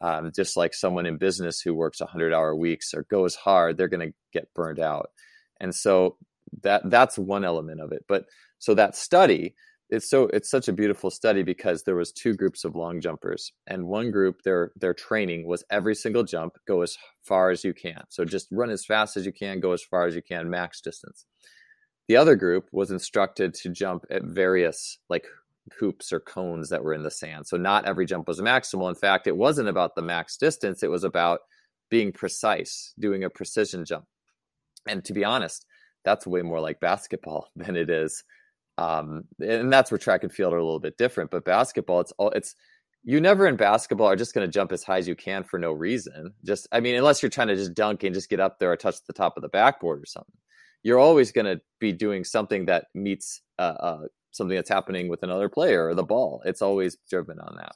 Um, 0.00 0.32
just 0.34 0.56
like 0.56 0.74
someone 0.74 1.06
in 1.06 1.16
business 1.16 1.60
who 1.60 1.74
works 1.74 2.00
100 2.00 2.32
hour 2.32 2.56
weeks 2.56 2.92
or 2.92 3.04
goes 3.04 3.36
hard, 3.36 3.76
they're 3.76 3.88
going 3.88 4.08
to 4.08 4.14
get 4.32 4.52
burned 4.54 4.80
out. 4.80 5.10
And 5.60 5.74
so 5.74 6.16
that 6.62 6.82
that's 6.90 7.18
one 7.18 7.44
element 7.44 7.80
of 7.80 7.92
it. 7.92 8.04
But 8.08 8.24
so 8.58 8.74
that 8.74 8.96
study, 8.96 9.54
it's 9.92 10.08
so 10.08 10.24
it's 10.32 10.50
such 10.50 10.68
a 10.68 10.72
beautiful 10.72 11.10
study 11.10 11.42
because 11.42 11.82
there 11.82 11.94
was 11.94 12.12
two 12.12 12.34
groups 12.34 12.64
of 12.64 12.74
long 12.74 13.00
jumpers 13.00 13.52
and 13.66 13.86
one 13.86 14.10
group 14.10 14.40
their 14.42 14.72
their 14.74 14.94
training 14.94 15.46
was 15.46 15.64
every 15.70 15.94
single 15.94 16.24
jump 16.24 16.56
go 16.66 16.80
as 16.80 16.96
far 17.22 17.50
as 17.50 17.62
you 17.62 17.74
can 17.74 18.02
so 18.08 18.24
just 18.24 18.48
run 18.50 18.70
as 18.70 18.86
fast 18.86 19.18
as 19.18 19.26
you 19.26 19.32
can 19.32 19.60
go 19.60 19.72
as 19.72 19.82
far 19.82 20.06
as 20.06 20.14
you 20.14 20.22
can 20.22 20.48
max 20.48 20.80
distance 20.80 21.26
the 22.12 22.18
other 22.18 22.36
group 22.36 22.68
was 22.72 22.90
instructed 22.90 23.54
to 23.54 23.70
jump 23.70 24.04
at 24.10 24.22
various 24.22 24.98
like 25.08 25.24
hoops 25.78 26.12
or 26.12 26.20
cones 26.20 26.68
that 26.68 26.84
were 26.84 26.92
in 26.92 27.02
the 27.02 27.10
sand. 27.10 27.46
So 27.46 27.56
not 27.56 27.86
every 27.86 28.04
jump 28.04 28.28
was 28.28 28.38
maximal. 28.38 28.90
In 28.90 28.94
fact, 28.94 29.26
it 29.26 29.34
wasn't 29.34 29.70
about 29.70 29.94
the 29.94 30.02
max 30.02 30.36
distance, 30.36 30.82
it 30.82 30.90
was 30.90 31.04
about 31.04 31.40
being 31.88 32.12
precise, 32.12 32.92
doing 32.98 33.24
a 33.24 33.30
precision 33.30 33.86
jump. 33.86 34.04
And 34.86 35.02
to 35.06 35.14
be 35.14 35.24
honest, 35.24 35.64
that's 36.04 36.26
way 36.26 36.42
more 36.42 36.60
like 36.60 36.80
basketball 36.80 37.48
than 37.56 37.76
it 37.76 37.88
is. 37.88 38.22
Um, 38.76 39.24
and 39.40 39.72
that's 39.72 39.90
where 39.90 39.96
track 39.96 40.22
and 40.22 40.30
field 40.30 40.52
are 40.52 40.58
a 40.58 40.64
little 40.64 40.80
bit 40.80 40.98
different. 40.98 41.30
But 41.30 41.46
basketball, 41.46 42.00
it's 42.00 42.12
all 42.18 42.28
it's 42.32 42.54
you 43.04 43.22
never 43.22 43.46
in 43.46 43.56
basketball 43.56 44.08
are 44.08 44.16
just 44.16 44.34
going 44.34 44.46
to 44.46 44.52
jump 44.52 44.70
as 44.70 44.82
high 44.82 44.98
as 44.98 45.08
you 45.08 45.16
can 45.16 45.44
for 45.44 45.58
no 45.58 45.72
reason. 45.72 46.34
Just 46.44 46.68
I 46.72 46.80
mean, 46.80 46.94
unless 46.94 47.22
you're 47.22 47.30
trying 47.30 47.48
to 47.48 47.56
just 47.56 47.72
dunk 47.72 48.02
and 48.02 48.14
just 48.14 48.28
get 48.28 48.38
up 48.38 48.58
there 48.58 48.70
or 48.70 48.76
touch 48.76 48.96
the 49.06 49.14
top 49.14 49.38
of 49.38 49.42
the 49.42 49.48
backboard 49.48 50.02
or 50.02 50.06
something 50.06 50.36
you're 50.82 50.98
always 50.98 51.32
going 51.32 51.46
to 51.46 51.60
be 51.80 51.92
doing 51.92 52.24
something 52.24 52.66
that 52.66 52.86
meets 52.94 53.40
uh, 53.58 53.74
uh, 53.80 53.98
something 54.32 54.56
that's 54.56 54.70
happening 54.70 55.08
with 55.08 55.22
another 55.22 55.48
player 55.48 55.86
or 55.86 55.94
the 55.94 56.02
ball. 56.02 56.42
It's 56.44 56.62
always 56.62 56.96
driven 57.08 57.38
on 57.38 57.56
that. 57.56 57.72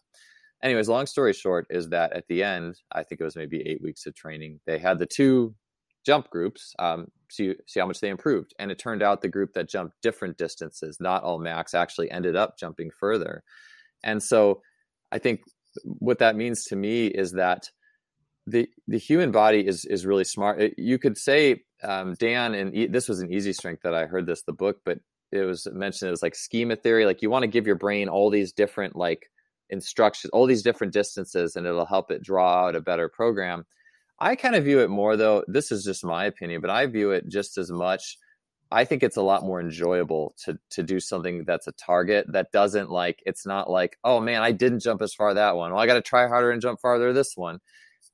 Anyways, 0.62 0.88
long 0.88 1.06
story 1.06 1.32
short 1.32 1.66
is 1.70 1.90
that 1.90 2.12
at 2.12 2.26
the 2.28 2.42
end, 2.42 2.76
I 2.90 3.02
think 3.02 3.20
it 3.20 3.24
was 3.24 3.36
maybe 3.36 3.62
eight 3.66 3.82
weeks 3.82 4.06
of 4.06 4.14
training. 4.14 4.60
They 4.66 4.78
had 4.78 4.98
the 4.98 5.06
two 5.06 5.54
jump 6.04 6.30
groups, 6.30 6.74
um, 6.78 7.08
see 7.30 7.54
see 7.66 7.80
how 7.80 7.86
much 7.86 8.00
they 8.00 8.08
improved, 8.08 8.54
and 8.58 8.70
it 8.70 8.78
turned 8.78 9.02
out 9.02 9.20
the 9.20 9.28
group 9.28 9.52
that 9.54 9.68
jumped 9.68 10.00
different 10.02 10.38
distances, 10.38 10.98
not 10.98 11.22
all 11.22 11.38
max, 11.38 11.74
actually 11.74 12.10
ended 12.10 12.36
up 12.36 12.58
jumping 12.58 12.90
further. 12.90 13.42
And 14.02 14.22
so, 14.22 14.62
I 15.12 15.18
think 15.18 15.40
what 15.84 16.18
that 16.20 16.36
means 16.36 16.64
to 16.64 16.76
me 16.76 17.08
is 17.08 17.32
that 17.32 17.68
the 18.46 18.68
the 18.86 18.98
human 18.98 19.32
body 19.32 19.66
is 19.66 19.84
is 19.84 20.06
really 20.06 20.24
smart. 20.24 20.60
You 20.78 20.98
could 20.98 21.18
say 21.18 21.64
um, 21.82 22.14
Dan 22.14 22.54
and 22.54 22.74
e- 22.74 22.86
this 22.86 23.08
was 23.08 23.20
an 23.20 23.32
easy 23.32 23.52
strength 23.52 23.82
that 23.82 23.94
I 23.94 24.06
heard 24.06 24.26
this 24.26 24.42
the 24.42 24.52
book, 24.52 24.80
but 24.84 24.98
it 25.32 25.40
was 25.40 25.66
mentioned 25.72 26.10
was 26.10 26.22
like 26.22 26.34
schema 26.34 26.76
theory. 26.76 27.06
Like 27.06 27.22
you 27.22 27.30
want 27.30 27.42
to 27.42 27.48
give 27.48 27.66
your 27.66 27.76
brain 27.76 28.08
all 28.08 28.30
these 28.30 28.52
different 28.52 28.94
like 28.94 29.30
instructions, 29.70 30.30
all 30.32 30.46
these 30.46 30.62
different 30.62 30.92
distances, 30.92 31.56
and 31.56 31.66
it'll 31.66 31.86
help 31.86 32.10
it 32.10 32.22
draw 32.22 32.66
out 32.66 32.76
a 32.76 32.80
better 32.80 33.08
program. 33.08 33.66
I 34.18 34.36
kind 34.36 34.54
of 34.54 34.64
view 34.64 34.80
it 34.80 34.90
more 34.90 35.16
though. 35.16 35.44
This 35.48 35.72
is 35.72 35.84
just 35.84 36.04
my 36.04 36.24
opinion, 36.26 36.60
but 36.60 36.70
I 36.70 36.86
view 36.86 37.10
it 37.10 37.28
just 37.28 37.58
as 37.58 37.70
much. 37.70 38.18
I 38.70 38.84
think 38.84 39.02
it's 39.02 39.16
a 39.16 39.22
lot 39.22 39.44
more 39.44 39.60
enjoyable 39.60 40.34
to 40.44 40.56
to 40.70 40.84
do 40.84 41.00
something 41.00 41.44
that's 41.44 41.66
a 41.66 41.72
target 41.72 42.26
that 42.32 42.52
doesn't 42.52 42.90
like. 42.90 43.22
It's 43.26 43.44
not 43.44 43.68
like, 43.68 43.98
oh 44.04 44.20
man, 44.20 44.42
I 44.42 44.52
didn't 44.52 44.80
jump 44.80 45.02
as 45.02 45.14
far 45.14 45.34
that 45.34 45.56
one. 45.56 45.72
Well, 45.72 45.82
I 45.82 45.86
got 45.86 45.94
to 45.94 46.02
try 46.02 46.28
harder 46.28 46.52
and 46.52 46.62
jump 46.62 46.80
farther 46.80 47.12
this 47.12 47.36
one 47.36 47.58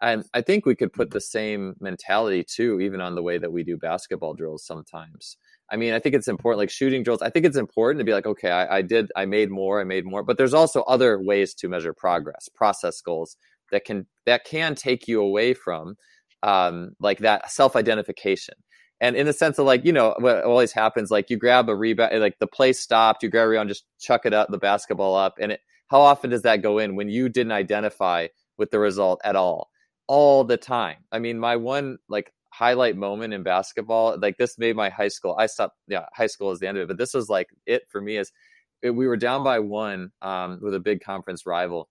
and 0.03 0.25
I 0.35 0.41
think 0.41 0.67
we 0.67 0.75
could 0.75 0.93
put 0.93 1.13
the 1.13 1.21
same 1.21 1.75
mentality 1.81 2.45
too, 2.45 2.81
even 2.81 3.01
on 3.01 3.15
the 3.15 3.23
way 3.23 3.39
that 3.39 3.53
we 3.53 3.63
do 3.63 3.77
basketball 3.77 4.35
drills 4.35 4.67
sometimes. 4.67 5.37
I 5.71 5.77
mean, 5.77 5.95
I 5.95 6.01
think 6.01 6.17
it's 6.17 6.29
important, 6.29 6.59
like 6.59 6.71
shooting 6.71 7.05
drills. 7.05 7.23
I 7.23 7.31
think 7.31 7.47
it's 7.47 7.57
important 7.57 8.01
to 8.01 8.05
be 8.05 8.13
like, 8.13 8.27
okay, 8.27 8.51
I, 8.51 8.79
I 8.79 8.83
did, 8.83 9.11
I 9.17 9.27
made 9.27 9.51
more, 9.51 9.81
I 9.81 9.85
made 9.85 10.05
more. 10.05 10.25
But 10.25 10.39
there's 10.39 10.55
also 10.55 10.83
other 10.83 11.23
ways 11.23 11.55
to 11.55 11.69
measure 11.69 11.95
progress, 11.95 12.49
process 12.55 13.01
goals 13.01 13.37
that 13.71 13.85
can 13.85 14.07
that 14.27 14.45
can 14.45 14.75
take 14.75 15.07
you 15.07 15.23
away 15.23 15.55
from 15.55 15.95
um, 16.43 16.91
like 17.01 17.21
that 17.21 17.51
self 17.51 17.77
identification. 17.77 18.55
And 19.01 19.17
in 19.17 19.27
the 19.27 19.33
sense 19.33 19.59
of 19.59 19.67
like, 19.67 19.85
you 19.85 19.93
know, 19.93 20.15
what 20.19 20.45
always 20.45 20.73
happens, 20.73 21.11
like 21.11 21.31
you 21.31 21.37
grab 21.37 21.69
a 21.69 21.77
rebound, 21.77 22.21
like 22.21 22.39
the 22.41 22.47
play 22.47 22.73
stopped, 22.73 23.23
you 23.23 23.31
grab 23.31 23.47
a 23.47 23.51
rebound, 23.51 23.69
just 23.69 23.85
chuck 24.01 24.27
it 24.27 24.35
up, 24.35 24.49
the 24.51 24.59
basketball 24.59 25.15
up, 25.15 25.35
and 25.41 25.53
it. 25.53 25.61
How 25.89 26.01
often 26.01 26.31
does 26.31 26.43
that 26.43 26.63
go 26.63 26.79
in 26.79 26.97
when 26.97 27.11
you 27.11 27.29
didn't 27.29 27.53
identify 27.53 28.29
with 28.57 28.71
the 28.71 28.79
result 28.79 29.21
at 29.25 29.37
all? 29.37 29.72
All 30.07 30.45
the 30.45 30.57
time. 30.57 30.99
I 31.11 31.19
mean, 31.19 31.39
my 31.39 31.57
one 31.57 31.99
like 32.09 32.33
highlight 32.51 32.97
moment 32.97 33.35
in 33.35 33.43
basketball, 33.43 34.19
like 34.21 34.37
this 34.37 34.59
made 34.59 34.77
my 34.77 34.91
high 34.91 35.09
school. 35.09 35.37
I 35.39 35.47
stopped, 35.47 35.77
yeah, 35.89 36.07
high 36.13 36.27
school 36.27 36.51
is 36.51 36.59
the 36.59 36.69
end 36.69 36.79
of 36.79 36.83
it, 36.83 36.89
but 36.89 36.99
this 36.99 37.15
was 37.15 37.29
like 37.29 37.49
it 37.67 37.83
for 37.91 38.01
me. 38.01 38.17
Is 38.17 38.31
it, 38.83 38.91
we 38.91 39.07
were 39.07 39.17
down 39.17 39.45
by 39.45 39.59
one 39.61 40.11
um, 40.21 40.59
with 40.63 40.75
a 40.75 40.81
big 40.81 41.03
conference 41.03 41.47
rival, 41.47 41.89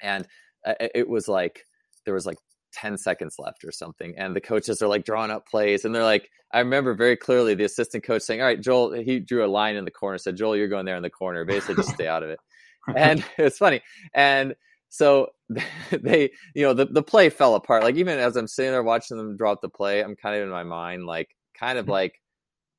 and 0.00 0.26
uh, 0.64 0.74
it 0.78 1.08
was 1.08 1.28
like 1.28 1.64
there 2.04 2.14
was 2.14 2.26
like 2.26 2.38
10 2.72 2.98
seconds 2.98 3.36
left 3.38 3.64
or 3.64 3.72
something. 3.72 4.14
And 4.16 4.34
the 4.34 4.40
coaches 4.40 4.82
are 4.82 4.88
like 4.88 5.04
drawing 5.04 5.30
up 5.30 5.46
plays. 5.46 5.84
And 5.84 5.94
they're 5.94 6.02
like, 6.02 6.28
I 6.52 6.58
remember 6.60 6.94
very 6.94 7.16
clearly 7.16 7.54
the 7.54 7.64
assistant 7.64 8.04
coach 8.04 8.22
saying, 8.22 8.40
All 8.40 8.46
right, 8.46 8.60
Joel, 8.60 8.92
he 8.92 9.20
drew 9.20 9.44
a 9.44 9.46
line 9.46 9.76
in 9.76 9.84
the 9.84 9.90
corner, 9.90 10.18
said, 10.18 10.36
Joel, 10.36 10.56
you're 10.56 10.68
going 10.68 10.86
there 10.86 10.96
in 10.96 11.02
the 11.02 11.10
corner. 11.10 11.44
Basically, 11.44 11.76
just 11.76 11.94
stay 11.94 12.08
out 12.08 12.22
of 12.22 12.30
it. 12.30 12.40
and 12.96 13.24
it's 13.38 13.58
funny. 13.58 13.82
And 14.14 14.54
so 14.92 15.28
they, 15.90 16.30
you 16.54 16.62
know, 16.62 16.74
the, 16.74 16.84
the 16.84 17.02
play 17.02 17.30
fell 17.30 17.54
apart. 17.54 17.82
Like 17.82 17.96
even 17.96 18.18
as 18.18 18.36
I'm 18.36 18.46
sitting 18.46 18.72
there 18.72 18.82
watching 18.82 19.16
them 19.16 19.38
drop 19.38 19.62
the 19.62 19.70
play, 19.70 20.04
I'm 20.04 20.14
kind 20.14 20.36
of 20.36 20.42
in 20.42 20.50
my 20.50 20.64
mind, 20.64 21.06
like 21.06 21.34
kind 21.58 21.78
of 21.78 21.86
mm-hmm. 21.86 21.92
like, 21.92 22.20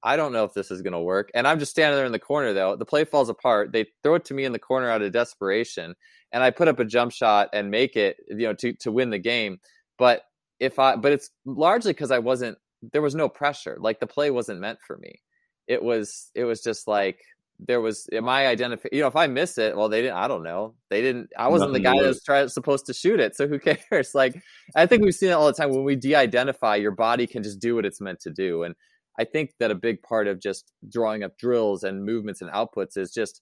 I 0.04 0.16
don't 0.16 0.32
know 0.32 0.44
if 0.44 0.54
this 0.54 0.70
is 0.70 0.84
going 0.84 0.94
to 0.94 1.00
work. 1.00 1.32
And 1.34 1.48
I'm 1.48 1.58
just 1.58 1.72
standing 1.72 1.98
there 1.98 2.06
in 2.06 2.12
the 2.12 2.20
corner 2.20 2.54
though. 2.54 2.76
The 2.76 2.86
play 2.86 3.04
falls 3.04 3.30
apart. 3.30 3.72
They 3.72 3.88
throw 4.04 4.14
it 4.14 4.26
to 4.26 4.36
me 4.36 4.46
in 4.46 4.52
the 4.52 4.60
corner 4.60 4.92
out 4.92 5.02
of 5.02 5.12
desperation. 5.12 5.96
And 6.32 6.44
I 6.44 6.52
put 6.52 6.68
up 6.68 6.80
a 6.80 6.86
jump 6.86 7.14
shot 7.14 7.50
and 7.52 7.72
make 7.72 7.96
it, 7.96 8.18
you 8.28 8.48
know, 8.48 8.54
to, 8.54 8.74
to 8.74 8.92
win 8.92 9.10
the 9.10 9.18
game. 9.18 9.58
But 9.98 10.22
if 10.60 10.78
I, 10.78 10.96
but 10.98 11.14
it's 11.14 11.32
largely 11.46 11.94
because 11.94 12.12
I 12.12 12.20
wasn't, 12.20 12.60
there 12.92 13.02
was 13.02 13.16
no 13.16 13.28
pressure. 13.28 13.78
Like 13.80 14.00
the 14.00 14.06
play 14.06 14.30
wasn't 14.30 14.60
meant 14.60 14.80
for 14.86 14.98
me. 14.98 15.20
It 15.68 15.82
was, 15.82 16.30
it 16.36 16.44
was 16.44 16.62
just 16.62 16.88
like, 16.88 17.22
there 17.60 17.82
was 17.82 18.08
my 18.22 18.48
identify 18.48 18.90
you 18.92 19.02
know 19.02 19.08
if 19.08 19.16
i 19.16 19.28
miss 19.28 19.58
it 19.58 19.78
well 19.78 19.88
they 19.88 20.02
didn't 20.02 20.18
i 20.18 20.28
don't 20.28 20.44
know. 20.44 20.74
They 20.90 21.02
didn't 21.02 21.30
i 21.38 21.48
wasn't 21.48 21.72
Nothing 21.72 21.84
the 21.84 21.90
guy 21.90 22.02
that 22.02 22.08
was 22.08 22.24
trying, 22.24 22.48
supposed 22.50 22.86
to 22.88 22.94
shoot 22.94 23.20
it 23.20 23.36
so 23.36 23.48
who 23.48 23.60
cares? 23.92 24.16
Like 24.16 24.42
i 24.76 24.86
think 24.86 25.04
we've 25.04 25.14
seen 25.14 25.30
it 25.30 25.34
all 25.34 25.48
the 25.48 25.54
time. 25.54 25.70
When 25.70 25.84
we 25.84 25.96
de-identify 25.96 26.76
your 26.78 26.92
body 26.92 27.28
can 27.28 27.44
just 27.44 27.60
do 27.60 27.76
what 27.76 27.86
it's 27.86 28.02
meant 28.02 28.20
to 28.22 28.32
do 28.32 28.64
and 28.64 28.76
I 29.20 29.26
think 29.26 29.52
that 29.60 29.72
a 29.72 29.76
big 29.76 30.02
part 30.02 30.28
of 30.28 30.42
just 30.42 30.72
drawing 30.92 31.24
up 31.24 31.38
drills 31.38 31.84
and 31.84 32.04
movements 32.04 32.42
and 32.42 32.52
outputs 32.52 32.98
is 32.98 33.12
just 33.12 33.42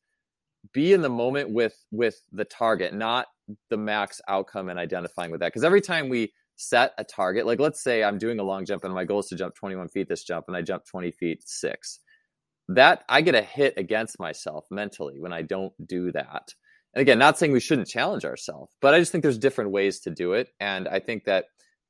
be 0.74 0.94
in 0.94 1.02
the 1.02 1.10
moment 1.10 1.52
with 1.52 1.76
with 1.92 2.22
the 2.32 2.46
target, 2.46 2.94
not 2.94 3.28
the 3.70 3.78
max 3.78 4.22
outcome 4.28 4.70
and 4.70 4.80
identifying 4.80 5.32
with 5.32 5.40
that. 5.40 5.48
Because 5.48 5.64
every 5.64 5.82
time 5.82 6.10
we 6.10 6.34
set 6.56 6.94
a 6.98 7.04
target, 7.04 7.46
like 7.46 7.60
let's 7.60 7.84
say 7.84 8.04
I'm 8.04 8.18
doing 8.18 8.40
a 8.40 8.44
long 8.44 8.66
jump 8.66 8.84
and 8.84 8.94
my 8.94 9.06
goal 9.06 9.20
is 9.20 9.28
to 9.28 9.36
jump 9.36 9.56
21 9.56 9.90
feet 9.90 10.08
this 10.08 10.24
jump 10.24 10.46
and 10.48 10.56
I 10.56 10.62
jump 10.62 10.86
20 10.86 11.12
feet 11.12 11.42
six, 11.46 12.00
that 12.76 13.04
I 13.10 13.22
get 13.22 13.36
a 13.36 13.42
hit 13.42 13.74
against 13.78 14.20
myself 14.20 14.66
mentally 14.72 15.20
when 15.20 15.34
I 15.34 15.42
don't 15.42 15.74
do 15.86 16.12
that. 16.12 16.54
And 16.94 17.02
again, 17.02 17.20
not 17.20 17.38
saying 17.38 17.52
we 17.52 17.60
shouldn't 17.60 17.88
challenge 17.88 18.26
ourselves, 18.26 18.74
but 18.82 18.94
I 18.94 19.00
just 19.00 19.12
think 19.12 19.22
there's 19.22 19.38
different 19.38 19.72
ways 19.72 20.02
to 20.02 20.10
do 20.10 20.34
it. 20.34 20.50
And 20.60 20.88
I 20.88 21.00
think 21.00 21.24
that 21.26 21.46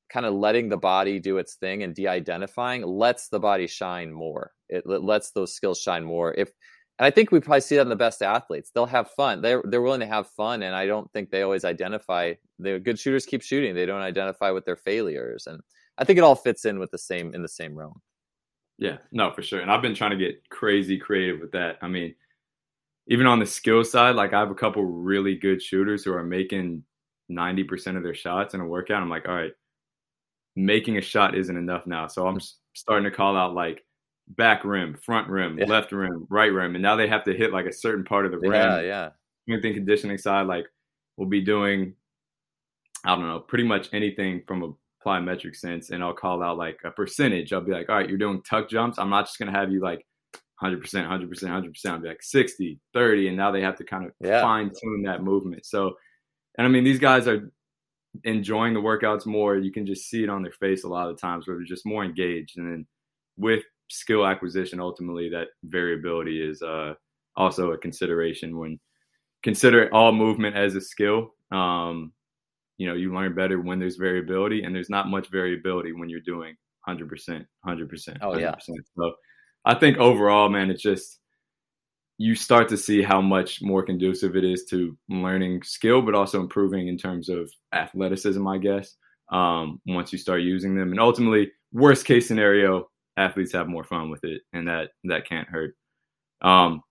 kind 0.10 0.26
of 0.26 0.34
letting 0.34 0.70
the 0.70 0.78
body 0.78 1.20
do 1.20 1.38
its 1.38 1.56
thing 1.56 1.84
and 1.84 1.96
de-identifying 1.96 2.84
lets 2.84 3.30
the 3.30 3.40
body 3.40 3.66
shine 3.66 4.12
more. 4.12 4.52
It 4.70 4.86
lets 4.86 5.32
those 5.32 5.54
skills 5.54 5.80
shine 5.80 6.04
more. 6.04 6.34
If 6.34 6.52
and 7.02 7.08
I 7.08 7.10
think 7.10 7.32
we 7.32 7.40
probably 7.40 7.62
see 7.62 7.78
that 7.78 7.82
in 7.82 7.90
the 7.90 7.96
best 7.96 8.22
athletes. 8.22 8.70
They'll 8.70 8.86
have 8.86 9.10
fun. 9.10 9.42
They're 9.42 9.64
they're 9.66 9.82
willing 9.82 10.02
to 10.02 10.06
have 10.06 10.28
fun, 10.28 10.62
and 10.62 10.76
I 10.76 10.86
don't 10.86 11.12
think 11.12 11.32
they 11.32 11.42
always 11.42 11.66
identify. 11.66 12.34
The 12.60 12.80
good 12.80 13.00
shooters 13.00 13.26
keep 13.26 13.42
shooting. 13.42 13.74
They 13.74 13.88
don't 13.88 14.02
identify 14.02 14.52
with 14.52 14.66
their 14.66 14.76
failures, 14.76 15.48
and 15.48 15.62
I 15.98 16.04
think 16.04 16.20
it 16.20 16.24
all 16.24 16.36
fits 16.36 16.64
in 16.64 16.78
with 16.78 16.92
the 16.92 17.00
same 17.00 17.34
in 17.34 17.42
the 17.42 17.50
same 17.50 17.76
realm. 17.76 18.02
Yeah, 18.82 18.98
no, 19.12 19.32
for 19.32 19.44
sure. 19.44 19.62
And 19.62 19.72
I've 19.72 19.84
been 19.84 19.94
trying 19.94 20.10
to 20.10 20.18
get 20.18 20.50
crazy 20.50 20.98
creative 20.98 21.40
with 21.40 21.52
that. 21.52 21.78
I 21.84 21.88
mean, 21.88 22.16
even 23.08 23.28
on 23.28 23.38
the 23.38 23.46
skill 23.46 23.84
side, 23.84 24.16
like 24.16 24.34
I 24.34 24.40
have 24.40 24.50
a 24.50 24.56
couple 24.56 24.84
really 24.84 25.36
good 25.36 25.62
shooters 25.62 26.04
who 26.04 26.12
are 26.14 26.24
making 26.24 26.84
90% 27.32 27.96
of 27.96 28.02
their 28.02 28.16
shots 28.16 28.56
in 28.56 28.60
a 28.60 28.66
workout. 28.66 29.04
I'm 29.04 29.10
like, 29.10 29.30
all 29.30 29.36
right, 29.36 29.52
making 30.56 30.98
a 30.98 31.02
shot 31.02 31.38
isn't 31.38 31.56
enough 31.56 31.86
now. 31.86 32.08
So 32.08 32.26
I'm 32.26 32.40
starting 32.74 33.04
to 33.04 33.16
call 33.16 33.38
out 33.38 33.54
like 33.54 33.86
back 34.30 34.66
rim, 34.66 34.96
front 34.96 35.30
rim, 35.30 35.60
yeah. 35.60 35.66
left 35.66 35.92
rim, 35.92 36.26
right 36.32 36.52
rim. 36.52 36.74
And 36.74 36.82
now 36.82 36.96
they 36.96 37.08
have 37.08 37.24
to 37.26 37.36
hit 37.36 37.54
like 37.54 37.68
a 37.68 37.74
certain 37.74 38.04
part 38.04 38.26
of 38.26 38.32
the 38.32 38.40
rim. 38.40 38.54
Yeah, 38.54 38.82
yeah. 38.82 39.10
Strength 39.46 39.66
and 39.66 39.76
conditioning 39.76 40.18
side, 40.18 40.48
like 40.48 40.66
we'll 41.18 41.30
be 41.30 41.42
doing, 41.42 41.94
I 43.06 43.14
don't 43.14 43.28
know, 43.28 43.42
pretty 43.42 43.66
much 43.66 43.90
anything 43.94 44.42
from 44.48 44.64
a 44.64 44.72
plyometric 45.06 45.56
sense. 45.56 45.90
And 45.90 46.04
I'll 46.04 46.14
call 46.14 46.44
out 46.44 46.58
like 46.58 46.80
a 46.84 46.92
percentage. 46.92 47.54
I'll 47.54 47.62
be 47.62 47.72
like, 47.72 47.90
all 47.90 47.96
right, 47.96 48.08
you're 48.08 48.18
doing 48.18 48.42
tuck 48.44 48.70
jumps. 48.70 49.00
I'm 49.00 49.10
not 49.10 49.26
just 49.26 49.40
going 49.40 49.52
to 49.52 49.58
have 49.58 49.72
you 49.72 49.82
like 49.82 50.06
100%, 50.62 50.82
100%, 50.82 51.30
100%. 51.30 51.90
I'll 51.90 52.00
be 52.00 52.08
like 52.08 52.22
60, 52.22 52.80
30. 52.94 53.28
And 53.28 53.38
now 53.38 53.52
they 53.52 53.62
have 53.62 53.78
to 53.78 53.84
kind 53.84 54.06
of 54.06 54.12
yeah. 54.20 54.42
fine 54.42 54.70
tune 54.70 55.04
that 55.04 55.24
movement. 55.24 55.66
So, 55.66 55.94
and 56.58 56.68
I 56.68 56.70
mean, 56.70 56.84
these 56.84 57.00
guys 57.00 57.28
are 57.28 57.52
enjoying 58.24 58.74
the 58.74 58.80
workouts 58.80 59.26
more. 59.26 59.58
You 59.58 59.72
can 59.72 59.86
just 59.86 60.10
see 60.10 60.24
it 60.24 60.30
on 60.30 60.44
their 60.44 60.52
face 60.52 60.84
a 60.84 60.88
lot 60.88 61.10
of 61.10 61.16
the 61.16 61.22
times 61.22 61.48
where 61.48 61.58
they're 61.58 61.66
just 61.66 61.86
more 61.86 62.04
engaged. 62.04 62.58
And 62.58 62.72
then 62.72 62.86
with 63.38 63.64
skill 63.90 64.26
acquisition, 64.26 64.80
ultimately, 64.80 65.30
that 65.30 65.48
variability 65.64 66.42
is 66.42 66.62
uh, 66.62 66.94
also 67.36 67.72
a 67.72 67.78
consideration 67.78 68.58
when 68.58 68.80
consider 69.44 69.94
all 69.94 70.12
movement 70.12 70.56
as 70.56 70.76
a 70.76 70.82
skill. 70.82 71.34
Um, 71.52 72.14
you 72.82 72.88
know, 72.88 72.96
you 72.96 73.14
learn 73.14 73.36
better 73.36 73.62
when 73.62 73.78
there's 73.78 73.98
variability, 73.98 74.64
and 74.64 74.74
there's 74.74 74.90
not 74.90 75.08
much 75.08 75.30
variability 75.30 75.94
when 75.94 76.10
you're 76.10 76.20
doing 76.20 76.56
100%, 76.90 77.08
100%. 77.08 77.46
100%. 77.64 78.18
Oh, 78.24 78.36
yeah. 78.40 78.56
So 78.60 79.14
I 79.66 79.76
think 79.76 80.00
overall, 80.00 80.50
man, 80.50 80.72
it's 80.72 80.82
just 80.82 81.20
you 82.18 82.34
start 82.34 82.68
to 82.70 82.78
see 82.78 83.04
how 83.04 83.22
much 83.22 83.62
more 83.62 83.84
conducive 83.84 84.36
it 84.36 84.44
is 84.44 84.66
to 84.72 84.98
learning 85.10 85.62
skill, 85.62 86.02
but 86.02 86.16
also 86.16 86.40
improving 86.42 86.88
in 86.88 86.98
terms 86.98 87.30
of 87.30 87.52
athleticism, 87.72 88.48
I 88.48 88.58
guess, 88.58 88.96
um, 89.32 89.80
once 89.86 90.12
you 90.12 90.18
start 90.18 90.42
using 90.42 90.74
them. 90.74 90.90
And 90.90 91.00
ultimately, 91.00 91.52
worst 91.72 92.06
case 92.06 92.28
scenario, 92.28 92.90
athletes 93.16 93.54
have 93.54 93.68
more 93.68 93.84
fun 93.84 94.10
with 94.10 94.24
it, 94.24 94.42
and 94.54 94.68
that 94.68 94.90
that 95.04 95.30
can't 95.30 95.48
hurt. 95.48 95.76
Um, 96.42 96.82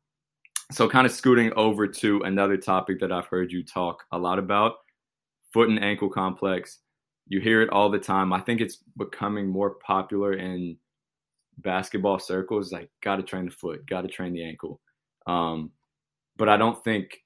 so, 0.71 0.89
kind 0.89 1.05
of 1.05 1.11
scooting 1.13 1.53
over 1.57 1.89
to 1.89 2.23
another 2.23 2.57
topic 2.57 3.01
that 3.01 3.11
I've 3.11 3.27
heard 3.27 3.51
you 3.51 3.65
talk 3.65 4.05
a 4.13 4.19
lot 4.19 4.39
about 4.39 4.75
foot 5.53 5.69
and 5.69 5.83
ankle 5.83 6.09
complex. 6.09 6.79
You 7.29 7.41
hear 7.41 7.63
it 7.63 7.71
all 7.71 7.91
the 7.91 7.99
time. 7.99 8.33
I 8.33 8.41
think 8.41 8.61
it's 8.61 8.79
becoming 8.97 9.49
more 9.49 9.71
popular 9.71 10.35
in 10.35 10.77
basketball 11.59 12.19
circles. 12.19 12.73
Like, 12.73 12.91
got 13.03 13.17
to 13.17 13.23
train 13.23 13.47
the 13.47 13.51
foot, 13.51 13.87
got 13.87 14.03
to 14.03 14.09
train 14.09 14.33
the 14.33 14.45
ankle. 14.45 14.81
Um, 15.27 15.71
but 16.37 16.49
I 16.49 16.57
don't 16.57 16.83
think 16.83 17.19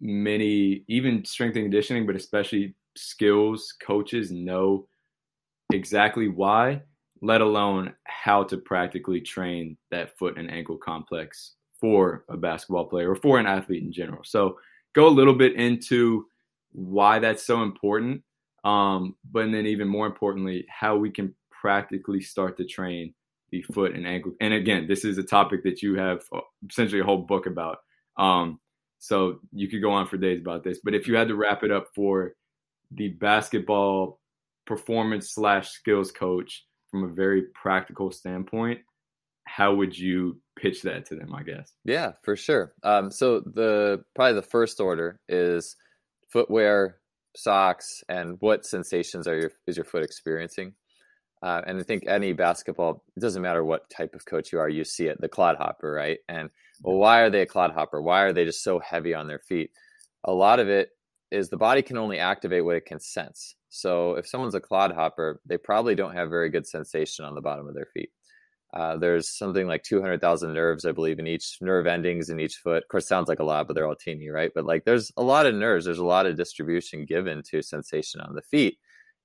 many, 0.00 0.84
even 0.88 1.24
strength 1.24 1.56
and 1.56 1.64
conditioning, 1.64 2.06
but 2.06 2.16
especially 2.16 2.74
skills 2.96 3.74
coaches 3.80 4.30
know 4.30 4.88
exactly 5.72 6.28
why, 6.28 6.82
let 7.20 7.40
alone 7.40 7.94
how 8.04 8.42
to 8.44 8.56
practically 8.56 9.20
train 9.20 9.76
that 9.90 10.16
foot 10.18 10.38
and 10.38 10.50
ankle 10.50 10.76
complex 10.76 11.54
for 11.80 12.24
a 12.28 12.36
basketball 12.36 12.86
player 12.86 13.10
or 13.10 13.16
for 13.16 13.38
an 13.38 13.46
athlete 13.46 13.82
in 13.82 13.92
general. 13.92 14.22
So 14.24 14.58
go 14.94 15.06
a 15.06 15.10
little 15.10 15.34
bit 15.34 15.54
into 15.54 16.26
why 16.78 17.18
that's 17.18 17.44
so 17.44 17.62
important. 17.62 18.22
Um, 18.64 19.16
but 19.30 19.50
then 19.50 19.66
even 19.66 19.88
more 19.88 20.06
importantly, 20.06 20.64
how 20.68 20.96
we 20.96 21.10
can 21.10 21.34
practically 21.50 22.20
start 22.20 22.56
to 22.58 22.64
train 22.64 23.14
the 23.50 23.62
foot 23.62 23.94
and 23.94 24.06
ankle. 24.06 24.32
And 24.40 24.54
again, 24.54 24.86
this 24.86 25.04
is 25.04 25.18
a 25.18 25.22
topic 25.22 25.64
that 25.64 25.82
you 25.82 25.96
have 25.96 26.22
uh, 26.32 26.40
essentially 26.68 27.00
a 27.00 27.04
whole 27.04 27.22
book 27.22 27.46
about. 27.46 27.78
Um, 28.16 28.60
so 28.98 29.40
you 29.52 29.68
could 29.68 29.82
go 29.82 29.90
on 29.90 30.06
for 30.06 30.16
days 30.18 30.40
about 30.40 30.64
this. 30.64 30.80
But 30.82 30.94
if 30.94 31.08
you 31.08 31.16
had 31.16 31.28
to 31.28 31.36
wrap 31.36 31.62
it 31.62 31.70
up 31.70 31.88
for 31.94 32.34
the 32.90 33.08
basketball 33.08 34.20
performance 34.66 35.30
slash 35.30 35.70
skills 35.70 36.12
coach 36.12 36.64
from 36.90 37.04
a 37.04 37.08
very 37.08 37.44
practical 37.54 38.10
standpoint, 38.10 38.80
how 39.44 39.74
would 39.74 39.96
you 39.96 40.40
pitch 40.56 40.82
that 40.82 41.06
to 41.06 41.16
them? 41.16 41.34
I 41.34 41.42
guess. 41.42 41.72
Yeah, 41.84 42.12
for 42.22 42.36
sure. 42.36 42.74
Um, 42.82 43.10
so 43.10 43.40
the 43.40 44.04
probably 44.14 44.34
the 44.34 44.42
first 44.42 44.80
order 44.80 45.20
is 45.28 45.74
footwear, 46.28 46.98
socks, 47.36 48.02
and 48.08 48.36
what 48.40 48.66
sensations 48.66 49.26
are 49.26 49.36
your 49.36 49.50
is 49.66 49.76
your 49.76 49.84
foot 49.84 50.02
experiencing? 50.02 50.74
Uh, 51.42 51.62
and 51.66 51.78
I 51.78 51.82
think 51.84 52.04
any 52.06 52.32
basketball, 52.32 53.04
it 53.16 53.20
doesn't 53.20 53.42
matter 53.42 53.64
what 53.64 53.88
type 53.90 54.14
of 54.14 54.26
coach 54.26 54.52
you 54.52 54.58
are, 54.58 54.68
you 54.68 54.84
see 54.84 55.06
it, 55.06 55.20
the 55.20 55.28
clodhopper, 55.28 55.90
right? 55.90 56.18
And 56.28 56.50
well, 56.82 56.96
why 56.96 57.20
are 57.20 57.30
they 57.30 57.42
a 57.42 57.46
clodhopper? 57.46 58.02
Why 58.02 58.22
are 58.22 58.32
they 58.32 58.44
just 58.44 58.64
so 58.64 58.80
heavy 58.80 59.14
on 59.14 59.28
their 59.28 59.38
feet? 59.38 59.70
A 60.24 60.32
lot 60.32 60.58
of 60.58 60.68
it 60.68 60.90
is 61.30 61.48
the 61.48 61.56
body 61.56 61.82
can 61.82 61.96
only 61.96 62.18
activate 62.18 62.64
what 62.64 62.76
it 62.76 62.86
can 62.86 62.98
sense. 62.98 63.54
So 63.68 64.14
if 64.14 64.26
someone's 64.26 64.54
a 64.54 64.60
clodhopper, 64.60 65.40
they 65.46 65.58
probably 65.58 65.94
don't 65.94 66.14
have 66.14 66.30
very 66.30 66.48
good 66.48 66.66
sensation 66.66 67.24
on 67.24 67.34
the 67.34 67.40
bottom 67.40 67.68
of 67.68 67.74
their 67.74 67.88
feet. 67.94 68.10
Uh, 68.74 68.96
there's 68.96 69.30
something 69.30 69.66
like 69.66 69.82
200,000 69.82 70.52
nerves, 70.52 70.84
I 70.84 70.92
believe, 70.92 71.18
in 71.18 71.26
each 71.26 71.56
nerve 71.60 71.86
endings 71.86 72.28
in 72.28 72.38
each 72.38 72.56
foot. 72.56 72.82
Of 72.82 72.88
course, 72.88 73.08
sounds 73.08 73.28
like 73.28 73.38
a 73.38 73.44
lot, 73.44 73.66
but 73.66 73.74
they're 73.74 73.86
all 73.86 73.96
teeny, 73.96 74.28
right? 74.28 74.50
But 74.54 74.66
like 74.66 74.84
there's 74.84 75.10
a 75.16 75.22
lot 75.22 75.46
of 75.46 75.54
nerves, 75.54 75.86
there's 75.86 75.98
a 75.98 76.04
lot 76.04 76.26
of 76.26 76.36
distribution 76.36 77.06
given 77.06 77.42
to 77.50 77.62
sensation 77.62 78.20
on 78.20 78.34
the 78.34 78.42
feet. 78.42 78.78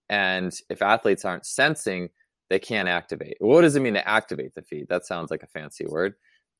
And 0.10 0.54
if 0.70 0.82
athletes 0.82 1.26
aren't 1.26 1.46
sensing, 1.46 2.10
they 2.50 2.60
can't 2.60 2.88
activate. 2.88 3.38
What 3.40 3.62
does 3.62 3.76
it 3.76 3.82
mean 3.82 3.96
to 3.96 4.08
activate 4.08 4.54
the 4.56 4.62
feet? 4.62 4.88
That 4.90 5.06
sounds 5.06 5.32
like 5.32 5.44
a 5.44 5.48
fancy 5.48 5.86
word. 5.88 6.14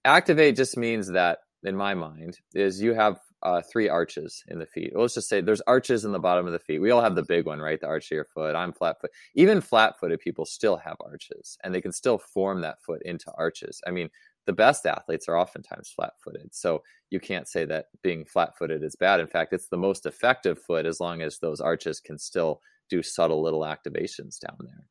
Activate 0.06 0.56
just 0.56 0.78
means 0.78 1.12
that, 1.12 1.40
in 1.64 1.76
my 1.76 1.94
mind, 1.94 2.40
is 2.54 2.82
you 2.82 2.94
have 2.94 3.20
uh, 3.44 3.62
three 3.62 3.90
arches 3.90 4.44
in 4.48 4.60
the 4.60 4.66
feet. 4.66 4.92
Well, 4.94 5.04
let's 5.04 5.16
just 5.16 5.28
say 5.28 5.42
there's 5.42 5.62
arches 5.62 6.06
in 6.06 6.14
the 6.14 6.20
bottom 6.20 6.46
of 6.46 6.54
the 6.54 6.60
feet. 6.60 6.80
We 6.80 6.92
all 6.92 7.02
have 7.02 7.16
the 7.16 7.24
big 7.24 7.46
one, 7.46 7.60
right? 7.60 7.80
The 7.80 7.88
arch 7.88 8.06
of 8.12 8.16
your 8.16 8.26
foot. 8.26 8.56
I'm 8.56 8.74
flat 8.74 9.00
foot. 9.02 9.12
Even 9.36 9.62
flat 9.62 10.00
footed 10.00 10.22
people 10.22 10.46
still 10.46 10.78
have 10.78 10.96
arches 11.02 11.58
and 11.64 11.76
they 11.76 11.82
can 11.82 11.92
still 11.92 12.18
form 12.18 12.62
that 12.62 12.82
foot 12.82 13.02
into 13.04 13.32
arches. 13.38 13.82
I 13.86 13.92
mean, 13.92 14.10
the 14.46 14.54
best 14.54 14.86
athletes 14.86 15.28
are 15.28 15.38
oftentimes 15.38 15.92
flat 15.96 16.14
footed. 16.24 16.54
So 16.54 16.84
you 17.10 17.20
can't 17.20 17.48
say 17.48 17.66
that 17.66 17.86
being 18.02 18.26
flat 18.26 18.58
footed 18.58 18.84
is 18.84 18.96
bad. 18.96 19.20
In 19.20 19.28
fact, 19.28 19.54
it's 19.54 19.68
the 19.68 19.78
most 19.78 20.06
effective 20.06 20.60
foot 20.60 20.86
as 20.86 21.00
long 21.00 21.22
as 21.22 21.40
those 21.40 21.62
arches 21.62 22.00
can 22.00 22.18
still 22.18 22.62
do 22.90 23.04
subtle 23.04 23.42
little 23.42 23.62
activations 23.62 24.40
down 24.40 24.58
there. 24.62 24.88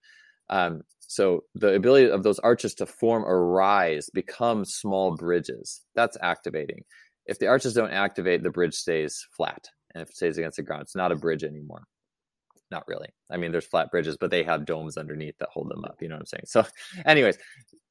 Um, 0.49 0.83
so 1.01 1.45
the 1.55 1.75
ability 1.75 2.11
of 2.11 2.23
those 2.23 2.39
arches 2.39 2.75
to 2.77 2.87
form 2.87 3.25
or 3.25 3.51
rise 3.51 4.11
become 4.13 4.65
small 4.65 5.17
bridges. 5.17 5.83
That's 5.95 6.17
activating. 6.23 6.85
If 7.27 7.39
the 7.39 7.47
arches 7.47 7.75
don't 7.75 7.93
activate, 7.93 8.43
the 8.43 8.51
bridge 8.51 8.75
stays 8.75 9.27
flat. 9.37 9.69
And 9.95 10.03
if 10.03 10.11
it 10.11 10.17
stays 10.17 10.39
against 10.39 10.57
the 10.57 10.63
ground, 10.63 10.83
it's 10.83 10.97
not 10.97 11.13
a 11.13 11.17
bridge 11.17 11.45
anymore. 11.45 11.85
Not 12.71 12.89
really. 12.89 13.09
I 13.31 13.37
mean, 13.37 13.53
there's 13.53 13.67
flat 13.67 13.91
bridges, 13.91 14.17
but 14.19 14.31
they 14.31 14.43
have 14.43 14.65
domes 14.65 14.97
underneath 14.97 15.37
that 15.39 15.51
hold 15.53 15.71
them 15.71 15.85
up. 15.85 15.97
You 16.01 16.09
know 16.09 16.15
what 16.15 16.23
I'm 16.23 16.27
saying? 16.27 16.45
So, 16.47 16.65
anyways, 17.07 17.39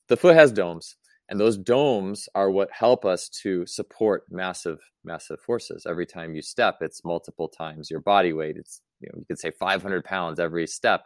the 0.07 0.17
foot 0.17 0.35
has 0.35 0.51
domes. 0.51 0.95
And 1.29 1.39
those 1.39 1.57
domes 1.57 2.27
are 2.35 2.51
what 2.51 2.69
help 2.73 3.05
us 3.05 3.29
to 3.43 3.65
support 3.65 4.23
massive, 4.29 4.79
massive 5.05 5.39
forces. 5.39 5.85
Every 5.87 6.05
time 6.05 6.35
you 6.35 6.41
step, 6.41 6.79
it's 6.81 7.05
multiple 7.05 7.47
times 7.47 7.89
your 7.89 8.01
body 8.01 8.33
weight. 8.33 8.57
It's, 8.57 8.81
you 8.99 9.07
know, 9.07 9.19
you 9.19 9.25
could 9.25 9.39
say 9.39 9.51
500 9.51 10.03
pounds 10.03 10.41
every 10.41 10.67
step. 10.67 11.05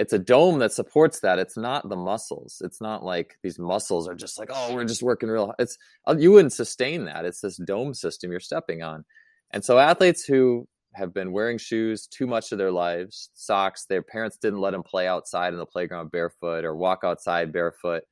It's 0.00 0.12
a 0.12 0.18
dome 0.18 0.58
that 0.58 0.72
supports 0.72 1.20
that. 1.20 1.38
It's 1.38 1.56
not 1.56 1.88
the 1.88 1.96
muscles. 1.96 2.60
It's 2.64 2.80
not 2.80 3.04
like 3.04 3.36
these 3.42 3.58
muscles 3.58 4.08
are 4.08 4.16
just 4.16 4.38
like, 4.38 4.50
oh, 4.52 4.74
we're 4.74 4.84
just 4.84 5.02
working 5.02 5.28
real. 5.28 5.46
Hard. 5.46 5.56
It's 5.60 5.78
uh, 6.08 6.16
you 6.18 6.32
wouldn't 6.32 6.52
sustain 6.52 7.04
that. 7.04 7.24
It's 7.24 7.40
this 7.40 7.56
dome 7.58 7.94
system 7.94 8.32
you're 8.32 8.40
stepping 8.40 8.82
on. 8.82 9.04
And 9.52 9.64
so 9.64 9.78
athletes 9.78 10.24
who 10.24 10.66
have 10.94 11.14
been 11.14 11.30
wearing 11.30 11.58
shoes 11.58 12.08
too 12.08 12.26
much 12.26 12.50
of 12.50 12.58
their 12.58 12.72
lives, 12.72 13.30
socks, 13.34 13.86
their 13.88 14.02
parents 14.02 14.36
didn't 14.36 14.60
let 14.60 14.72
them 14.72 14.82
play 14.82 15.06
outside 15.06 15.52
in 15.52 15.58
the 15.58 15.66
playground 15.66 16.10
barefoot 16.10 16.64
or 16.64 16.74
walk 16.74 17.00
outside 17.04 17.52
barefoot 17.52 18.02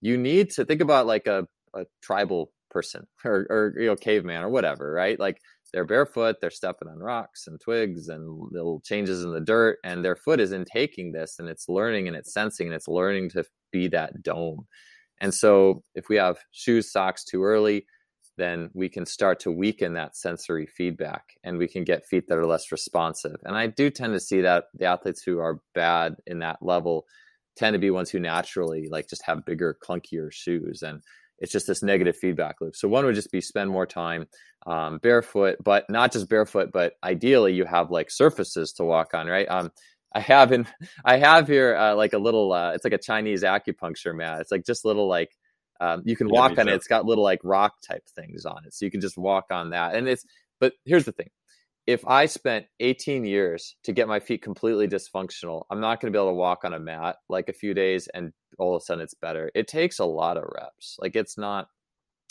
you 0.00 0.16
need 0.16 0.50
to 0.50 0.64
think 0.64 0.80
about 0.80 1.06
like 1.06 1.26
a, 1.26 1.46
a 1.74 1.84
tribal 2.02 2.52
person 2.70 3.06
or, 3.24 3.46
or 3.50 3.74
you 3.78 3.86
know 3.86 3.96
caveman 3.96 4.42
or 4.42 4.48
whatever 4.48 4.92
right 4.92 5.18
like 5.18 5.40
they're 5.72 5.84
barefoot 5.84 6.36
they're 6.40 6.50
stepping 6.50 6.88
on 6.88 6.98
rocks 6.98 7.46
and 7.46 7.60
twigs 7.60 8.08
and 8.08 8.28
little 8.50 8.80
changes 8.80 9.22
in 9.22 9.32
the 9.32 9.40
dirt 9.40 9.78
and 9.84 10.04
their 10.04 10.16
foot 10.16 10.40
is 10.40 10.52
intaking 10.52 11.12
this 11.12 11.38
and 11.38 11.48
it's 11.48 11.68
learning 11.68 12.08
and 12.08 12.16
it's 12.16 12.32
sensing 12.32 12.66
and 12.68 12.74
it's 12.74 12.88
learning 12.88 13.28
to 13.28 13.44
be 13.72 13.88
that 13.88 14.22
dome. 14.22 14.66
And 15.20 15.34
so 15.34 15.82
if 15.94 16.08
we 16.08 16.16
have 16.16 16.38
shoes 16.52 16.90
socks 16.90 17.24
too 17.24 17.44
early 17.44 17.86
then 18.36 18.70
we 18.72 18.88
can 18.88 19.04
start 19.04 19.40
to 19.40 19.50
weaken 19.50 19.94
that 19.94 20.16
sensory 20.16 20.64
feedback 20.64 21.24
and 21.42 21.58
we 21.58 21.66
can 21.66 21.82
get 21.82 22.06
feet 22.06 22.28
that 22.28 22.38
are 22.38 22.46
less 22.46 22.70
responsive. 22.70 23.36
And 23.44 23.56
i 23.56 23.66
do 23.66 23.90
tend 23.90 24.12
to 24.14 24.20
see 24.20 24.40
that 24.42 24.64
the 24.74 24.86
athletes 24.86 25.22
who 25.22 25.38
are 25.40 25.60
bad 25.74 26.16
in 26.26 26.38
that 26.40 26.58
level 26.62 27.04
tend 27.56 27.74
to 27.74 27.80
be 27.80 27.90
ones 27.90 28.10
who 28.10 28.20
naturally 28.20 28.86
like 28.88 29.08
just 29.08 29.24
have 29.24 29.44
bigger 29.44 29.76
clunkier 29.84 30.32
shoes. 30.32 30.82
And 30.82 31.02
it's 31.38 31.52
just 31.52 31.66
this 31.66 31.82
negative 31.82 32.16
feedback 32.16 32.60
loop. 32.60 32.76
So 32.76 32.88
one 32.88 33.04
would 33.04 33.14
just 33.14 33.30
be 33.30 33.40
spend 33.40 33.70
more 33.70 33.86
time 33.86 34.26
um, 34.66 34.98
barefoot, 34.98 35.56
but 35.62 35.88
not 35.88 36.12
just 36.12 36.28
barefoot, 36.28 36.70
but 36.72 36.94
ideally 37.04 37.54
you 37.54 37.64
have 37.64 37.90
like 37.90 38.10
surfaces 38.10 38.72
to 38.74 38.84
walk 38.84 39.14
on, 39.14 39.26
right? 39.26 39.48
Um, 39.48 39.70
I 40.14 40.20
have 40.20 40.52
in 40.52 40.66
I 41.04 41.18
have 41.18 41.48
here 41.48 41.76
uh, 41.76 41.94
like 41.94 42.12
a 42.12 42.18
little 42.18 42.52
uh, 42.52 42.72
it's 42.72 42.84
like 42.84 42.92
a 42.92 42.98
Chinese 42.98 43.42
acupuncture 43.42 44.16
mat. 44.16 44.40
It's 44.40 44.52
like 44.52 44.64
just 44.64 44.84
little 44.84 45.08
like 45.08 45.30
um, 45.80 46.02
you 46.04 46.16
can 46.16 46.28
walk 46.28 46.56
yeah, 46.56 46.62
on 46.62 46.68
it. 46.68 46.74
It's 46.74 46.88
got 46.88 47.06
little 47.06 47.24
like 47.24 47.40
rock 47.44 47.74
type 47.86 48.02
things 48.16 48.44
on 48.44 48.64
it, 48.66 48.74
so 48.74 48.84
you 48.84 48.90
can 48.90 49.00
just 49.00 49.16
walk 49.16 49.46
on 49.50 49.70
that. 49.70 49.94
And 49.94 50.08
it's 50.08 50.24
but 50.60 50.72
here's 50.84 51.04
the 51.04 51.12
thing: 51.12 51.28
if 51.86 52.06
I 52.06 52.26
spent 52.26 52.66
18 52.80 53.24
years 53.24 53.76
to 53.84 53.92
get 53.92 54.08
my 54.08 54.18
feet 54.20 54.42
completely 54.42 54.88
dysfunctional, 54.88 55.64
I'm 55.70 55.80
not 55.80 56.00
going 56.00 56.12
to 56.12 56.16
be 56.16 56.20
able 56.20 56.32
to 56.32 56.34
walk 56.34 56.64
on 56.64 56.74
a 56.74 56.80
mat 56.80 57.16
like 57.28 57.48
a 57.48 57.52
few 57.52 57.74
days 57.74 58.08
and 58.12 58.32
all 58.58 58.76
of 58.76 58.82
a 58.82 58.84
sudden 58.84 59.02
it's 59.02 59.14
better. 59.14 59.50
It 59.54 59.68
takes 59.68 59.98
a 59.98 60.04
lot 60.04 60.36
of 60.36 60.44
reps. 60.54 60.96
Like 61.00 61.16
it's 61.16 61.38
not 61.38 61.68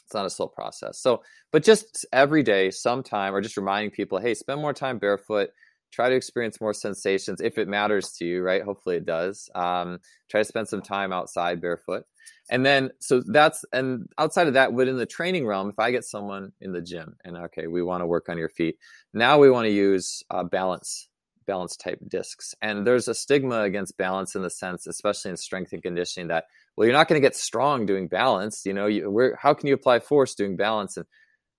it's 0.07 0.13
not 0.13 0.25
a 0.25 0.29
slow 0.29 0.47
process. 0.47 0.99
So, 0.99 1.21
but 1.51 1.63
just 1.63 2.05
every 2.13 2.41
day, 2.41 2.71
sometime, 2.71 3.35
or 3.35 3.41
just 3.41 3.57
reminding 3.57 3.91
people, 3.91 4.19
hey, 4.19 4.33
spend 4.33 4.61
more 4.61 4.73
time 4.73 4.99
barefoot. 4.99 5.49
Try 5.91 6.07
to 6.07 6.15
experience 6.15 6.61
more 6.61 6.73
sensations 6.73 7.41
if 7.41 7.57
it 7.57 7.67
matters 7.67 8.13
to 8.13 8.25
you, 8.25 8.41
right? 8.41 8.63
Hopefully 8.63 8.95
it 8.95 9.05
does. 9.05 9.49
Um, 9.53 9.99
try 10.29 10.39
to 10.39 10.45
spend 10.45 10.69
some 10.69 10.81
time 10.81 11.11
outside 11.11 11.59
barefoot. 11.59 12.03
And 12.49 12.65
then, 12.65 12.91
so 12.99 13.21
that's, 13.25 13.65
and 13.73 14.07
outside 14.17 14.47
of 14.47 14.53
that, 14.53 14.71
within 14.71 14.95
the 14.95 15.05
training 15.05 15.45
realm, 15.45 15.69
if 15.69 15.79
I 15.79 15.91
get 15.91 16.05
someone 16.05 16.53
in 16.61 16.71
the 16.71 16.81
gym 16.81 17.15
and 17.25 17.35
okay, 17.37 17.67
we 17.67 17.83
want 17.83 18.01
to 18.01 18.07
work 18.07 18.29
on 18.29 18.37
your 18.37 18.49
feet, 18.49 18.77
now 19.13 19.37
we 19.37 19.49
want 19.49 19.65
to 19.65 19.71
use 19.71 20.23
uh, 20.29 20.43
balance, 20.43 21.09
balance 21.47 21.75
type 21.75 21.99
discs. 22.07 22.53
And 22.61 22.85
there's 22.85 23.07
a 23.07 23.15
stigma 23.15 23.61
against 23.61 23.97
balance 23.97 24.35
in 24.35 24.43
the 24.43 24.51
sense, 24.51 24.85
especially 24.85 25.31
in 25.31 25.37
strength 25.37 25.73
and 25.73 25.81
conditioning, 25.81 26.27
that, 26.27 26.45
well, 26.75 26.85
you're 26.85 26.95
not 26.95 27.07
going 27.07 27.19
to 27.19 27.25
get 27.25 27.35
strong 27.35 27.87
doing 27.87 28.07
balance. 28.07 28.65
You 28.65 28.73
know, 28.73 28.85
you, 28.85 29.33
how 29.41 29.55
can 29.55 29.67
you 29.67 29.73
apply 29.73 29.99
force 29.99 30.35
doing 30.35 30.55
balance? 30.55 30.97
And, 30.97 31.07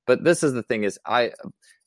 but 0.07 0.23
this 0.23 0.45
is 0.45 0.53
the 0.53 0.63
thing 0.63 0.85
is, 0.85 0.99
I, 1.05 1.33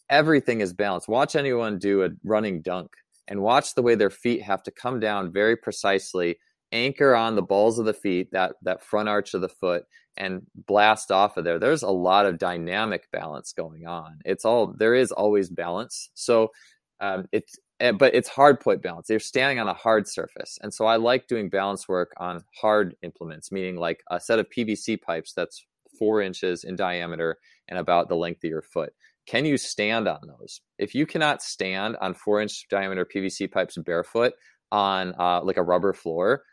everything 0.09 0.59
is 0.59 0.73
balance. 0.73 1.07
Watch 1.07 1.37
anyone 1.37 1.79
do 1.79 2.03
a 2.03 2.09
running 2.23 2.61
dunk 2.61 2.91
and 3.27 3.41
watch 3.41 3.75
the 3.75 3.81
way 3.81 3.95
their 3.95 4.09
feet 4.09 4.41
have 4.41 4.63
to 4.63 4.71
come 4.71 4.99
down 4.99 5.31
very 5.31 5.55
precisely 5.55 6.37
anchor 6.71 7.15
on 7.15 7.35
the 7.35 7.41
balls 7.41 7.79
of 7.79 7.85
the 7.85 7.93
feet, 7.93 8.31
that 8.31 8.53
that 8.63 8.83
front 8.83 9.09
arch 9.09 9.33
of 9.33 9.41
the 9.41 9.49
foot, 9.49 9.83
and 10.17 10.41
blast 10.55 11.11
off 11.11 11.37
of 11.37 11.43
there. 11.43 11.59
There's 11.59 11.83
a 11.83 11.89
lot 11.89 12.25
of 12.25 12.37
dynamic 12.37 13.09
balance 13.11 13.53
going 13.53 13.85
on. 13.85 14.19
It's 14.25 14.45
all 14.45 14.73
there 14.77 14.95
is 14.95 15.11
always 15.11 15.49
balance. 15.49 16.09
So 16.13 16.51
um, 16.99 17.25
it's 17.31 17.57
eh, 17.81 17.91
but 17.91 18.15
it's 18.15 18.29
hard 18.29 18.59
point 18.59 18.81
balance. 18.81 19.09
You're 19.09 19.19
standing 19.19 19.59
on 19.59 19.67
a 19.67 19.73
hard 19.73 20.07
surface, 20.07 20.57
and 20.61 20.73
so 20.73 20.85
I 20.85 20.95
like 20.95 21.27
doing 21.27 21.49
balance 21.49 21.87
work 21.87 22.13
on 22.17 22.43
hard 22.61 22.95
implements, 23.01 23.51
meaning 23.51 23.75
like 23.75 24.01
a 24.09 24.19
set 24.19 24.39
of 24.39 24.47
PVC 24.49 25.01
pipes 25.01 25.33
that's 25.33 25.65
four 25.99 26.21
inches 26.21 26.63
in 26.63 26.75
diameter 26.75 27.37
and 27.67 27.77
about 27.77 28.09
the 28.09 28.15
length 28.15 28.43
of 28.43 28.49
your 28.49 28.61
foot. 28.61 28.93
Can 29.27 29.45
you 29.45 29.57
stand 29.57 30.07
on 30.07 30.19
those? 30.25 30.61
If 30.79 30.95
you 30.95 31.05
cannot 31.05 31.41
stand 31.41 31.97
on 32.01 32.13
four 32.13 32.41
inch 32.41 32.65
diameter 32.69 33.05
PVC 33.05 33.51
pipes 33.51 33.77
barefoot 33.77 34.33
on 34.71 35.13
uh, 35.19 35.41
like 35.43 35.57
a 35.57 35.63
rubber 35.63 35.93
floor, 35.93 36.43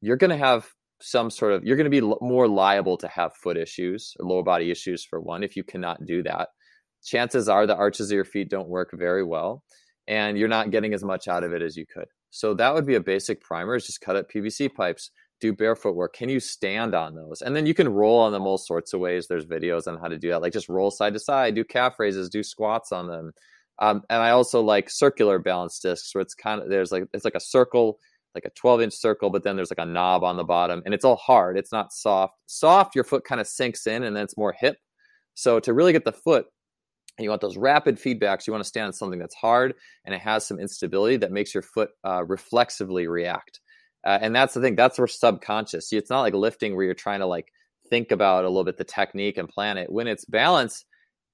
you're 0.00 0.16
going 0.16 0.30
to 0.30 0.36
have 0.36 0.68
some 1.00 1.30
sort 1.30 1.52
of 1.52 1.64
you're 1.64 1.76
going 1.76 1.90
to 1.90 2.00
be 2.00 2.14
more 2.20 2.46
liable 2.46 2.96
to 2.98 3.08
have 3.08 3.34
foot 3.34 3.56
issues 3.56 4.14
or 4.18 4.26
lower 4.26 4.42
body 4.42 4.70
issues 4.70 5.04
for 5.04 5.20
one 5.20 5.42
if 5.42 5.56
you 5.56 5.64
cannot 5.64 6.04
do 6.04 6.22
that 6.22 6.48
chances 7.02 7.48
are 7.48 7.66
the 7.66 7.76
arches 7.76 8.10
of 8.10 8.14
your 8.14 8.24
feet 8.24 8.50
don't 8.50 8.68
work 8.68 8.90
very 8.92 9.24
well 9.24 9.62
and 10.10 10.36
you're 10.36 10.48
not 10.48 10.70
getting 10.70 10.92
as 10.92 11.02
much 11.02 11.28
out 11.28 11.44
of 11.44 11.54
it 11.54 11.62
as 11.62 11.76
you 11.76 11.86
could 11.86 12.06
so 12.30 12.52
that 12.52 12.74
would 12.74 12.84
be 12.84 12.96
a 12.96 13.00
basic 13.00 13.40
primer 13.40 13.76
is 13.76 13.86
just 13.86 14.00
cut 14.02 14.16
up 14.16 14.30
pvc 14.30 14.74
pipes 14.74 15.10
do 15.40 15.54
barefoot 15.54 15.94
work 15.94 16.12
can 16.12 16.28
you 16.28 16.38
stand 16.40 16.94
on 16.94 17.14
those 17.14 17.40
and 17.40 17.56
then 17.56 17.64
you 17.64 17.72
can 17.72 17.88
roll 17.88 18.18
on 18.18 18.32
them 18.32 18.46
all 18.46 18.58
sorts 18.58 18.92
of 18.92 19.00
ways 19.00 19.26
there's 19.26 19.46
videos 19.46 19.86
on 19.86 19.96
how 19.98 20.08
to 20.08 20.18
do 20.18 20.28
that 20.28 20.42
like 20.42 20.52
just 20.52 20.68
roll 20.68 20.90
side 20.90 21.14
to 21.14 21.20
side 21.20 21.54
do 21.54 21.64
calf 21.64 21.98
raises 21.98 22.28
do 22.28 22.42
squats 22.42 22.92
on 22.92 23.06
them 23.06 23.32
um, 23.78 24.02
and 24.10 24.20
i 24.20 24.30
also 24.30 24.60
like 24.60 24.90
circular 24.90 25.38
balance 25.38 25.78
discs 25.78 26.14
where 26.14 26.20
it's 26.20 26.34
kind 26.34 26.60
of 26.60 26.68
there's 26.68 26.92
like 26.92 27.04
it's 27.14 27.24
like 27.24 27.34
a 27.34 27.40
circle 27.40 27.98
like 28.34 28.44
a 28.44 28.50
12 28.50 28.82
inch 28.82 28.94
circle, 28.94 29.30
but 29.30 29.42
then 29.42 29.56
there's 29.56 29.70
like 29.70 29.84
a 29.84 29.90
knob 29.90 30.22
on 30.22 30.36
the 30.36 30.44
bottom 30.44 30.82
and 30.84 30.94
it's 30.94 31.04
all 31.04 31.16
hard. 31.16 31.58
It's 31.58 31.72
not 31.72 31.92
soft. 31.92 32.34
Soft, 32.46 32.94
your 32.94 33.04
foot 33.04 33.24
kind 33.24 33.40
of 33.40 33.46
sinks 33.46 33.86
in 33.86 34.02
and 34.04 34.14
then 34.14 34.24
it's 34.24 34.36
more 34.36 34.54
hip. 34.58 34.76
So 35.34 35.60
to 35.60 35.72
really 35.72 35.92
get 35.92 36.04
the 36.04 36.12
foot, 36.12 36.46
and 37.20 37.24
you 37.24 37.28
want 37.28 37.42
those 37.42 37.58
rapid 37.58 37.96
feedbacks, 37.96 38.46
you 38.46 38.52
want 38.54 38.64
to 38.64 38.68
stand 38.68 38.86
on 38.86 38.92
something 38.94 39.18
that's 39.18 39.34
hard 39.34 39.74
and 40.06 40.14
it 40.14 40.22
has 40.22 40.46
some 40.46 40.58
instability 40.58 41.18
that 41.18 41.30
makes 41.30 41.52
your 41.52 41.62
foot 41.62 41.90
uh, 42.02 42.24
reflexively 42.24 43.06
react. 43.06 43.60
Uh, 44.06 44.18
and 44.22 44.34
that's 44.34 44.54
the 44.54 44.60
thing, 44.62 44.74
that's 44.74 44.98
where 44.98 45.06
subconscious. 45.06 45.92
It's 45.92 46.08
not 46.08 46.22
like 46.22 46.32
lifting 46.32 46.74
where 46.74 46.86
you're 46.86 46.94
trying 46.94 47.20
to 47.20 47.26
like 47.26 47.52
think 47.90 48.10
about 48.10 48.46
a 48.46 48.48
little 48.48 48.64
bit 48.64 48.78
the 48.78 48.84
technique 48.84 49.36
and 49.36 49.50
plan 49.50 49.76
it. 49.76 49.92
When 49.92 50.06
it's 50.06 50.24
balance, 50.24 50.86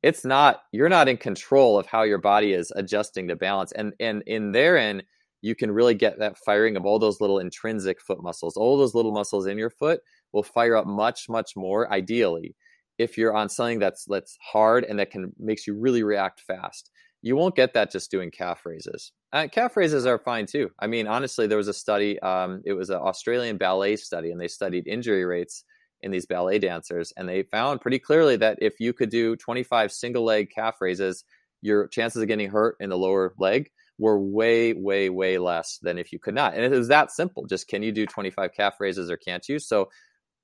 it's 0.03 0.25
not, 0.25 0.63
you're 0.73 0.89
not 0.89 1.07
in 1.09 1.19
control 1.19 1.79
of 1.79 1.87
how 1.87 2.03
your 2.03 2.19
body 2.19 2.53
is 2.53 2.73
adjusting 2.75 3.29
to 3.29 3.37
balance. 3.37 3.71
And, 3.71 3.93
and 4.01 4.25
in 4.27 4.51
therein, 4.51 5.05
you 5.41 5.55
can 5.55 5.71
really 5.71 5.95
get 5.95 6.19
that 6.19 6.37
firing 6.45 6.77
of 6.77 6.85
all 6.85 6.99
those 6.99 7.21
little 7.21 7.39
intrinsic 7.39 8.01
foot 8.01 8.21
muscles. 8.21 8.57
All 8.57 8.77
those 8.77 8.97
little 8.97 9.13
muscles 9.13 9.47
in 9.47 9.57
your 9.57 9.71
foot 9.71 10.01
will 10.33 10.43
fire 10.43 10.75
up 10.75 10.89
much, 10.89 11.29
much 11.29 11.53
more 11.55 11.93
ideally 11.93 12.57
if 12.99 13.19
you're 13.19 13.35
on 13.35 13.49
something 13.49 13.79
that's 13.79 14.05
that's 14.05 14.37
hard 14.41 14.85
and 14.85 14.99
that 14.99 15.11
can 15.11 15.33
makes 15.39 15.67
you 15.67 15.75
really 15.75 16.03
react 16.03 16.41
fast. 16.41 16.91
You 17.23 17.35
won't 17.37 17.57
get 17.57 17.75
that 17.75 17.91
just 17.91 18.11
doing 18.11 18.31
calf 18.31 18.65
raises. 18.65 19.13
Uh, 19.33 19.49
calf 19.51 19.77
raises 19.77 20.07
are 20.07 20.19
fine 20.19 20.47
too. 20.47 20.71
I 20.79 20.87
mean, 20.87 21.07
honestly, 21.07 21.47
there 21.47 21.59
was 21.59 21.69
a 21.69 21.75
study. 21.75 22.21
Um, 22.21 22.63
it 22.65 22.75
was 22.75 22.91
an 22.91 22.99
Australian 22.99 23.57
ballet 23.57 23.97
study, 23.97 24.31
and 24.31 24.41
they 24.41 24.49
studied 24.49 24.87
injury 24.87 25.25
rates 25.25 25.65
in 26.03 26.11
these 26.11 26.27
ballet 26.27 26.59
dancers, 26.59 27.13
and 27.17 27.29
they 27.29 27.43
found 27.43 27.81
pretty 27.81 27.99
clearly 27.99 28.37
that 28.37 28.59
if 28.61 28.75
you 28.79 28.93
could 28.93 29.11
do 29.11 29.35
25 29.37 29.91
single 29.91 30.25
leg 30.25 30.51
calf 30.55 30.77
raises, 30.81 31.25
your 31.63 31.89
chances 31.89 32.23
of 32.23 32.29
getting 32.29 32.51
hurt 32.51 32.77
in 32.81 32.91
the 32.91 32.99
lower 32.99 33.35
leg 33.39 33.71
were 33.99 34.21
way, 34.21 34.75
way, 34.75 35.09
way 35.09 35.39
less 35.39 35.79
than 35.83 35.99
if 35.99 36.13
you 36.13 36.19
could 36.19 36.35
not. 36.35 36.55
And 36.55 36.63
it 36.63 36.71
was 36.71 36.89
that 36.89 37.11
simple. 37.11 37.47
Just 37.47 37.67
can 37.67 37.83
you 37.83 37.93
do 37.93 38.07
25 38.07 38.53
calf 38.53 38.75
raises 38.79 39.11
or 39.11 39.17
can't 39.17 39.49
you? 39.49 39.59
So 39.59 39.89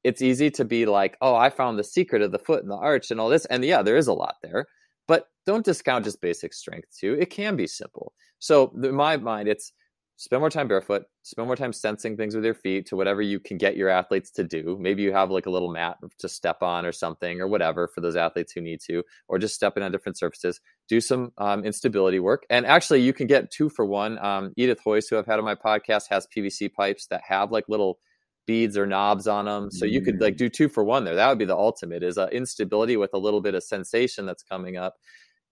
it's 0.04 0.22
easy 0.22 0.50
to 0.52 0.64
be 0.64 0.86
like, 0.86 1.16
oh, 1.20 1.34
I 1.34 1.50
found 1.50 1.78
the 1.78 1.84
secret 1.84 2.22
of 2.22 2.32
the 2.32 2.38
foot 2.38 2.62
and 2.62 2.70
the 2.70 2.76
arch 2.76 3.10
and 3.10 3.20
all 3.20 3.28
this. 3.28 3.44
And 3.46 3.64
yeah, 3.64 3.82
there 3.82 3.96
is 3.96 4.08
a 4.08 4.12
lot 4.12 4.36
there, 4.42 4.66
but 5.06 5.28
don't 5.46 5.64
discount 5.64 6.04
just 6.04 6.20
basic 6.20 6.52
strength 6.54 6.88
too. 6.98 7.16
It 7.20 7.30
can 7.30 7.56
be 7.56 7.66
simple. 7.66 8.12
So 8.38 8.72
in 8.82 8.94
my 8.94 9.16
mind, 9.16 9.48
it's 9.48 9.72
spend 10.16 10.40
more 10.40 10.50
time 10.50 10.68
barefoot, 10.68 11.02
spend 11.22 11.46
more 11.46 11.56
time 11.56 11.72
sensing 11.72 12.16
things 12.16 12.34
with 12.34 12.44
your 12.44 12.54
feet 12.54 12.86
to 12.86 12.96
whatever 12.96 13.20
you 13.20 13.40
can 13.40 13.56
get 13.56 13.76
your 13.76 13.88
athletes 13.88 14.30
to 14.30 14.44
do. 14.44 14.76
Maybe 14.78 15.02
you 15.02 15.12
have 15.12 15.30
like 15.30 15.46
a 15.46 15.50
little 15.50 15.72
mat 15.72 15.96
to 16.18 16.28
step 16.28 16.62
on 16.62 16.86
or 16.86 16.92
something 16.92 17.40
or 17.40 17.48
whatever 17.48 17.88
for 17.88 18.00
those 18.00 18.14
athletes 18.14 18.52
who 18.52 18.60
need 18.60 18.80
to, 18.86 19.02
or 19.26 19.38
just 19.38 19.54
stepping 19.54 19.82
on 19.82 19.90
different 19.90 20.18
surfaces. 20.18 20.60
Do 20.88 21.00
some 21.00 21.32
um, 21.38 21.64
instability 21.64 22.20
work. 22.20 22.44
And 22.50 22.66
actually, 22.66 23.00
you 23.02 23.12
can 23.12 23.26
get 23.26 23.50
two 23.50 23.68
for 23.68 23.84
one. 23.84 24.18
Um, 24.24 24.52
Edith 24.56 24.80
Hoyce, 24.84 25.08
who 25.08 25.18
I've 25.18 25.26
had 25.26 25.40
on 25.40 25.44
my 25.44 25.56
podcast, 25.56 26.04
has 26.10 26.28
PVC 26.36 26.72
pipes 26.72 27.06
that 27.08 27.22
have 27.26 27.50
like 27.50 27.64
little 27.68 27.98
beads 28.46 28.76
or 28.76 28.86
knobs 28.86 29.26
on 29.26 29.46
them. 29.46 29.70
So 29.70 29.84
you 29.84 30.00
could 30.00 30.20
like 30.20 30.34
mm. 30.34 30.38
do 30.38 30.48
two 30.48 30.68
for 30.68 30.84
one 30.84 31.04
there. 31.04 31.14
That 31.14 31.28
would 31.28 31.38
be 31.38 31.44
the 31.44 31.56
ultimate 31.56 32.02
is 32.02 32.18
uh, 32.18 32.28
instability 32.28 32.96
with 32.96 33.14
a 33.14 33.18
little 33.18 33.40
bit 33.40 33.54
of 33.54 33.62
sensation 33.62 34.26
that's 34.26 34.42
coming 34.42 34.76
up. 34.76 34.96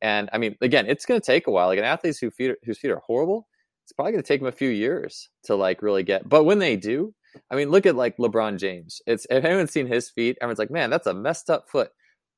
And 0.00 0.30
I 0.32 0.38
mean, 0.38 0.56
again, 0.60 0.86
it's 0.86 1.06
going 1.06 1.20
to 1.20 1.24
take 1.24 1.46
a 1.46 1.50
while. 1.50 1.68
Like 1.68 1.78
an 1.78 1.84
athlete 1.84 2.16
who 2.20 2.30
feet 2.30 2.50
are, 2.50 2.58
whose 2.64 2.78
feet 2.78 2.90
are 2.90 3.02
horrible, 3.06 3.46
it's 3.84 3.92
probably 3.92 4.12
going 4.12 4.22
to 4.22 4.28
take 4.28 4.40
them 4.40 4.48
a 4.48 4.52
few 4.52 4.70
years 4.70 5.28
to 5.44 5.54
like 5.54 5.82
really 5.82 6.02
get. 6.02 6.28
But 6.28 6.44
when 6.44 6.58
they 6.58 6.76
do, 6.76 7.14
I 7.50 7.56
mean, 7.56 7.70
look 7.70 7.86
at 7.86 7.96
like 7.96 8.16
LeBron 8.16 8.58
James. 8.58 9.00
It's 9.06 9.26
if 9.30 9.44
anyone's 9.44 9.72
seen 9.72 9.86
his 9.86 10.10
feet, 10.10 10.38
everyone's 10.40 10.58
like, 10.58 10.70
man, 10.70 10.90
that's 10.90 11.06
a 11.06 11.14
messed 11.14 11.50
up 11.50 11.68
foot. 11.68 11.90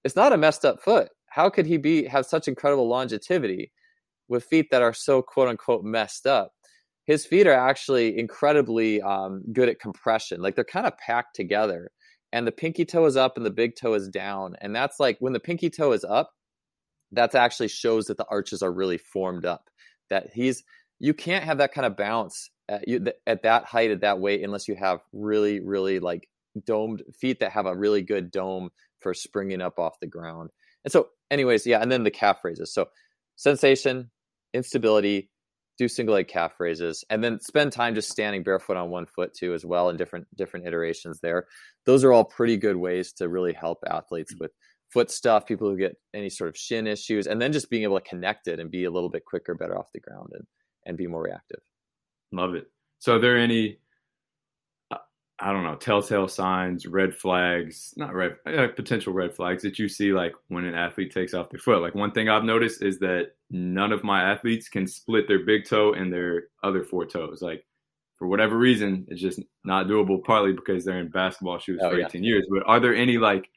It's 0.04 0.16
not 0.16 0.32
a 0.32 0.36
messed 0.36 0.64
up 0.64 0.82
foot. 0.82 1.10
How 1.26 1.48
could 1.48 1.66
he 1.66 1.76
be 1.76 2.04
have 2.04 2.26
such 2.26 2.48
incredible 2.48 2.88
longevity 2.88 3.72
with 4.28 4.44
feet 4.44 4.68
that 4.70 4.82
are 4.82 4.92
so 4.92 5.22
quote 5.22 5.48
unquote 5.48 5.84
messed 5.84 6.26
up? 6.26 6.52
His 7.06 7.26
feet 7.26 7.46
are 7.46 7.52
actually 7.52 8.18
incredibly 8.18 9.02
um, 9.02 9.42
good 9.52 9.68
at 9.68 9.80
compression. 9.80 10.40
Like 10.40 10.54
they're 10.54 10.64
kind 10.64 10.86
of 10.86 10.96
packed 10.98 11.34
together, 11.34 11.90
and 12.32 12.46
the 12.46 12.52
pinky 12.52 12.84
toe 12.84 13.06
is 13.06 13.16
up 13.16 13.36
and 13.36 13.44
the 13.44 13.50
big 13.50 13.72
toe 13.76 13.94
is 13.94 14.08
down. 14.08 14.54
And 14.60 14.74
that's 14.74 15.00
like 15.00 15.16
when 15.20 15.32
the 15.32 15.40
pinky 15.40 15.70
toe 15.70 15.92
is 15.92 16.04
up, 16.04 16.30
that 17.12 17.34
actually 17.34 17.68
shows 17.68 18.06
that 18.06 18.16
the 18.16 18.26
arches 18.30 18.62
are 18.62 18.72
really 18.72 18.98
formed 18.98 19.44
up. 19.44 19.68
That 20.10 20.28
he's 20.34 20.62
you 20.98 21.14
can't 21.14 21.44
have 21.44 21.58
that 21.58 21.72
kind 21.72 21.86
of 21.86 21.96
bounce 21.96 22.50
at, 22.68 22.86
you, 22.86 23.04
at 23.26 23.42
that 23.42 23.64
height 23.64 23.90
at 23.90 24.02
that 24.02 24.20
weight 24.20 24.42
unless 24.44 24.68
you 24.68 24.76
have 24.76 25.00
really 25.12 25.60
really 25.60 25.98
like 25.98 26.28
domed 26.64 27.02
feet 27.18 27.40
that 27.40 27.52
have 27.52 27.66
a 27.66 27.76
really 27.76 28.02
good 28.02 28.30
dome 28.30 28.70
for 29.00 29.14
springing 29.14 29.60
up 29.60 29.78
off 29.78 30.00
the 30.00 30.06
ground. 30.06 30.50
And 30.84 30.92
so, 30.92 31.08
anyways, 31.30 31.66
yeah, 31.66 31.80
and 31.80 31.90
then 31.90 32.04
the 32.04 32.10
calf 32.10 32.38
raises. 32.44 32.72
So, 32.72 32.86
sensation, 33.36 34.10
instability, 34.54 35.30
do 35.78 35.88
single 35.88 36.14
leg 36.14 36.28
calf 36.28 36.52
raises, 36.58 37.04
and 37.10 37.22
then 37.22 37.40
spend 37.40 37.72
time 37.72 37.94
just 37.94 38.10
standing 38.10 38.42
barefoot 38.42 38.76
on 38.76 38.90
one 38.90 39.06
foot 39.06 39.34
too, 39.34 39.54
as 39.54 39.64
well, 39.64 39.88
in 39.88 39.96
different 39.96 40.26
different 40.36 40.66
iterations 40.66 41.20
there. 41.20 41.46
Those 41.86 42.04
are 42.04 42.12
all 42.12 42.24
pretty 42.24 42.56
good 42.56 42.76
ways 42.76 43.12
to 43.14 43.28
really 43.28 43.52
help 43.52 43.78
athletes 43.88 44.34
with 44.38 44.52
foot 44.92 45.10
stuff, 45.10 45.46
people 45.46 45.68
who 45.68 45.76
get 45.76 45.96
any 46.14 46.28
sort 46.28 46.48
of 46.48 46.56
shin 46.56 46.86
issues, 46.86 47.26
and 47.26 47.40
then 47.40 47.52
just 47.52 47.70
being 47.70 47.82
able 47.82 47.98
to 47.98 48.08
connect 48.08 48.46
it 48.46 48.60
and 48.60 48.70
be 48.70 48.84
a 48.84 48.90
little 48.90 49.08
bit 49.08 49.24
quicker, 49.24 49.54
better 49.54 49.78
off 49.78 49.92
the 49.92 50.00
ground, 50.00 50.30
and 50.32 50.46
and 50.84 50.96
be 50.96 51.06
more 51.06 51.22
reactive. 51.22 51.60
Love 52.32 52.54
it. 52.54 52.66
So, 52.98 53.16
are 53.16 53.18
there 53.18 53.38
any 53.38 53.78
I 55.42 55.52
don't 55.52 55.64
know, 55.64 55.74
telltale 55.74 56.28
signs, 56.28 56.86
red 56.86 57.12
flags, 57.12 57.92
not 57.96 58.14
red, 58.14 58.36
uh, 58.46 58.68
potential 58.68 59.12
red 59.12 59.34
flags 59.34 59.64
that 59.64 59.76
you 59.76 59.88
see 59.88 60.12
like 60.12 60.34
when 60.46 60.64
an 60.64 60.76
athlete 60.76 61.12
takes 61.12 61.34
off 61.34 61.50
their 61.50 61.58
foot. 61.58 61.82
Like 61.82 61.96
one 61.96 62.12
thing 62.12 62.28
I've 62.28 62.44
noticed 62.44 62.80
is 62.80 63.00
that 63.00 63.32
none 63.50 63.90
of 63.90 64.04
my 64.04 64.22
athletes 64.22 64.68
can 64.68 64.86
split 64.86 65.26
their 65.26 65.44
big 65.44 65.66
toe 65.66 65.94
and 65.94 66.12
their 66.12 66.44
other 66.62 66.84
four 66.84 67.06
toes. 67.06 67.42
Like 67.42 67.66
for 68.16 68.28
whatever 68.28 68.56
reason, 68.56 69.04
it's 69.08 69.20
just 69.20 69.40
not 69.64 69.88
doable, 69.88 70.22
partly 70.22 70.52
because 70.52 70.84
they're 70.84 71.00
in 71.00 71.08
basketball 71.08 71.58
shoes 71.58 71.80
oh, 71.82 71.90
for 71.90 72.00
18 72.00 72.22
yeah. 72.22 72.28
years. 72.28 72.46
But 72.48 72.62
are 72.66 72.78
there 72.78 72.94
any 72.94 73.18
like 73.18 73.50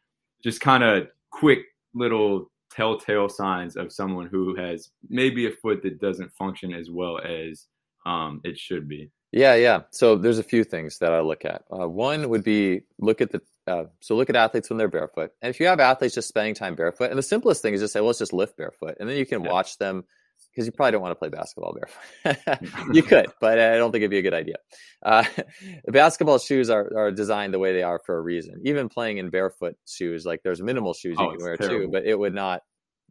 just 0.44 0.62
kind 0.62 0.84
of 0.84 1.08
quick 1.30 1.60
little 1.94 2.50
telltale 2.72 3.30
signs 3.30 3.76
of 3.76 3.94
someone 3.94 4.26
who 4.26 4.56
has 4.56 4.90
maybe 5.08 5.46
a 5.46 5.52
foot 5.52 5.84
that 5.84 6.02
doesn't 6.02 6.34
function 6.34 6.74
as 6.74 6.90
well 6.90 7.20
as 7.20 7.68
um, 8.08 8.42
it 8.44 8.58
should 8.58 8.90
be? 8.90 9.12
Yeah, 9.32 9.56
yeah. 9.56 9.82
So 9.92 10.16
there's 10.16 10.40
a 10.40 10.44
few 10.44 10.64
things 10.64 11.00
that 11.00 11.14
I 11.14 11.20
look 11.22 11.46
at. 11.46 11.64
Uh, 11.72 11.88
one 11.88 12.30
would 12.30 12.44
be 12.44 12.82
look 13.00 13.22
at 13.22 13.32
the 13.32 13.42
uh, 13.68 13.86
so 14.00 14.16
look 14.16 14.30
at 14.30 14.36
athletes 14.36 14.70
when 14.70 14.78
they're 14.78 14.88
barefoot, 14.88 15.32
and 15.42 15.50
if 15.50 15.60
you 15.60 15.66
have 15.66 15.80
athletes 15.80 16.16
just 16.16 16.28
spending 16.28 16.54
time 16.54 16.76
barefoot, 16.76 17.10
and 17.10 17.18
the 17.18 17.24
simplest 17.24 17.62
thing 17.62 17.74
is 17.74 17.82
just 17.82 17.94
say, 17.94 18.00
well, 18.00 18.08
let's 18.08 18.20
just 18.20 18.34
lift 18.34 18.58
barefoot, 18.58 18.96
and 19.00 19.10
then 19.10 19.18
you 19.18 19.26
can 19.26 19.44
yeah. 19.44 19.52
watch 19.52 19.78
them 19.80 20.04
because 20.52 20.66
you 20.66 20.72
probably 20.72 20.94
don't 20.94 21.02
want 21.02 21.12
to 21.12 21.16
play 21.16 21.30
basketball 21.30 21.76
barefoot. 21.76 22.60
you 22.94 23.04
could, 23.04 23.28
but 23.42 23.60
I 23.60 23.78
don't 23.78 23.92
think 23.92 24.02
it'd 24.02 24.12
be 24.12 24.20
a 24.20 24.22
good 24.22 24.34
idea. 24.34 24.56
Uh, 25.04 25.26
basketball 25.88 26.40
shoes 26.40 26.70
are, 26.70 26.92
are 26.96 27.12
designed 27.12 27.54
the 27.54 27.60
way 27.60 27.74
they 27.74 27.84
are 27.84 28.00
for 28.06 28.18
a 28.18 28.22
reason. 28.22 28.62
Even 28.64 28.88
playing 28.88 29.18
in 29.18 29.30
barefoot 29.30 29.76
shoes, 29.86 30.26
like 30.26 30.42
there's 30.44 30.62
minimal 30.62 30.94
shoes 30.94 31.18
you 31.20 31.26
oh, 31.26 31.32
can 31.32 31.44
wear 31.44 31.58
terrible. 31.58 31.86
too, 31.86 31.90
but 31.92 32.06
it 32.06 32.18
would 32.18 32.34
not. 32.34 32.62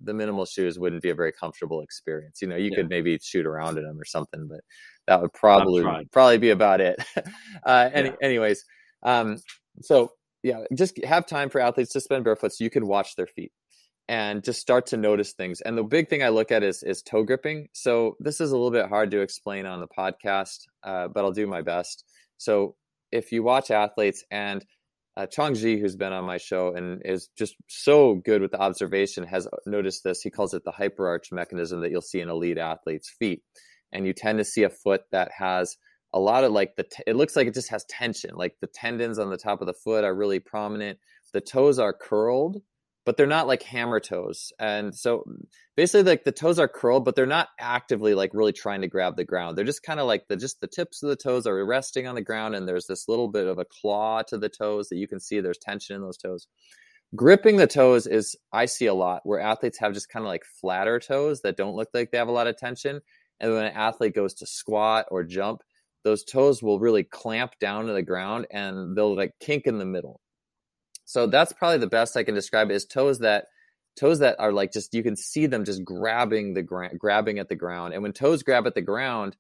The 0.03 0.15
minimal 0.15 0.45
shoes 0.45 0.79
wouldn't 0.79 1.03
be 1.03 1.11
a 1.11 1.15
very 1.15 1.33
comfortable 1.33 1.81
experience. 1.81 2.43
You 2.43 2.49
know, 2.49 2.57
you 2.57 2.71
yeah. 2.71 2.79
could 2.79 2.89
maybe 2.89 3.19
shoot 3.23 3.47
around 3.47 3.79
in 3.79 3.85
them 3.85 4.01
or 4.01 4.05
something, 4.05 4.49
but 4.49 4.61
that 5.07 5.21
would 5.21 5.33
probably 5.33 5.85
probably 6.13 6.39
be 6.39 6.51
about 6.51 6.81
it. 6.81 7.03
uh, 7.65 7.91
any, 7.93 8.09
yeah. 8.09 8.15
anyways, 8.23 8.65
um, 9.03 9.39
so 9.83 10.13
yeah, 10.43 10.65
just 10.75 11.03
have 11.05 11.27
time 11.27 11.51
for 11.51 11.61
athletes 11.61 11.93
to 11.93 12.01
spend 12.01 12.25
barefoot 12.25 12.53
so 12.53 12.65
you 12.65 12.71
can 12.71 12.87
watch 12.87 13.17
their 13.17 13.27
feet 13.27 13.53
and 14.09 14.45
just 14.45 14.61
start 14.61 14.87
to 14.87 14.97
notice 14.97 15.33
things. 15.33 15.61
And 15.61 15.79
the 15.79 15.83
big 15.83 16.09
thing 16.09 16.23
I 16.23 16.29
look 16.29 16.53
at 16.53 16.63
is 16.63 16.83
is 16.83 17.03
toe 17.03 17.25
gripping. 17.25 17.69
So 17.73 18.17
this 18.21 18.41
is 18.41 18.53
a 18.53 18.57
little 18.57 18.71
bit 18.71 18.89
hard 18.89 19.11
to 19.13 19.21
explain 19.21 19.67
on 19.67 19.81
the 19.81 19.89
podcast, 19.89 20.59
uh, 20.83 21.09
but 21.09 21.25
I'll 21.25 21.33
do 21.33 21.47
my 21.47 21.63
best. 21.63 22.05
So 22.37 22.77
if 23.11 23.33
you 23.33 23.43
watch 23.43 23.71
athletes 23.71 24.25
and 24.31 24.65
uh, 25.17 25.27
Chong 25.27 25.55
Xie, 25.55 25.81
who's 25.81 25.97
been 25.97 26.13
on 26.13 26.25
my 26.25 26.39
show 26.39 26.75
and 26.75 27.01
is 27.05 27.29
just 27.39 27.55
so 27.69 28.15
good 28.17 28.43
with 28.43 28.51
the 28.51 28.61
observation, 28.61 29.25
has 29.25 29.47
noticed 29.65 30.03
this. 30.03 30.21
He 30.21 30.31
calls 30.31 30.55
it 30.55 30.65
the 30.65 30.73
hyperarch 30.73 31.31
mechanism 31.31 31.81
that 31.83 31.91
you'll 31.91 32.01
see 32.01 32.21
in 32.21 32.29
elite 32.29 32.59
athletes' 32.59 33.15
feet 33.19 33.43
and 33.95 34.07
you 34.07 34.13
tend 34.13 34.39
to 34.39 34.45
see 34.45 34.65
a 34.65 34.71
foot 34.71 35.03
that 35.13 35.31
has 35.39 35.77
a 36.13 36.19
lot 36.19 36.45
of 36.45 36.53
like 36.53 36.77
the 36.77 36.85
t- 36.85 37.03
it 37.07 37.17
looks 37.17 37.37
like 37.37 37.47
it 37.47 37.55
just 37.55 37.71
has 37.71 37.85
tension 37.85 38.31
like 38.35 38.57
the 38.61 38.69
tendons 38.69 39.19
on 39.19 39.31
the 39.31 39.37
top 39.37 39.61
of 39.61 39.67
the 39.67 39.73
foot 39.73 40.05
are 40.05 40.15
really 40.15 40.41
prominent. 40.41 40.99
The 41.33 41.41
toes 41.41 41.79
are 41.79 41.93
curled 41.93 42.63
but 43.05 43.19
they're 43.19 43.27
not 43.27 43.47
like 43.47 43.63
hammer 43.63 44.01
toes. 44.01 44.51
And 44.59 44.95
so 44.95 45.25
basically 45.77 46.11
like 46.11 46.25
the 46.25 46.33
toes 46.33 46.59
are 46.59 46.69
curled 46.69 47.05
but 47.05 47.17
they're 47.17 47.27
not 47.27 47.49
actively 47.61 48.15
like 48.15 48.31
really 48.33 48.53
trying 48.53 48.81
to 48.81 48.89
grab 48.89 49.17
the 49.17 49.25
ground. 49.25 49.59
They're 49.59 49.65
just 49.65 49.83
kind 49.83 50.01
of 50.01 50.07
like 50.07 50.29
the 50.29 50.37
just 50.37 50.61
the 50.61 50.67
tips 50.67 51.03
of 51.03 51.09
the 51.09 51.17
toes 51.17 51.47
are 51.47 51.65
resting 51.67 52.07
on 52.07 52.15
the 52.15 52.23
ground 52.23 52.55
and 52.55 52.67
there's 52.67 52.87
this 52.87 53.09
little 53.09 53.29
bit 53.29 53.47
of 53.47 53.59
a 53.59 53.65
claw 53.65 54.23
to 54.23 54.39
the 54.39 54.49
toes 54.49 54.89
that 54.89 54.97
you 54.97 55.09
can 55.09 55.21
see 55.21 55.41
there's 55.41 55.59
tension 55.59 55.97
in 55.97 56.03
those 56.03 56.17
toes. 56.17 56.47
Gripping 57.15 57.59
the 57.59 57.67
toes 57.67 58.07
is 58.07 58.35
i 58.53 58.65
see 58.65 58.87
a 58.87 58.95
lot 58.95 59.21
where 59.25 59.41
athletes 59.41 59.79
have 59.79 59.93
just 59.93 60.09
kind 60.09 60.25
of 60.25 60.29
like 60.29 60.45
flatter 60.61 60.99
toes 60.99 61.43
that 61.43 61.57
don't 61.57 61.77
look 61.77 61.89
like 61.93 62.11
they 62.11 62.19
have 62.19 62.29
a 62.29 62.33
lot 62.33 62.47
of 62.47 62.57
tension 62.57 63.01
and 63.41 63.53
when 63.53 63.65
an 63.65 63.73
athlete 63.73 64.15
goes 64.15 64.35
to 64.35 64.47
squat 64.47 65.07
or 65.11 65.25
jump, 65.25 65.63
those 66.05 66.25
toes 66.25 66.63
will 66.63 66.79
really 66.79 67.03
clamp 67.03 67.53
down 67.61 67.87
to 67.87 67.93
the 67.93 68.03
ground 68.03 68.47
and 68.51 68.97
they'll 68.97 69.17
like 69.17 69.33
kink 69.41 69.67
in 69.67 69.79
the 69.79 69.85
middle. 69.85 70.21
So 71.05 71.27
that's 71.27 71.53
probably 71.53 71.79
the 71.79 71.87
best 71.87 72.17
I 72.17 72.25
can 72.25 72.35
describe 72.35 72.71
it 72.71 72.75
is 72.75 72.85
toes 72.85 73.19
that 73.21 73.47
toes 73.97 74.19
that 74.19 74.37
are 74.39 74.53
like 74.53 74.73
just 74.73 74.93
you 74.93 75.03
can 75.03 75.17
see 75.17 75.47
them 75.47 75.65
just 75.65 75.85
grabbing 75.85 76.55
the 76.55 76.63
ground 76.63 76.99
grabbing 76.99 77.39
at 77.39 77.49
the 77.49 77.57
ground. 77.57 77.95
And 77.95 78.03
when 78.03 78.13
toes 78.13 78.43
grab 78.43 78.67
at 78.67 78.75
the 78.75 78.83
ground, 78.83 79.37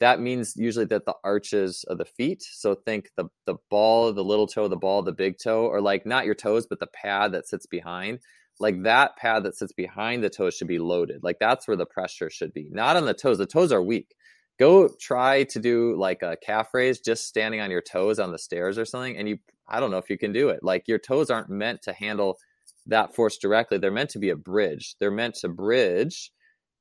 that 0.00 0.20
means 0.20 0.54
usually 0.56 0.84
that 0.86 1.04
the 1.04 1.14
arches 1.24 1.84
of 1.88 1.98
the 1.98 2.04
feet. 2.04 2.42
So 2.42 2.74
think 2.74 3.10
the 3.16 3.26
the 3.46 3.56
ball, 3.70 4.12
the 4.12 4.24
little 4.24 4.46
toe, 4.46 4.68
the 4.68 4.76
ball, 4.76 5.02
the 5.02 5.12
big 5.12 5.38
toe, 5.38 5.66
or 5.66 5.80
like 5.80 6.06
not 6.06 6.26
your 6.26 6.34
toes, 6.34 6.66
but 6.66 6.80
the 6.80 6.88
pad 6.88 7.32
that 7.32 7.48
sits 7.48 7.66
behind 7.66 8.20
like 8.60 8.82
that 8.82 9.16
pad 9.16 9.44
that 9.44 9.56
sits 9.56 9.72
behind 9.72 10.22
the 10.22 10.30
toes 10.30 10.54
should 10.54 10.68
be 10.68 10.78
loaded. 10.78 11.22
Like 11.22 11.38
that's 11.38 11.68
where 11.68 11.76
the 11.76 11.86
pressure 11.86 12.30
should 12.30 12.52
be, 12.52 12.68
not 12.70 12.96
on 12.96 13.06
the 13.06 13.14
toes. 13.14 13.38
The 13.38 13.46
toes 13.46 13.72
are 13.72 13.82
weak. 13.82 14.14
Go 14.58 14.88
try 15.00 15.44
to 15.44 15.60
do 15.60 15.96
like 15.96 16.22
a 16.22 16.36
calf 16.44 16.74
raise 16.74 17.00
just 17.00 17.26
standing 17.26 17.60
on 17.60 17.70
your 17.70 17.82
toes 17.82 18.18
on 18.18 18.32
the 18.32 18.38
stairs 18.38 18.76
or 18.76 18.84
something. 18.84 19.16
And 19.16 19.28
you, 19.28 19.38
I 19.68 19.78
don't 19.78 19.92
know 19.92 19.98
if 19.98 20.10
you 20.10 20.18
can 20.18 20.32
do 20.32 20.48
it. 20.48 20.60
Like 20.62 20.88
your 20.88 20.98
toes 20.98 21.30
aren't 21.30 21.48
meant 21.48 21.82
to 21.82 21.92
handle 21.92 22.38
that 22.86 23.14
force 23.14 23.38
directly. 23.38 23.78
They're 23.78 23.90
meant 23.92 24.10
to 24.10 24.18
be 24.18 24.30
a 24.30 24.36
bridge. 24.36 24.96
They're 24.98 25.10
meant 25.10 25.36
to 25.36 25.48
bridge 25.48 26.32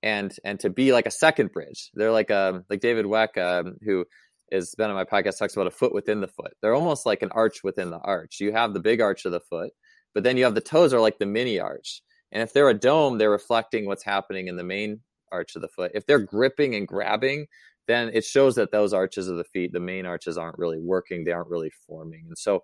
and 0.03 0.33
and 0.43 0.59
to 0.59 0.69
be 0.69 0.93
like 0.93 1.05
a 1.05 1.11
second 1.11 1.51
bridge. 1.51 1.91
They're 1.93 2.11
like 2.11 2.31
um 2.31 2.63
like 2.69 2.79
David 2.79 3.05
Weck 3.05 3.37
um, 3.37 3.77
who 3.83 4.05
has 4.51 4.73
been 4.75 4.89
on 4.89 4.95
my 4.95 5.03
podcast 5.03 5.37
talks 5.37 5.55
about 5.55 5.67
a 5.67 5.71
foot 5.71 5.93
within 5.93 6.21
the 6.21 6.27
foot. 6.27 6.53
They're 6.61 6.75
almost 6.75 7.05
like 7.05 7.21
an 7.21 7.31
arch 7.31 7.63
within 7.63 7.89
the 7.89 7.99
arch. 7.99 8.39
You 8.39 8.53
have 8.53 8.73
the 8.73 8.79
big 8.79 9.01
arch 9.01 9.25
of 9.25 9.31
the 9.31 9.41
foot, 9.41 9.71
but 10.17 10.23
then 10.23 10.35
you 10.35 10.45
have 10.45 10.55
the 10.55 10.61
toes 10.61 10.95
are 10.95 10.99
like 10.99 11.19
the 11.19 11.27
mini 11.27 11.59
arch. 11.59 12.01
And 12.31 12.41
if 12.41 12.51
they're 12.51 12.69
a 12.69 12.73
dome, 12.73 13.19
they're 13.19 13.29
reflecting 13.29 13.85
what's 13.85 14.03
happening 14.03 14.47
in 14.47 14.55
the 14.55 14.63
main 14.63 15.01
arch 15.31 15.55
of 15.55 15.61
the 15.61 15.67
foot. 15.67 15.91
If 15.93 16.07
they're 16.07 16.17
gripping 16.17 16.73
and 16.73 16.87
grabbing, 16.87 17.45
then 17.87 18.09
it 18.11 18.23
shows 18.23 18.55
that 18.55 18.71
those 18.71 18.93
arches 18.93 19.27
of 19.27 19.37
the 19.37 19.43
feet, 19.43 19.73
the 19.73 19.79
main 19.79 20.07
arches 20.07 20.35
aren't 20.35 20.57
really 20.57 20.79
working, 20.79 21.23
they 21.23 21.33
aren't 21.33 21.51
really 21.51 21.69
forming. 21.85 22.23
And 22.29 22.35
so 22.35 22.63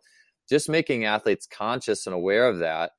just 0.50 0.68
making 0.68 1.06
athletes 1.06 1.46
conscious 1.46 2.08
and 2.08 2.16
aware 2.16 2.50
of 2.50 2.58
that 2.58 2.94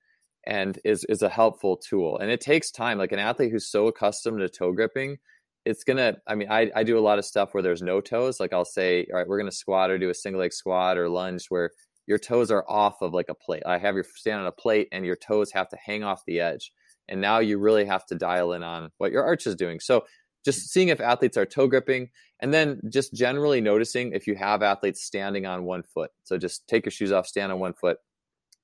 and 0.47 0.79
is 0.85 1.05
is 1.09 1.23
a 1.23 1.29
helpful 1.29 1.77
tool. 1.77 2.17
And 2.19 2.31
it 2.31 2.41
takes 2.41 2.71
time. 2.71 2.97
Like 2.97 3.11
an 3.11 3.19
athlete 3.19 3.51
who's 3.51 3.69
so 3.69 3.89
accustomed 3.89 4.39
to 4.39 4.49
toe 4.49 4.71
gripping, 4.71 5.17
it's 5.65 5.85
gonna 5.85 6.17
i 6.27 6.35
mean 6.35 6.49
I, 6.51 6.71
I 6.75 6.85
do 6.85 6.99
a 6.99 7.01
lot 7.01 7.19
of 7.19 7.25
stuff 7.25 7.55
where 7.55 7.63
there's 7.63 7.83
no 7.83 8.01
toes 8.01 8.39
like 8.39 8.53
i'll 8.53 8.65
say 8.65 9.07
all 9.11 9.19
right 9.19 9.27
we're 9.27 9.39
gonna 9.39 9.51
squat 9.51 9.91
or 9.91 9.99
do 9.99 10.11
a 10.11 10.15
single 10.15 10.41
leg 10.41 10.53
squat 10.53 10.99
or 10.99 11.09
lunge 11.09 11.47
where 11.49 11.71
your 12.07 12.19
toes 12.19 12.51
are 12.51 12.65
off 12.69 13.01
of 13.03 13.13
like 13.13 13.29
a 13.29 13.35
plate. 13.35 13.63
I 13.67 13.79
have 13.79 13.97
you 13.97 14.05
stand 14.15 14.41
on 14.41 14.47
a 14.47 14.53
plate 14.53 14.89
and 14.93 15.05
your 15.05 15.17
toes 15.17 15.53
have 15.53 15.69
to 15.71 15.77
hang 15.77 16.05
off 16.05 16.25
the 16.27 16.41
edge. 16.41 16.73
And 17.09 17.21
now 17.21 17.39
you 17.39 17.59
really 17.59 17.85
have 17.85 18.07
to 18.07 18.15
dial 18.15 18.53
in 18.53 18.63
on 18.63 18.91
what 18.99 19.13
your 19.13 19.25
arch 19.25 19.47
is 19.47 19.55
doing. 19.55 19.81
So 19.81 20.05
just 20.45 20.71
seeing 20.71 20.89
if 20.89 21.01
athletes 21.01 21.37
are 21.37 21.47
toe 21.47 21.67
gripping 21.67 22.11
and 22.41 22.53
then 22.53 22.81
just 22.91 23.15
generally 23.15 23.61
noticing 23.61 24.13
if 24.13 24.27
you 24.27 24.35
have 24.35 24.63
athletes 24.63 25.03
standing 25.03 25.47
on 25.47 25.65
one 25.65 25.83
foot. 25.83 26.11
So 26.25 26.37
just 26.37 26.67
take 26.69 26.85
your 26.85 26.93
shoes 26.93 27.13
off, 27.13 27.27
stand 27.27 27.53
on 27.53 27.59
one 27.59 27.75
foot. 27.75 27.99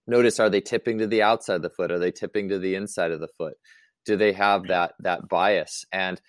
Notice 0.07 0.41
are 0.41 0.51
they 0.51 0.61
tipping 0.61 0.99
to 0.99 1.07
the 1.07 1.23
outside 1.23 1.57
of 1.57 1.63
the 1.63 1.71
foot? 1.71 1.91
Are 1.91 1.99
they 1.99 2.11
tipping 2.11 2.49
to 2.49 2.59
the 2.59 2.75
inside 2.75 3.13
of 3.13 3.21
the 3.21 3.29
foot? 3.29 3.55
Do 4.05 4.17
they 4.17 4.33
have 4.33 4.67
that 4.69 4.95
that 5.01 5.29
bias? 5.29 5.85
And 5.93 6.21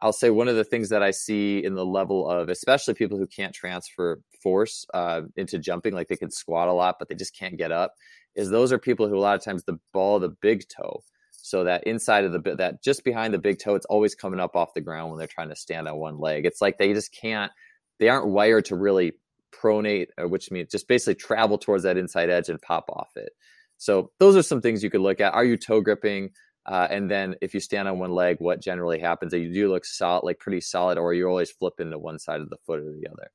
I'll 0.00 0.12
say 0.12 0.30
one 0.30 0.48
of 0.48 0.56
the 0.56 0.64
things 0.64 0.88
that 0.90 1.02
I 1.02 1.10
see 1.10 1.64
in 1.64 1.74
the 1.74 1.86
level 1.86 2.28
of, 2.28 2.48
especially 2.48 2.94
people 2.94 3.18
who 3.18 3.26
can't 3.26 3.54
transfer 3.54 4.20
force 4.46 4.86
uh, 4.94 5.22
into 5.34 5.58
jumping, 5.58 5.92
like 5.92 6.06
they 6.06 6.16
can 6.16 6.30
squat 6.30 6.68
a 6.68 6.72
lot, 6.72 6.94
but 7.00 7.08
they 7.08 7.16
just 7.16 7.36
can't 7.36 7.58
get 7.58 7.72
up, 7.72 7.94
is 8.36 8.48
those 8.48 8.70
are 8.70 8.78
people 8.78 9.08
who 9.08 9.16
a 9.16 9.18
lot 9.18 9.34
of 9.34 9.42
times 9.42 9.64
the 9.64 9.76
ball, 9.92 10.20
the 10.20 10.36
big 10.40 10.62
toe, 10.68 11.02
so 11.32 11.64
that 11.64 11.82
inside 11.82 12.22
of 12.22 12.30
the 12.30 12.38
bit 12.38 12.58
that 12.58 12.80
just 12.80 13.02
behind 13.02 13.34
the 13.34 13.40
big 13.40 13.58
toe, 13.58 13.74
it's 13.74 13.86
always 13.86 14.14
coming 14.14 14.38
up 14.38 14.54
off 14.54 14.72
the 14.72 14.80
ground 14.80 15.10
when 15.10 15.18
they're 15.18 15.26
trying 15.26 15.48
to 15.48 15.56
stand 15.56 15.88
on 15.88 15.96
one 15.96 16.20
leg. 16.20 16.46
It's 16.46 16.62
like 16.62 16.78
they 16.78 16.92
just 16.92 17.12
can't, 17.12 17.50
they 17.98 18.08
aren't 18.08 18.28
wired 18.28 18.66
to 18.66 18.76
really 18.76 19.14
pronate, 19.52 20.10
uh, 20.16 20.28
which 20.28 20.52
means 20.52 20.70
just 20.70 20.86
basically 20.86 21.16
travel 21.16 21.58
towards 21.58 21.82
that 21.82 21.96
inside 21.96 22.30
edge 22.30 22.48
and 22.48 22.62
pop 22.62 22.84
off 22.88 23.10
it. 23.16 23.30
So 23.78 24.12
those 24.20 24.36
are 24.36 24.42
some 24.42 24.60
things 24.60 24.84
you 24.84 24.90
could 24.90 25.00
look 25.00 25.20
at. 25.20 25.34
Are 25.34 25.44
you 25.44 25.56
toe 25.56 25.80
gripping? 25.80 26.30
Uh, 26.66 26.86
and 26.88 27.10
then 27.10 27.34
if 27.40 27.52
you 27.52 27.58
stand 27.58 27.88
on 27.88 27.98
one 27.98 28.12
leg, 28.12 28.36
what 28.38 28.62
generally 28.62 29.00
happens? 29.00 29.32
You 29.32 29.52
do 29.52 29.72
look 29.72 29.84
solid, 29.84 30.24
like 30.24 30.38
pretty 30.38 30.60
solid, 30.60 30.98
or 30.98 31.14
you're 31.14 31.28
always 31.28 31.50
flipping 31.50 31.90
to 31.90 31.98
one 31.98 32.20
side 32.20 32.40
of 32.40 32.48
the 32.48 32.58
foot 32.64 32.78
or 32.78 32.92
the 32.92 33.08
other. 33.10 33.28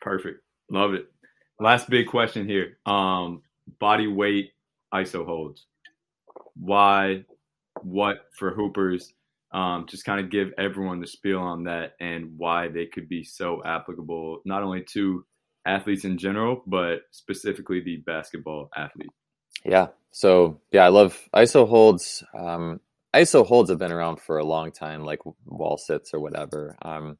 Perfect. 0.00 0.40
Love 0.70 0.94
it. 0.94 1.06
Last 1.60 1.88
big 1.90 2.06
question 2.06 2.46
here. 2.48 2.78
Um, 2.86 3.42
body 3.80 4.06
weight 4.06 4.52
ISO 4.94 5.24
holds. 5.24 5.66
Why? 6.54 7.24
What 7.82 8.26
for 8.36 8.52
hoopers? 8.52 9.12
Um, 9.52 9.86
just 9.88 10.04
kind 10.04 10.20
of 10.20 10.30
give 10.30 10.52
everyone 10.58 11.00
the 11.00 11.06
spiel 11.06 11.40
on 11.40 11.64
that 11.64 11.94
and 12.00 12.36
why 12.36 12.68
they 12.68 12.86
could 12.86 13.08
be 13.08 13.24
so 13.24 13.62
applicable 13.64 14.42
not 14.44 14.62
only 14.62 14.84
to 14.92 15.24
athletes 15.68 16.04
in 16.04 16.18
general, 16.18 16.62
but 16.66 17.02
specifically 17.10 17.80
the 17.80 17.96
basketball 17.98 18.70
athlete? 18.76 19.10
Yeah. 19.64 19.88
So 20.10 20.60
yeah, 20.72 20.84
I 20.84 20.88
love 20.88 21.18
ISO 21.34 21.68
holds. 21.68 22.24
Um, 22.36 22.80
ISO 23.14 23.46
holds 23.46 23.70
have 23.70 23.78
been 23.78 23.92
around 23.92 24.20
for 24.20 24.38
a 24.38 24.44
long 24.44 24.72
time, 24.72 25.04
like 25.04 25.20
wall 25.46 25.78
sits 25.78 26.12
or 26.12 26.20
whatever. 26.20 26.76
Um, 26.82 27.18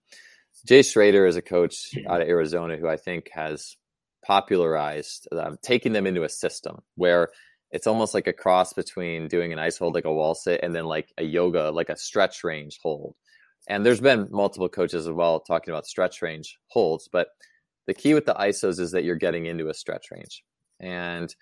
Jay 0.66 0.82
Schroeder 0.82 1.26
is 1.26 1.36
a 1.36 1.42
coach 1.42 1.90
out 2.08 2.20
of 2.20 2.28
Arizona 2.28 2.76
who 2.76 2.88
I 2.88 2.96
think 2.96 3.30
has 3.32 3.76
popularized 4.24 5.28
uh, 5.32 5.56
taking 5.62 5.92
them 5.92 6.06
into 6.06 6.24
a 6.24 6.28
system 6.28 6.82
where 6.96 7.28
it's 7.70 7.86
almost 7.86 8.14
like 8.14 8.26
a 8.26 8.32
cross 8.32 8.72
between 8.72 9.28
doing 9.28 9.52
an 9.52 9.58
iso 9.58 9.80
hold 9.80 9.94
like 9.94 10.04
a 10.04 10.12
wall 10.12 10.34
sit 10.34 10.60
and 10.62 10.74
then 10.74 10.84
like 10.84 11.12
a 11.18 11.22
yoga 11.22 11.70
like 11.70 11.88
a 11.88 11.96
stretch 11.96 12.44
range 12.44 12.78
hold. 12.82 13.14
And 13.68 13.84
there's 13.84 14.00
been 14.00 14.28
multiple 14.30 14.68
coaches 14.68 15.06
as 15.06 15.12
well 15.12 15.40
talking 15.40 15.72
about 15.72 15.86
stretch 15.86 16.22
range 16.22 16.58
holds 16.68 17.08
but 17.10 17.28
the 17.86 17.94
key 17.94 18.14
with 18.14 18.26
the 18.26 18.34
isos 18.34 18.78
is 18.80 18.92
that 18.92 19.04
you're 19.04 19.16
getting 19.16 19.46
into 19.46 19.68
a 19.68 19.74
stretch 19.74 20.06
range. 20.10 20.42
And 20.80 21.34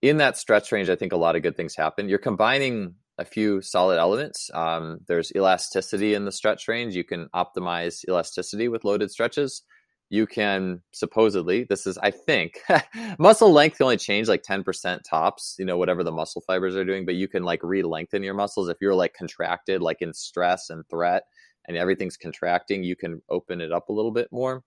in 0.00 0.16
that 0.16 0.36
stretch 0.36 0.72
range 0.72 0.88
i 0.90 0.96
think 0.96 1.12
a 1.12 1.16
lot 1.16 1.36
of 1.36 1.42
good 1.42 1.56
things 1.56 1.76
happen. 1.76 2.08
You're 2.08 2.18
combining 2.18 2.94
a 3.22 3.24
few 3.24 3.62
solid 3.62 3.98
elements. 3.98 4.50
Um, 4.52 4.98
there's 5.06 5.32
elasticity 5.34 6.12
in 6.12 6.24
the 6.24 6.32
stretch 6.32 6.68
range. 6.68 6.94
You 6.94 7.04
can 7.04 7.28
optimize 7.34 8.04
elasticity 8.08 8.68
with 8.68 8.84
loaded 8.84 9.10
stretches. 9.10 9.62
You 10.10 10.26
can 10.26 10.82
supposedly 10.92 11.64
this 11.64 11.86
is 11.86 11.96
i 11.96 12.10
think 12.10 12.60
muscle 13.18 13.50
length 13.50 13.78
can 13.78 13.84
only 13.84 13.96
change 13.96 14.28
like 14.28 14.42
10% 14.42 15.00
tops 15.08 15.56
you 15.58 15.64
know 15.64 15.78
whatever 15.78 16.04
the 16.04 16.12
muscle 16.12 16.42
fibers 16.46 16.76
are 16.76 16.84
doing 16.84 17.06
but 17.06 17.14
you 17.14 17.28
can 17.28 17.44
like 17.44 17.60
re-lengthen 17.62 18.22
your 18.22 18.34
muscles. 18.34 18.68
If 18.68 18.76
you're 18.82 18.94
like 18.94 19.14
contracted 19.14 19.80
like 19.80 20.02
in 20.02 20.12
stress 20.12 20.68
and 20.68 20.84
threat 20.90 21.22
and 21.66 21.78
everything's 21.78 22.18
contracting 22.18 22.84
you 22.84 22.94
can 22.94 23.22
open 23.30 23.62
it 23.62 23.72
up 23.72 23.88
a 23.88 23.92
little 23.94 24.12
bit 24.12 24.28
more. 24.30 24.62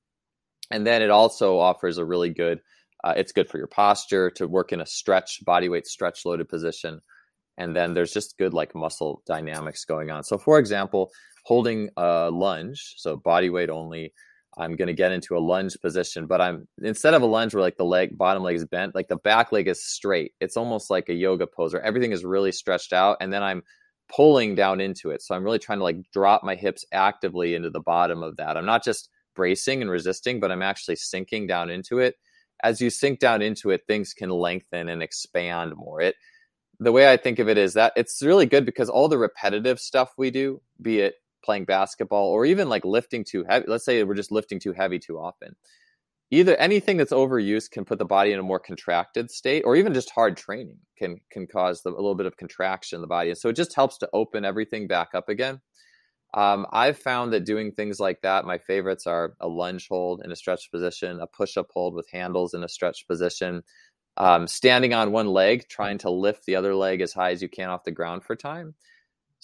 And 0.71 0.87
then 0.87 1.03
it 1.03 1.11
also 1.11 1.59
offers 1.59 1.99
a 1.99 2.05
really 2.05 2.31
good 2.31 2.61
uh, 3.03 3.13
it's 3.15 3.31
good 3.31 3.47
for 3.47 3.59
your 3.59 3.67
posture 3.67 4.31
to 4.31 4.47
work 4.47 4.71
in 4.71 4.81
a 4.81 4.85
stretch 4.87 5.45
body 5.45 5.69
weight 5.69 5.85
stretch 5.85 6.25
loaded 6.25 6.49
position 6.49 7.01
and 7.57 7.75
then 7.75 7.93
there's 7.93 8.13
just 8.13 8.37
good 8.37 8.53
like 8.53 8.75
muscle 8.75 9.21
dynamics 9.25 9.85
going 9.85 10.11
on 10.11 10.23
so 10.23 10.37
for 10.37 10.59
example 10.59 11.11
holding 11.43 11.89
a 11.97 12.29
lunge 12.31 12.95
so 12.97 13.15
body 13.15 13.49
weight 13.49 13.69
only 13.69 14.13
I'm 14.57 14.75
going 14.75 14.87
to 14.87 14.93
get 14.93 15.11
into 15.11 15.35
a 15.35 15.39
lunge 15.39 15.77
position, 15.81 16.27
but 16.27 16.39
I'm 16.39 16.67
instead 16.81 17.13
of 17.13 17.21
a 17.21 17.25
lunge 17.25 17.53
where 17.53 17.61
like 17.61 17.77
the 17.77 17.83
leg 17.83 18.17
bottom 18.17 18.43
leg 18.43 18.55
is 18.55 18.65
bent, 18.65 18.95
like 18.95 19.09
the 19.09 19.17
back 19.17 19.51
leg 19.51 19.67
is 19.67 19.83
straight. 19.83 20.33
It's 20.39 20.55
almost 20.55 20.89
like 20.89 21.09
a 21.09 21.13
yoga 21.13 21.45
pose 21.45 21.73
where 21.73 21.83
everything 21.83 22.11
is 22.11 22.23
really 22.23 22.51
stretched 22.53 22.93
out 22.93 23.17
and 23.19 23.33
then 23.33 23.43
I'm 23.43 23.63
pulling 24.07 24.55
down 24.55 24.79
into 24.79 25.09
it. 25.09 25.21
So 25.21 25.35
I'm 25.35 25.43
really 25.43 25.59
trying 25.59 25.79
to 25.79 25.83
like 25.83 25.97
drop 26.13 26.43
my 26.43 26.55
hips 26.55 26.85
actively 26.93 27.55
into 27.55 27.69
the 27.69 27.81
bottom 27.81 28.23
of 28.23 28.37
that. 28.37 28.55
I'm 28.55 28.65
not 28.65 28.83
just 28.83 29.09
bracing 29.35 29.81
and 29.81 29.91
resisting, 29.91 30.39
but 30.39 30.51
I'm 30.51 30.61
actually 30.61 30.95
sinking 30.95 31.47
down 31.47 31.69
into 31.69 31.99
it. 31.99 32.15
As 32.63 32.79
you 32.79 32.89
sink 32.89 33.19
down 33.19 33.41
into 33.41 33.71
it, 33.71 33.81
things 33.87 34.13
can 34.13 34.29
lengthen 34.29 34.87
and 34.87 35.03
expand 35.03 35.75
more. 35.75 35.99
It 35.99 36.15
the 36.79 36.91
way 36.91 37.11
I 37.11 37.17
think 37.17 37.39
of 37.39 37.49
it 37.49 37.57
is 37.57 37.73
that 37.73 37.93
it's 37.95 38.21
really 38.21 38.45
good 38.45 38.65
because 38.65 38.89
all 38.89 39.07
the 39.07 39.17
repetitive 39.17 39.79
stuff 39.79 40.13
we 40.17 40.31
do, 40.31 40.61
be 40.81 40.99
it 40.99 41.15
playing 41.43 41.65
basketball 41.65 42.27
or 42.27 42.45
even 42.45 42.67
like 42.67 42.83
lifting 42.83 43.23
too 43.23 43.45
heavy. 43.47 43.65
Let's 43.67 43.85
say 43.85 44.03
we're 44.03 44.15
just 44.15 44.31
lifting 44.31 44.59
too 44.59 44.73
heavy 44.73 44.99
too 44.99 45.17
often. 45.17 45.55
Either 46.31 46.55
anything 46.55 46.97
that's 46.97 47.13
overused 47.13 47.69
can 47.69 47.85
put 47.85 47.99
the 47.99 48.05
body 48.05 48.31
in 48.31 48.39
a 48.39 48.43
more 48.43 48.59
contracted 48.59 49.29
state, 49.29 49.61
or 49.63 49.75
even 49.75 49.93
just 49.93 50.09
hard 50.09 50.35
training 50.35 50.79
can 50.97 51.21
can 51.31 51.45
cause 51.45 51.83
the, 51.83 51.91
a 51.91 51.91
little 51.91 52.15
bit 52.15 52.25
of 52.25 52.35
contraction 52.35 52.97
in 52.97 53.01
the 53.01 53.07
body. 53.07 53.29
And 53.29 53.37
so 53.37 53.49
it 53.49 53.55
just 53.55 53.75
helps 53.75 53.99
to 53.99 54.09
open 54.11 54.43
everything 54.43 54.87
back 54.87 55.09
up 55.13 55.29
again. 55.29 55.61
Um, 56.33 56.65
I've 56.71 56.97
found 56.97 57.31
that 57.31 57.45
doing 57.45 57.71
things 57.71 57.99
like 57.99 58.21
that, 58.23 58.43
my 58.43 58.57
favorites 58.57 59.07
are 59.07 59.35
a 59.39 59.47
lunge 59.47 59.87
hold 59.87 60.21
in 60.25 60.31
a 60.31 60.35
stretch 60.35 60.69
position, 60.71 61.21
a 61.21 61.27
push 61.27 61.55
up 61.55 61.67
hold 61.73 61.93
with 61.93 62.09
handles 62.11 62.53
in 62.53 62.63
a 62.63 62.67
stretch 62.67 63.07
position, 63.07 63.63
um, 64.17 64.47
standing 64.47 64.93
on 64.93 65.11
one 65.11 65.27
leg, 65.27 65.67
trying 65.67 65.97
to 65.99 66.09
lift 66.09 66.45
the 66.45 66.55
other 66.55 66.75
leg 66.75 67.01
as 67.01 67.13
high 67.13 67.31
as 67.31 67.41
you 67.41 67.49
can 67.49 67.69
off 67.69 67.83
the 67.83 67.91
ground 67.91 68.23
for 68.23 68.35
time 68.35 68.75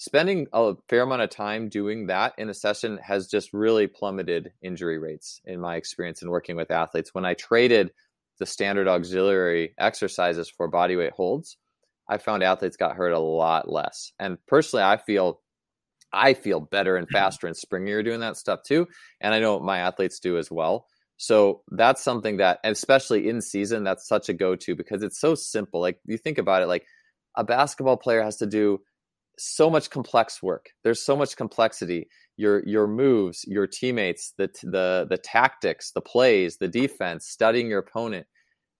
spending 0.02 0.48
a 0.52 0.74
fair 0.88 1.02
amount 1.02 1.22
of 1.22 1.30
time 1.30 1.68
doing 1.68 2.08
that 2.08 2.34
in 2.36 2.48
a 2.48 2.54
session 2.54 2.98
has 2.98 3.28
just 3.28 3.52
really 3.52 3.86
plummeted 3.86 4.52
injury 4.60 4.98
rates 4.98 5.40
in 5.44 5.60
my 5.60 5.76
experience 5.76 6.22
in 6.22 6.28
working 6.28 6.56
with 6.56 6.72
athletes. 6.72 7.14
When 7.14 7.24
I 7.24 7.34
traded 7.34 7.92
the 8.40 8.46
standard 8.46 8.88
auxiliary 8.88 9.74
exercises 9.78 10.50
for 10.50 10.68
bodyweight 10.68 11.12
holds, 11.12 11.56
I 12.08 12.18
found 12.18 12.42
athletes 12.42 12.76
got 12.76 12.96
hurt 12.96 13.12
a 13.12 13.18
lot 13.20 13.70
less. 13.70 14.12
And 14.18 14.38
personally, 14.48 14.82
I 14.82 14.96
feel 14.96 15.40
I 16.12 16.34
feel 16.34 16.58
better 16.58 16.96
and 16.96 17.08
faster 17.12 17.46
and 17.46 17.54
springier 17.54 18.04
doing 18.04 18.18
that 18.20 18.36
stuff 18.36 18.64
too. 18.64 18.88
And 19.20 19.32
I 19.32 19.38
know 19.38 19.60
my 19.60 19.78
athletes 19.78 20.18
do 20.18 20.36
as 20.36 20.50
well. 20.50 20.86
So 21.16 21.62
that's 21.70 22.02
something 22.02 22.38
that, 22.38 22.58
especially 22.64 23.28
in 23.28 23.40
season, 23.40 23.84
that's 23.84 24.08
such 24.08 24.28
a 24.28 24.34
go 24.34 24.56
to 24.56 24.74
because 24.74 25.02
it's 25.02 25.20
so 25.20 25.34
simple. 25.34 25.80
Like 25.80 25.98
you 26.04 26.18
think 26.18 26.38
about 26.38 26.62
it, 26.62 26.66
like 26.66 26.84
a 27.36 27.44
basketball 27.44 27.96
player 27.96 28.22
has 28.22 28.36
to 28.38 28.46
do 28.46 28.80
so 29.38 29.70
much 29.70 29.90
complex 29.90 30.42
work. 30.42 30.70
There's 30.84 31.04
so 31.04 31.16
much 31.16 31.36
complexity. 31.36 32.08
Your 32.36 32.66
your 32.66 32.86
moves, 32.86 33.44
your 33.46 33.66
teammates, 33.66 34.32
the 34.38 34.48
the 34.62 35.06
the 35.08 35.18
tactics, 35.18 35.92
the 35.92 36.00
plays, 36.00 36.56
the 36.58 36.68
defense, 36.68 37.26
studying 37.28 37.68
your 37.68 37.80
opponent. 37.80 38.26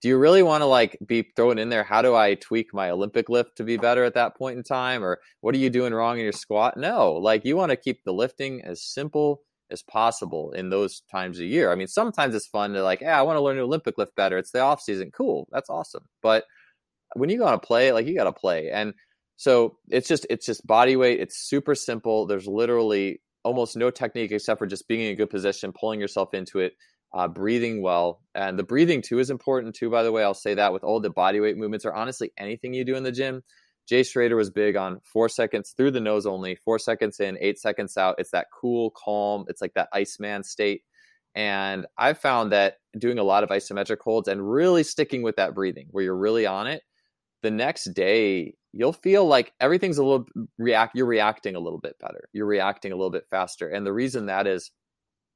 Do 0.01 0.09
you 0.09 0.17
really 0.17 0.43
want 0.43 0.61
to 0.61 0.65
like 0.65 0.97
be 1.05 1.25
thrown 1.35 1.57
in 1.57 1.69
there? 1.69 1.83
How 1.83 2.01
do 2.01 2.13
I 2.13 2.35
tweak 2.35 2.73
my 2.73 2.89
Olympic 2.89 3.29
lift 3.29 3.55
to 3.57 3.63
be 3.63 3.77
better 3.77 4.03
at 4.03 4.15
that 4.15 4.35
point 4.35 4.57
in 4.57 4.63
time? 4.63 5.03
Or 5.03 5.19
what 5.39 5.55
are 5.55 5.59
you 5.59 5.69
doing 5.69 5.93
wrong 5.93 6.17
in 6.17 6.23
your 6.23 6.33
squat? 6.33 6.75
No, 6.77 7.13
like 7.13 7.45
you 7.45 7.55
want 7.55 7.69
to 7.69 7.77
keep 7.77 8.03
the 8.03 8.11
lifting 8.11 8.61
as 8.65 8.83
simple 8.83 9.41
as 9.71 9.81
possible 9.81 10.51
in 10.51 10.69
those 10.69 11.01
times 11.11 11.39
a 11.39 11.45
year. 11.45 11.71
I 11.71 11.75
mean, 11.75 11.87
sometimes 11.87 12.35
it's 12.35 12.47
fun 12.47 12.73
to 12.73 12.83
like, 12.83 13.01
yeah, 13.01 13.17
I 13.17 13.23
want 13.23 13.37
to 13.37 13.41
learn 13.41 13.57
the 13.57 13.63
Olympic 13.63 13.97
lift 13.97 14.15
better. 14.15 14.37
It's 14.37 14.51
the 14.51 14.59
off 14.59 14.81
season. 14.81 15.11
Cool. 15.11 15.47
That's 15.51 15.69
awesome. 15.69 16.03
But 16.21 16.45
when 17.15 17.29
you 17.29 17.37
gotta 17.39 17.59
play, 17.59 17.91
like 17.91 18.07
you 18.07 18.15
gotta 18.15 18.33
play. 18.33 18.69
And 18.71 18.93
so 19.35 19.77
it's 19.89 20.07
just 20.07 20.25
it's 20.29 20.45
just 20.45 20.65
body 20.65 20.95
weight. 20.95 21.19
It's 21.19 21.47
super 21.47 21.75
simple. 21.75 22.25
There's 22.25 22.47
literally 22.47 23.21
almost 23.43 23.75
no 23.75 23.89
technique 23.89 24.31
except 24.31 24.59
for 24.59 24.67
just 24.67 24.87
being 24.87 25.01
in 25.01 25.11
a 25.11 25.15
good 25.15 25.29
position, 25.29 25.73
pulling 25.73 25.99
yourself 25.99 26.33
into 26.33 26.59
it, 26.59 26.73
uh, 27.13 27.27
breathing 27.27 27.81
well, 27.81 28.21
and 28.35 28.57
the 28.57 28.63
breathing 28.63 29.01
too 29.01 29.19
is 29.19 29.29
important 29.29 29.75
too. 29.75 29.89
By 29.89 30.03
the 30.03 30.11
way, 30.11 30.23
I'll 30.23 30.33
say 30.33 30.53
that 30.55 30.73
with 30.73 30.83
all 30.83 30.99
the 30.99 31.09
body 31.09 31.39
weight 31.39 31.57
movements 31.57 31.85
or 31.85 31.93
honestly 31.93 32.31
anything 32.37 32.73
you 32.73 32.85
do 32.85 32.95
in 32.95 33.03
the 33.03 33.11
gym. 33.11 33.43
Jay 33.87 34.03
Schroeder 34.03 34.35
was 34.35 34.49
big 34.49 34.75
on 34.75 35.01
four 35.03 35.27
seconds 35.29 35.73
through 35.75 35.91
the 35.91 35.99
nose 35.99 36.25
only, 36.25 36.55
four 36.55 36.79
seconds 36.79 37.19
in, 37.19 37.37
eight 37.41 37.59
seconds 37.59 37.97
out. 37.97 38.15
It's 38.17 38.31
that 38.31 38.47
cool, 38.51 38.91
calm. 38.91 39.45
It's 39.47 39.61
like 39.61 39.73
that 39.73 39.89
Iceman 39.93 40.43
state. 40.43 40.83
And 41.35 41.85
I've 41.97 42.19
found 42.19 42.51
that 42.51 42.77
doing 42.97 43.17
a 43.17 43.23
lot 43.23 43.43
of 43.43 43.49
isometric 43.49 43.99
holds 43.99 44.27
and 44.27 44.49
really 44.49 44.83
sticking 44.83 45.23
with 45.23 45.35
that 45.37 45.55
breathing 45.55 45.87
where 45.91 46.03
you're 46.03 46.15
really 46.15 46.45
on 46.45 46.67
it, 46.67 46.83
the 47.43 47.51
next 47.51 47.93
day 47.93 48.55
you'll 48.71 48.93
feel 48.93 49.25
like 49.25 49.53
everything's 49.59 49.99
a 49.99 50.03
little 50.03 50.25
react 50.57 50.95
you're 50.95 51.05
reacting 51.05 51.55
a 51.55 51.59
little 51.59 51.79
bit 51.79 51.95
better 51.99 52.27
you're 52.33 52.47
reacting 52.47 52.91
a 52.91 52.95
little 52.95 53.11
bit 53.11 53.27
faster 53.29 53.69
and 53.69 53.85
the 53.85 53.93
reason 53.93 54.25
that 54.25 54.47
is 54.47 54.71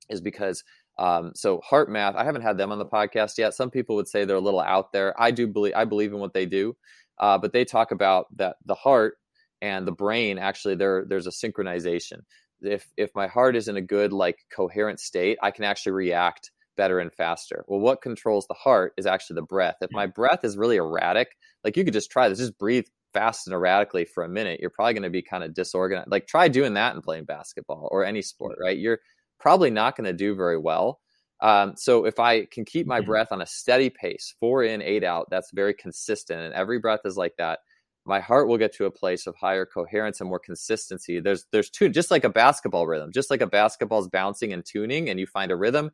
is 0.10 0.22
because 0.22 0.64
um, 1.00 1.32
so 1.36 1.62
HeartMath 1.70 2.16
i 2.16 2.24
haven't 2.24 2.41
had 2.41 2.58
them 2.58 2.72
on 2.72 2.80
the 2.80 2.86
podcast 2.86 3.38
yet 3.38 3.54
some 3.54 3.70
people 3.70 3.95
would 3.95 4.08
say 4.08 4.26
they're 4.26 4.38
a 4.38 4.41
little 4.41 4.60
out 4.60 4.91
there 4.91 5.20
i 5.22 5.32
do 5.32 5.48
believe 5.48 5.74
i 5.76 5.86
believe 5.86 6.14
in 6.14 6.20
what 6.20 6.34
they 6.34 6.45
do 6.45 6.76
uh, 7.20 7.38
but 7.38 7.54
they 7.54 7.66
talk 7.66 7.91
about 7.91 8.26
that 8.38 8.58
the 8.66 8.76
heart 8.76 9.16
and 9.62 9.88
the 9.88 9.91
brain 9.91 10.38
actually 10.38 10.76
there 10.76 11.06
there's 11.08 11.28
a 11.28 11.32
synchronization 11.32 12.20
if 12.62 12.88
if 12.98 13.12
my 13.16 13.28
heart 13.28 13.56
is 13.56 13.68
in 13.68 13.78
a 13.78 13.82
good 13.82 14.12
like 14.12 14.38
coherent 14.54 15.00
state 15.00 15.38
i 15.41 15.52
can 15.52 15.64
actually 15.64 15.91
react 15.91 16.52
better 16.78 17.00
and 17.00 17.12
faster. 17.12 17.66
Well, 17.68 17.82
what 17.82 18.02
controls 18.02 18.48
the 18.48 18.54
heart 18.54 18.93
is 18.95 19.06
actually 19.06 19.36
the 19.36 19.41
breath. 19.41 19.76
If 19.82 19.91
my 19.91 20.06
breath 20.06 20.45
is 20.45 20.56
really 20.56 20.78
erratic, 20.78 21.36
like 21.66 21.76
you 21.76 21.84
could 21.84 21.93
just 21.93 22.12
try 22.12 22.30
this, 22.30 22.38
just 22.38 22.58
breathe 22.58 22.86
fast 23.14 23.48
and 23.48 23.54
erratically 23.54 24.06
for 24.06 24.24
a 24.24 24.30
minute, 24.30 24.62
you're 24.62 24.70
probably 24.70 24.93
going 24.93 25.04
to 25.04 25.10
be 25.10 25.24
kind 25.24 25.43
of 25.43 25.54
disorganized. 25.54 26.10
Like 26.10 26.28
try 26.28 26.48
doing 26.48 26.76
that 26.76 26.93
and 26.93 27.04
playing 27.04 27.26
basketball 27.26 27.89
or 27.91 28.06
any 28.06 28.22
sport, 28.22 28.58
right? 28.62 28.78
You're 28.78 29.00
probably 29.40 29.70
not 29.70 29.96
going 29.96 30.06
to 30.06 30.14
do 30.14 30.36
very 30.36 30.58
well. 30.58 31.00
Um, 31.42 31.74
so 31.76 32.06
if 32.06 32.20
I 32.20 32.46
can 32.46 32.66
keep 32.66 32.88
my 32.88 33.00
mm-hmm. 33.00 33.08
breath 33.08 33.28
on 33.32 33.42
a 33.42 33.46
steady 33.46 33.90
pace, 33.90 34.34
four 34.40 34.64
in, 34.64 34.82
eight 34.82 35.04
out, 35.04 35.28
that's 35.30 35.52
very 35.54 35.74
consistent, 35.74 36.42
and 36.42 36.54
every 36.54 36.80
breath 36.80 37.02
is 37.06 37.18
like 37.18 37.36
that. 37.38 37.60
My 38.06 38.20
heart 38.22 38.48
will 38.48 38.58
get 38.58 38.74
to 38.76 38.86
a 38.86 38.92
place 38.92 39.28
of 39.28 39.36
higher 39.36 39.66
coherence 39.66 40.22
and 40.22 40.30
more 40.30 40.40
consistency. 40.40 41.20
There's 41.20 41.46
there's 41.52 41.70
two, 41.70 41.90
just 41.90 42.10
like 42.10 42.24
a 42.24 42.30
basketball 42.30 42.88
rhythm, 42.88 43.12
just 43.12 43.30
like 43.30 43.42
a 43.42 43.48
basketball's 43.48 44.08
bouncing 44.08 44.54
and 44.54 44.66
tuning, 44.66 45.10
and 45.10 45.20
you 45.20 45.28
find 45.28 45.52
a 45.52 45.58
rhythm. 45.58 45.92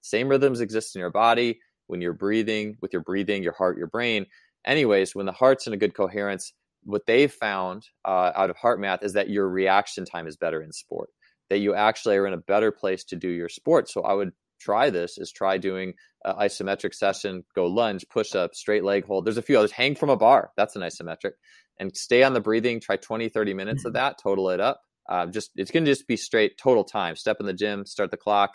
Same 0.00 0.28
rhythms 0.28 0.60
exist 0.60 0.96
in 0.96 1.00
your 1.00 1.10
body 1.10 1.60
when 1.86 2.00
you're 2.00 2.12
breathing, 2.12 2.76
with 2.80 2.92
your 2.92 3.02
breathing, 3.02 3.42
your 3.42 3.52
heart, 3.52 3.78
your 3.78 3.86
brain 3.86 4.26
anyways, 4.64 5.14
when 5.14 5.26
the 5.26 5.32
heart's 5.32 5.66
in 5.66 5.72
a 5.72 5.76
good 5.76 5.94
coherence, 5.94 6.52
what 6.84 7.06
they've 7.06 7.32
found 7.32 7.86
uh, 8.04 8.32
out 8.34 8.50
of 8.50 8.56
HeartMath 8.56 9.02
is 9.02 9.12
that 9.12 9.30
your 9.30 9.48
reaction 9.48 10.04
time 10.04 10.26
is 10.26 10.36
better 10.36 10.62
in 10.62 10.72
sport, 10.72 11.10
that 11.52 11.58
you 11.58 11.74
actually 11.74 12.16
are 12.16 12.26
in 12.26 12.32
a 12.32 12.38
better 12.38 12.72
place 12.72 13.04
to 13.04 13.16
do 13.16 13.28
your 13.28 13.48
sport. 13.48 13.88
So 13.88 14.02
I 14.02 14.14
would 14.14 14.32
try 14.60 14.90
this 14.90 15.18
is 15.18 15.30
try 15.30 15.58
doing 15.58 15.94
an 16.24 16.34
isometric 16.36 16.94
session, 16.94 17.44
go 17.54 17.66
lunge, 17.66 18.04
push 18.10 18.34
up, 18.34 18.54
straight 18.54 18.84
leg 18.84 19.04
hold. 19.04 19.24
There's 19.24 19.38
a 19.38 19.42
few 19.42 19.58
others. 19.58 19.72
Hang 19.72 19.94
from 19.94 20.10
a 20.10 20.16
bar. 20.16 20.50
That's 20.56 20.76
an 20.76 20.82
isometric. 20.82 21.32
And 21.78 21.96
stay 21.96 22.22
on 22.22 22.32
the 22.32 22.40
breathing. 22.40 22.80
Try 22.80 22.96
20, 22.96 23.28
30 23.28 23.54
minutes 23.54 23.80
mm-hmm. 23.80 23.88
of 23.88 23.92
that. 23.94 24.18
Total 24.22 24.50
it 24.50 24.60
up. 24.60 24.80
Uh, 25.08 25.26
just 25.26 25.50
It's 25.56 25.70
going 25.70 25.84
to 25.84 25.90
just 25.90 26.06
be 26.06 26.16
straight 26.16 26.58
total 26.58 26.84
time. 26.84 27.16
Step 27.16 27.38
in 27.40 27.46
the 27.46 27.52
gym, 27.52 27.86
start 27.86 28.10
the 28.10 28.16
clock, 28.16 28.52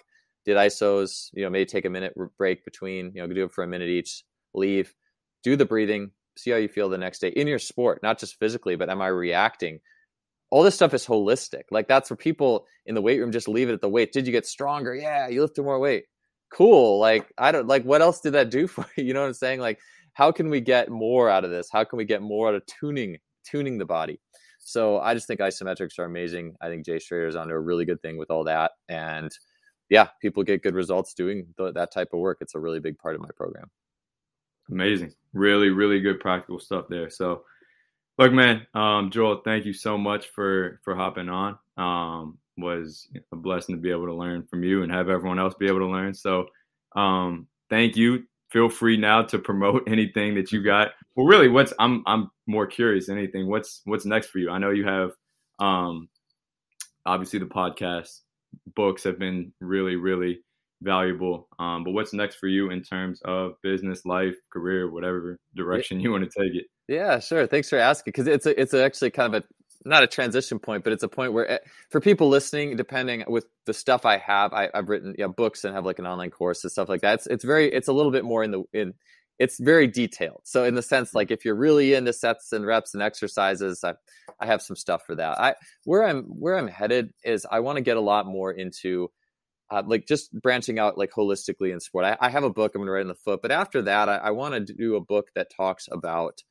did 0.47 0.55
isos 0.55 1.29
you 1.33 1.43
know 1.43 1.49
maybe 1.49 1.65
take 1.65 1.85
a 1.85 1.89
minute 1.89 2.13
break 2.37 2.63
between 2.63 3.11
you 3.13 3.21
know 3.21 3.27
do 3.27 3.43
it 3.43 3.51
for 3.51 3.63
a 3.63 3.67
minute 3.67 3.89
each 3.89 4.23
leave 4.55 4.95
do 5.43 5.55
the 5.55 5.65
breathing 5.65 6.11
see 6.37 6.51
how 6.51 6.57
you 6.57 6.69
feel 6.69 6.89
the 6.89 6.97
next 6.97 7.19
day 7.19 7.27
in 7.27 7.47
your 7.47 7.59
sport 7.59 7.99
not 8.01 8.17
just 8.17 8.39
physically 8.39 8.77
but 8.77 8.89
am 8.89 9.01
i 9.01 9.07
reacting 9.07 9.79
all 10.49 10.63
this 10.63 10.75
stuff 10.75 10.93
is 10.93 11.05
holistic 11.05 11.63
like 11.71 11.87
that's 11.87 12.09
where 12.09 12.17
people 12.17 12.65
in 12.85 12.95
the 12.95 13.01
weight 13.01 13.19
room 13.19 13.31
just 13.31 13.47
leave 13.47 13.69
it 13.69 13.73
at 13.73 13.81
the 13.81 13.89
weight 13.89 14.11
did 14.11 14.25
you 14.25 14.31
get 14.31 14.45
stronger 14.45 14.95
yeah 14.95 15.27
you 15.27 15.41
lifted 15.41 15.63
more 15.63 15.79
weight 15.79 16.05
cool 16.51 16.99
like 16.99 17.31
i 17.37 17.51
don't 17.51 17.67
like 17.67 17.83
what 17.83 18.01
else 18.01 18.21
did 18.21 18.33
that 18.33 18.49
do 18.49 18.67
for 18.67 18.85
you 18.95 19.05
you 19.05 19.13
know 19.13 19.21
what 19.21 19.27
i'm 19.27 19.33
saying 19.33 19.59
like 19.59 19.79
how 20.13 20.31
can 20.31 20.49
we 20.49 20.61
get 20.61 20.89
more 20.89 21.29
out 21.29 21.43
of 21.43 21.51
this 21.51 21.69
how 21.71 21.83
can 21.83 21.97
we 21.97 22.05
get 22.05 22.21
more 22.21 22.49
out 22.49 22.55
of 22.55 22.63
tuning 22.65 23.17
tuning 23.43 23.77
the 23.77 23.85
body 23.85 24.19
so 24.67 24.99
I 24.99 25.13
just 25.13 25.27
think 25.27 25.39
isometrics 25.39 25.97
are 25.97 26.03
amazing. 26.03 26.57
I 26.59 26.67
think 26.67 26.85
Jay 26.85 26.99
Schroeder 26.99 27.29
is 27.29 27.37
onto 27.37 27.53
a 27.53 27.59
really 27.59 27.85
good 27.85 28.01
thing 28.01 28.17
with 28.17 28.29
all 28.29 28.43
that. 28.43 28.71
And 28.89 29.31
yeah, 29.89 30.09
people 30.21 30.43
get 30.43 30.61
good 30.61 30.75
results 30.75 31.13
doing 31.13 31.47
th- 31.57 31.73
that 31.73 31.93
type 31.93 32.09
of 32.11 32.19
work. 32.19 32.39
It's 32.41 32.53
a 32.53 32.59
really 32.59 32.81
big 32.81 32.97
part 32.97 33.15
of 33.15 33.21
my 33.21 33.29
program. 33.37 33.71
Amazing. 34.69 35.13
Really, 35.31 35.69
really 35.69 36.01
good 36.01 36.19
practical 36.19 36.59
stuff 36.59 36.87
there. 36.89 37.09
So 37.09 37.43
look, 38.17 38.31
man, 38.31 38.65
um, 38.73 39.09
Joel, 39.11 39.41
thank 39.43 39.65
you 39.65 39.73
so 39.73 39.97
much 39.97 40.27
for, 40.27 40.79
for 40.83 40.95
hopping 40.95 41.29
on. 41.29 41.57
Um, 41.77 42.37
was 42.57 43.07
a 43.31 43.35
blessing 43.35 43.75
to 43.75 43.81
be 43.81 43.91
able 43.91 44.07
to 44.07 44.13
learn 44.13 44.43
from 44.47 44.63
you 44.63 44.83
and 44.83 44.91
have 44.91 45.09
everyone 45.09 45.39
else 45.39 45.53
be 45.53 45.67
able 45.67 45.79
to 45.79 45.87
learn. 45.87 46.13
So, 46.13 46.47
um, 46.95 47.47
thank 47.69 47.95
you 47.95 48.23
feel 48.49 48.69
free 48.69 48.97
now 48.97 49.21
to 49.23 49.39
promote 49.39 49.83
anything 49.87 50.35
that 50.35 50.51
you 50.51 50.63
got. 50.63 50.91
Well, 51.15 51.25
really, 51.25 51.47
what's 51.47 51.73
I'm 51.79 52.03
I'm 52.05 52.29
more 52.45 52.67
curious 52.67 53.07
than 53.07 53.17
anything. 53.17 53.47
What's 53.47 53.81
what's 53.85 54.05
next 54.05 54.27
for 54.27 54.39
you? 54.39 54.49
I 54.49 54.57
know 54.57 54.71
you 54.71 54.85
have, 54.85 55.11
um, 55.59 56.09
obviously 57.05 57.39
the 57.39 57.45
podcast, 57.45 58.19
books 58.75 59.03
have 59.03 59.19
been 59.19 59.51
really 59.59 59.95
really 59.95 60.39
valuable. 60.81 61.47
Um, 61.57 61.83
but 61.83 61.91
what's 61.91 62.13
next 62.13 62.35
for 62.35 62.47
you 62.47 62.69
in 62.69 62.83
terms 62.83 63.21
of 63.25 63.53
business, 63.63 64.05
life, 64.05 64.35
career, 64.51 64.91
whatever 64.91 65.39
direction 65.55 65.99
you 65.99 66.11
want 66.11 66.29
to 66.29 66.39
take 66.39 66.53
it? 66.55 66.65
Yeah, 66.87 67.19
sure. 67.19 67.47
Thanks 67.47 67.69
for 67.69 67.77
asking 67.77 68.11
because 68.11 68.27
it's 68.27 68.45
a, 68.45 68.59
it's 68.59 68.73
actually 68.73 69.11
kind 69.11 69.33
of 69.35 69.43
a 69.43 69.45
not 69.87 70.03
a 70.03 70.07
transition 70.07 70.59
point, 70.59 70.83
but 70.83 70.93
it's 70.93 71.03
a 71.03 71.07
point 71.07 71.33
where, 71.33 71.49
eh, 71.49 71.57
for 71.89 72.01
people 72.01 72.29
listening, 72.29 72.75
depending 72.75 73.23
with 73.27 73.45
the 73.65 73.73
stuff 73.73 74.05
I 74.05 74.17
have, 74.17 74.53
I, 74.53 74.69
have 74.73 74.89
written 74.89 75.15
books 75.35 75.63
and 75.63 75.73
have 75.73 75.85
like 75.85 75.99
an 75.99 76.07
online 76.07 76.31
course 76.31 76.63
and 76.63 76.71
stuff 76.71 76.89
like 76.89 77.01
that. 77.01 77.15
It's, 77.15 77.27
it's 77.27 77.45
very, 77.45 77.71
it's 77.71 77.87
a 77.87 77.93
little 77.93 78.11
bit 78.11 78.25
more 78.25 78.43
in 78.43 78.51
the 78.51 78.63
in. 78.73 78.93
It's 79.39 79.59
very 79.59 79.85
detailed. 79.85 80.41
So 80.45 80.63
in 80.63 80.73
the 80.73 80.81
sense, 80.81 81.13
like 81.13 81.29
if 81.29 81.45
you're 81.45 81.55
really 81.55 81.93
into 81.93 82.11
sets 82.11 82.51
and 82.53 82.65
reps 82.65 82.95
and 82.95 83.03
exercises, 83.03 83.83
I, 83.83 83.93
I 84.39 84.47
have 84.47 84.63
some 84.63 84.75
stuff 84.75 85.03
for 85.05 85.13
that. 85.15 85.39
I 85.39 85.55
where 85.83 86.03
I'm 86.03 86.23
where 86.23 86.57
I'm 86.57 86.67
headed 86.67 87.11
is 87.23 87.45
I 87.49 87.59
want 87.59 87.75
to 87.77 87.83
get 87.83 87.97
a 87.97 88.01
lot 88.01 88.25
more 88.25 88.51
into 88.51 89.11
uh, 89.69 89.83
like 89.85 90.07
just 90.07 90.33
branching 90.41 90.79
out 90.79 90.97
like 90.97 91.11
holistically 91.11 91.71
in 91.71 91.79
sport. 91.79 92.05
I, 92.05 92.17
I 92.19 92.29
have 92.29 92.43
a 92.43 92.49
book 92.49 92.73
I'm 92.73 92.79
going 92.79 92.87
to 92.87 92.91
write 92.93 93.01
in 93.01 93.09
the 93.09 93.15
foot, 93.15 93.41
but 93.43 93.51
after 93.51 93.83
that, 93.83 94.09
I, 94.09 94.15
I 94.15 94.31
want 94.31 94.55
to 94.67 94.73
do 94.73 94.95
a 94.95 95.01
book 95.01 95.27
that 95.35 95.51
talks 95.55 95.87
about 95.91 96.41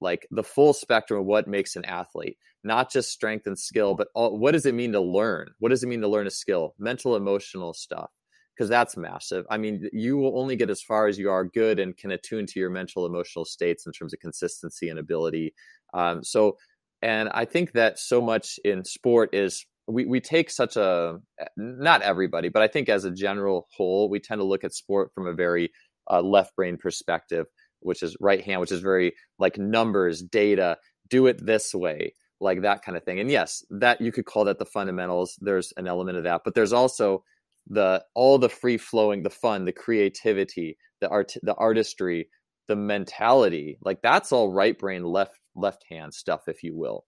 like 0.00 0.26
the 0.30 0.42
full 0.42 0.72
spectrum 0.72 1.20
of 1.20 1.26
what 1.26 1.48
makes 1.48 1.76
an 1.76 1.84
athlete 1.84 2.36
not 2.64 2.90
just 2.90 3.10
strength 3.10 3.46
and 3.46 3.58
skill 3.58 3.94
but 3.94 4.08
all, 4.14 4.38
what 4.38 4.52
does 4.52 4.66
it 4.66 4.74
mean 4.74 4.92
to 4.92 5.00
learn? 5.00 5.48
What 5.60 5.68
does 5.68 5.82
it 5.82 5.88
mean 5.88 6.00
to 6.00 6.08
learn 6.08 6.26
a 6.26 6.30
skill? 6.30 6.74
Mental 6.78 7.14
emotional 7.14 7.72
stuff 7.72 8.10
because 8.54 8.68
that's 8.68 8.96
massive. 8.96 9.44
I 9.50 9.58
mean 9.58 9.88
you 9.92 10.16
will 10.16 10.38
only 10.38 10.56
get 10.56 10.70
as 10.70 10.82
far 10.82 11.06
as 11.06 11.18
you 11.18 11.30
are 11.30 11.44
good 11.44 11.78
and 11.78 11.96
can 11.96 12.10
attune 12.10 12.46
to 12.46 12.60
your 12.60 12.70
mental 12.70 13.06
emotional 13.06 13.44
states 13.44 13.86
in 13.86 13.92
terms 13.92 14.12
of 14.12 14.20
consistency 14.20 14.88
and 14.88 14.98
ability. 14.98 15.54
Um, 15.94 16.24
so 16.24 16.56
and 17.02 17.28
i 17.30 17.44
think 17.44 17.72
that 17.72 17.98
so 17.98 18.20
much 18.20 18.58
in 18.64 18.84
sport 18.84 19.34
is 19.34 19.66
we, 19.86 20.04
we 20.04 20.20
take 20.20 20.50
such 20.50 20.76
a 20.76 21.18
not 21.56 22.02
everybody 22.02 22.48
but 22.48 22.62
i 22.62 22.68
think 22.68 22.88
as 22.88 23.04
a 23.04 23.10
general 23.10 23.68
whole 23.74 24.08
we 24.08 24.18
tend 24.18 24.40
to 24.40 24.44
look 24.44 24.64
at 24.64 24.74
sport 24.74 25.10
from 25.14 25.26
a 25.26 25.32
very 25.32 25.70
uh, 26.10 26.20
left 26.20 26.54
brain 26.56 26.76
perspective 26.76 27.46
which 27.86 28.02
is 28.02 28.16
right 28.20 28.44
hand, 28.44 28.60
which 28.60 28.72
is 28.72 28.80
very 28.80 29.14
like 29.38 29.56
numbers, 29.58 30.22
data, 30.22 30.76
do 31.08 31.26
it 31.26 31.44
this 31.44 31.72
way, 31.72 32.12
like 32.40 32.62
that 32.62 32.82
kind 32.82 32.96
of 32.96 33.04
thing. 33.04 33.20
And 33.20 33.30
yes, 33.30 33.64
that 33.70 34.00
you 34.00 34.12
could 34.12 34.26
call 34.26 34.44
that 34.44 34.58
the 34.58 34.66
fundamentals. 34.66 35.38
There's 35.40 35.72
an 35.76 35.86
element 35.86 36.18
of 36.18 36.24
that, 36.24 36.42
but 36.44 36.54
there's 36.54 36.72
also 36.72 37.24
the 37.68 38.04
all 38.14 38.38
the 38.38 38.48
free 38.48 38.76
flowing, 38.76 39.22
the 39.22 39.30
fun, 39.30 39.64
the 39.64 39.72
creativity, 39.72 40.76
the 41.00 41.08
art, 41.08 41.34
the 41.42 41.54
artistry, 41.54 42.28
the 42.68 42.76
mentality. 42.76 43.78
Like 43.82 44.02
that's 44.02 44.32
all 44.32 44.52
right 44.52 44.78
brain, 44.78 45.04
left 45.04 45.38
left 45.54 45.84
hand 45.88 46.12
stuff, 46.12 46.42
if 46.48 46.62
you 46.62 46.76
will. 46.76 47.04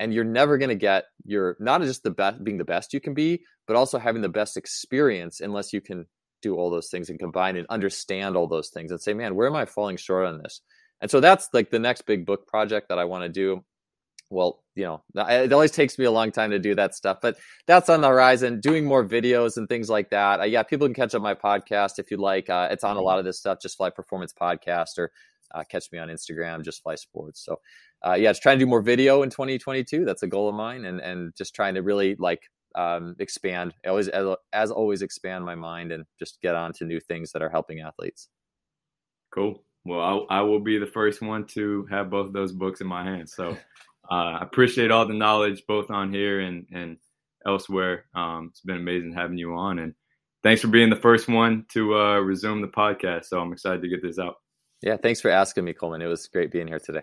And 0.00 0.14
you're 0.14 0.24
never 0.24 0.56
going 0.56 0.70
to 0.70 0.74
get 0.74 1.04
your 1.24 1.56
not 1.60 1.82
just 1.82 2.02
the 2.02 2.10
best 2.10 2.42
being 2.42 2.58
the 2.58 2.64
best 2.64 2.94
you 2.94 3.00
can 3.00 3.14
be, 3.14 3.42
but 3.66 3.76
also 3.76 3.98
having 3.98 4.22
the 4.22 4.28
best 4.28 4.56
experience 4.56 5.40
unless 5.40 5.72
you 5.72 5.82
can 5.82 6.06
do 6.42 6.56
all 6.56 6.70
those 6.70 6.88
things 6.88 7.08
and 7.08 7.18
combine 7.18 7.56
and 7.56 7.66
understand 7.68 8.36
all 8.36 8.46
those 8.46 8.68
things 8.68 8.90
and 8.90 9.00
say, 9.00 9.14
man, 9.14 9.34
where 9.34 9.46
am 9.46 9.56
I 9.56 9.64
falling 9.64 9.96
short 9.96 10.26
on 10.26 10.38
this? 10.42 10.60
And 11.00 11.10
so 11.10 11.20
that's 11.20 11.48
like 11.52 11.70
the 11.70 11.78
next 11.78 12.02
big 12.02 12.26
book 12.26 12.46
project 12.46 12.88
that 12.88 12.98
I 12.98 13.04
want 13.04 13.24
to 13.24 13.28
do. 13.28 13.64
Well, 14.30 14.62
you 14.74 14.84
know, 14.84 15.02
it 15.14 15.52
always 15.52 15.72
takes 15.72 15.98
me 15.98 16.06
a 16.06 16.10
long 16.10 16.32
time 16.32 16.52
to 16.52 16.58
do 16.58 16.74
that 16.76 16.94
stuff, 16.94 17.18
but 17.20 17.36
that's 17.66 17.90
on 17.90 18.00
the 18.00 18.08
horizon. 18.08 18.60
Doing 18.60 18.86
more 18.86 19.04
videos 19.04 19.58
and 19.58 19.68
things 19.68 19.90
like 19.90 20.10
that. 20.10 20.40
Uh, 20.40 20.44
yeah, 20.44 20.62
people 20.62 20.86
can 20.86 20.94
catch 20.94 21.14
up 21.14 21.20
my 21.20 21.34
podcast 21.34 21.98
if 21.98 22.10
you'd 22.10 22.20
like. 22.20 22.48
Uh, 22.48 22.68
it's 22.70 22.84
on 22.84 22.96
a 22.96 23.02
lot 23.02 23.18
of 23.18 23.26
this 23.26 23.38
stuff. 23.38 23.58
Just 23.60 23.76
Fly 23.76 23.90
Performance 23.90 24.32
Podcast, 24.32 24.96
or 24.96 25.12
uh, 25.54 25.64
catch 25.68 25.92
me 25.92 25.98
on 25.98 26.08
Instagram. 26.08 26.64
Just 26.64 26.82
Fly 26.82 26.94
Sports. 26.94 27.44
So, 27.44 27.60
uh, 28.06 28.14
yeah, 28.14 28.30
just 28.30 28.40
trying 28.40 28.58
to 28.58 28.64
do 28.64 28.68
more 28.68 28.80
video 28.80 29.22
in 29.22 29.28
2022. 29.28 30.06
That's 30.06 30.22
a 30.22 30.28
goal 30.28 30.48
of 30.48 30.54
mine, 30.54 30.86
and 30.86 31.00
and 31.00 31.34
just 31.36 31.54
trying 31.54 31.74
to 31.74 31.82
really 31.82 32.16
like 32.18 32.48
um, 32.74 33.16
expand. 33.18 33.74
I 33.84 33.88
always 33.88 34.08
as, 34.08 34.36
as 34.52 34.70
always 34.70 35.02
expand 35.02 35.44
my 35.44 35.54
mind 35.54 35.92
and 35.92 36.04
just 36.18 36.40
get 36.40 36.54
on 36.54 36.72
to 36.74 36.84
new 36.84 37.00
things 37.00 37.32
that 37.32 37.42
are 37.42 37.50
helping 37.50 37.80
athletes. 37.80 38.28
Cool. 39.34 39.62
Well 39.84 40.26
I, 40.30 40.38
I 40.38 40.40
will 40.42 40.60
be 40.60 40.78
the 40.78 40.86
first 40.86 41.22
one 41.22 41.46
to 41.48 41.86
have 41.90 42.10
both 42.10 42.32
those 42.32 42.52
books 42.52 42.80
in 42.80 42.86
my 42.86 43.04
hands. 43.04 43.34
So 43.34 43.50
uh, 44.10 44.14
i 44.14 44.42
appreciate 44.42 44.90
all 44.90 45.06
the 45.06 45.14
knowledge 45.14 45.62
both 45.66 45.90
on 45.90 46.12
here 46.12 46.40
and 46.40 46.66
and 46.72 46.96
elsewhere. 47.46 48.06
Um, 48.14 48.48
it's 48.50 48.60
been 48.60 48.76
amazing 48.76 49.12
having 49.12 49.38
you 49.38 49.54
on 49.54 49.78
and 49.78 49.94
thanks 50.42 50.60
for 50.60 50.68
being 50.68 50.90
the 50.90 50.96
first 50.96 51.28
one 51.28 51.66
to 51.72 51.96
uh, 51.96 52.18
resume 52.18 52.60
the 52.60 52.68
podcast. 52.68 53.26
So 53.26 53.40
i'm 53.40 53.52
excited 53.52 53.82
to 53.82 53.88
get 53.88 54.02
this 54.02 54.18
out. 54.18 54.36
Yeah 54.82 54.96
thanks 54.96 55.20
for 55.20 55.30
asking 55.30 55.64
me 55.64 55.72
coleman. 55.72 56.02
It 56.02 56.06
was 56.06 56.26
great 56.28 56.52
being 56.52 56.68
here 56.68 56.80
today 56.80 57.02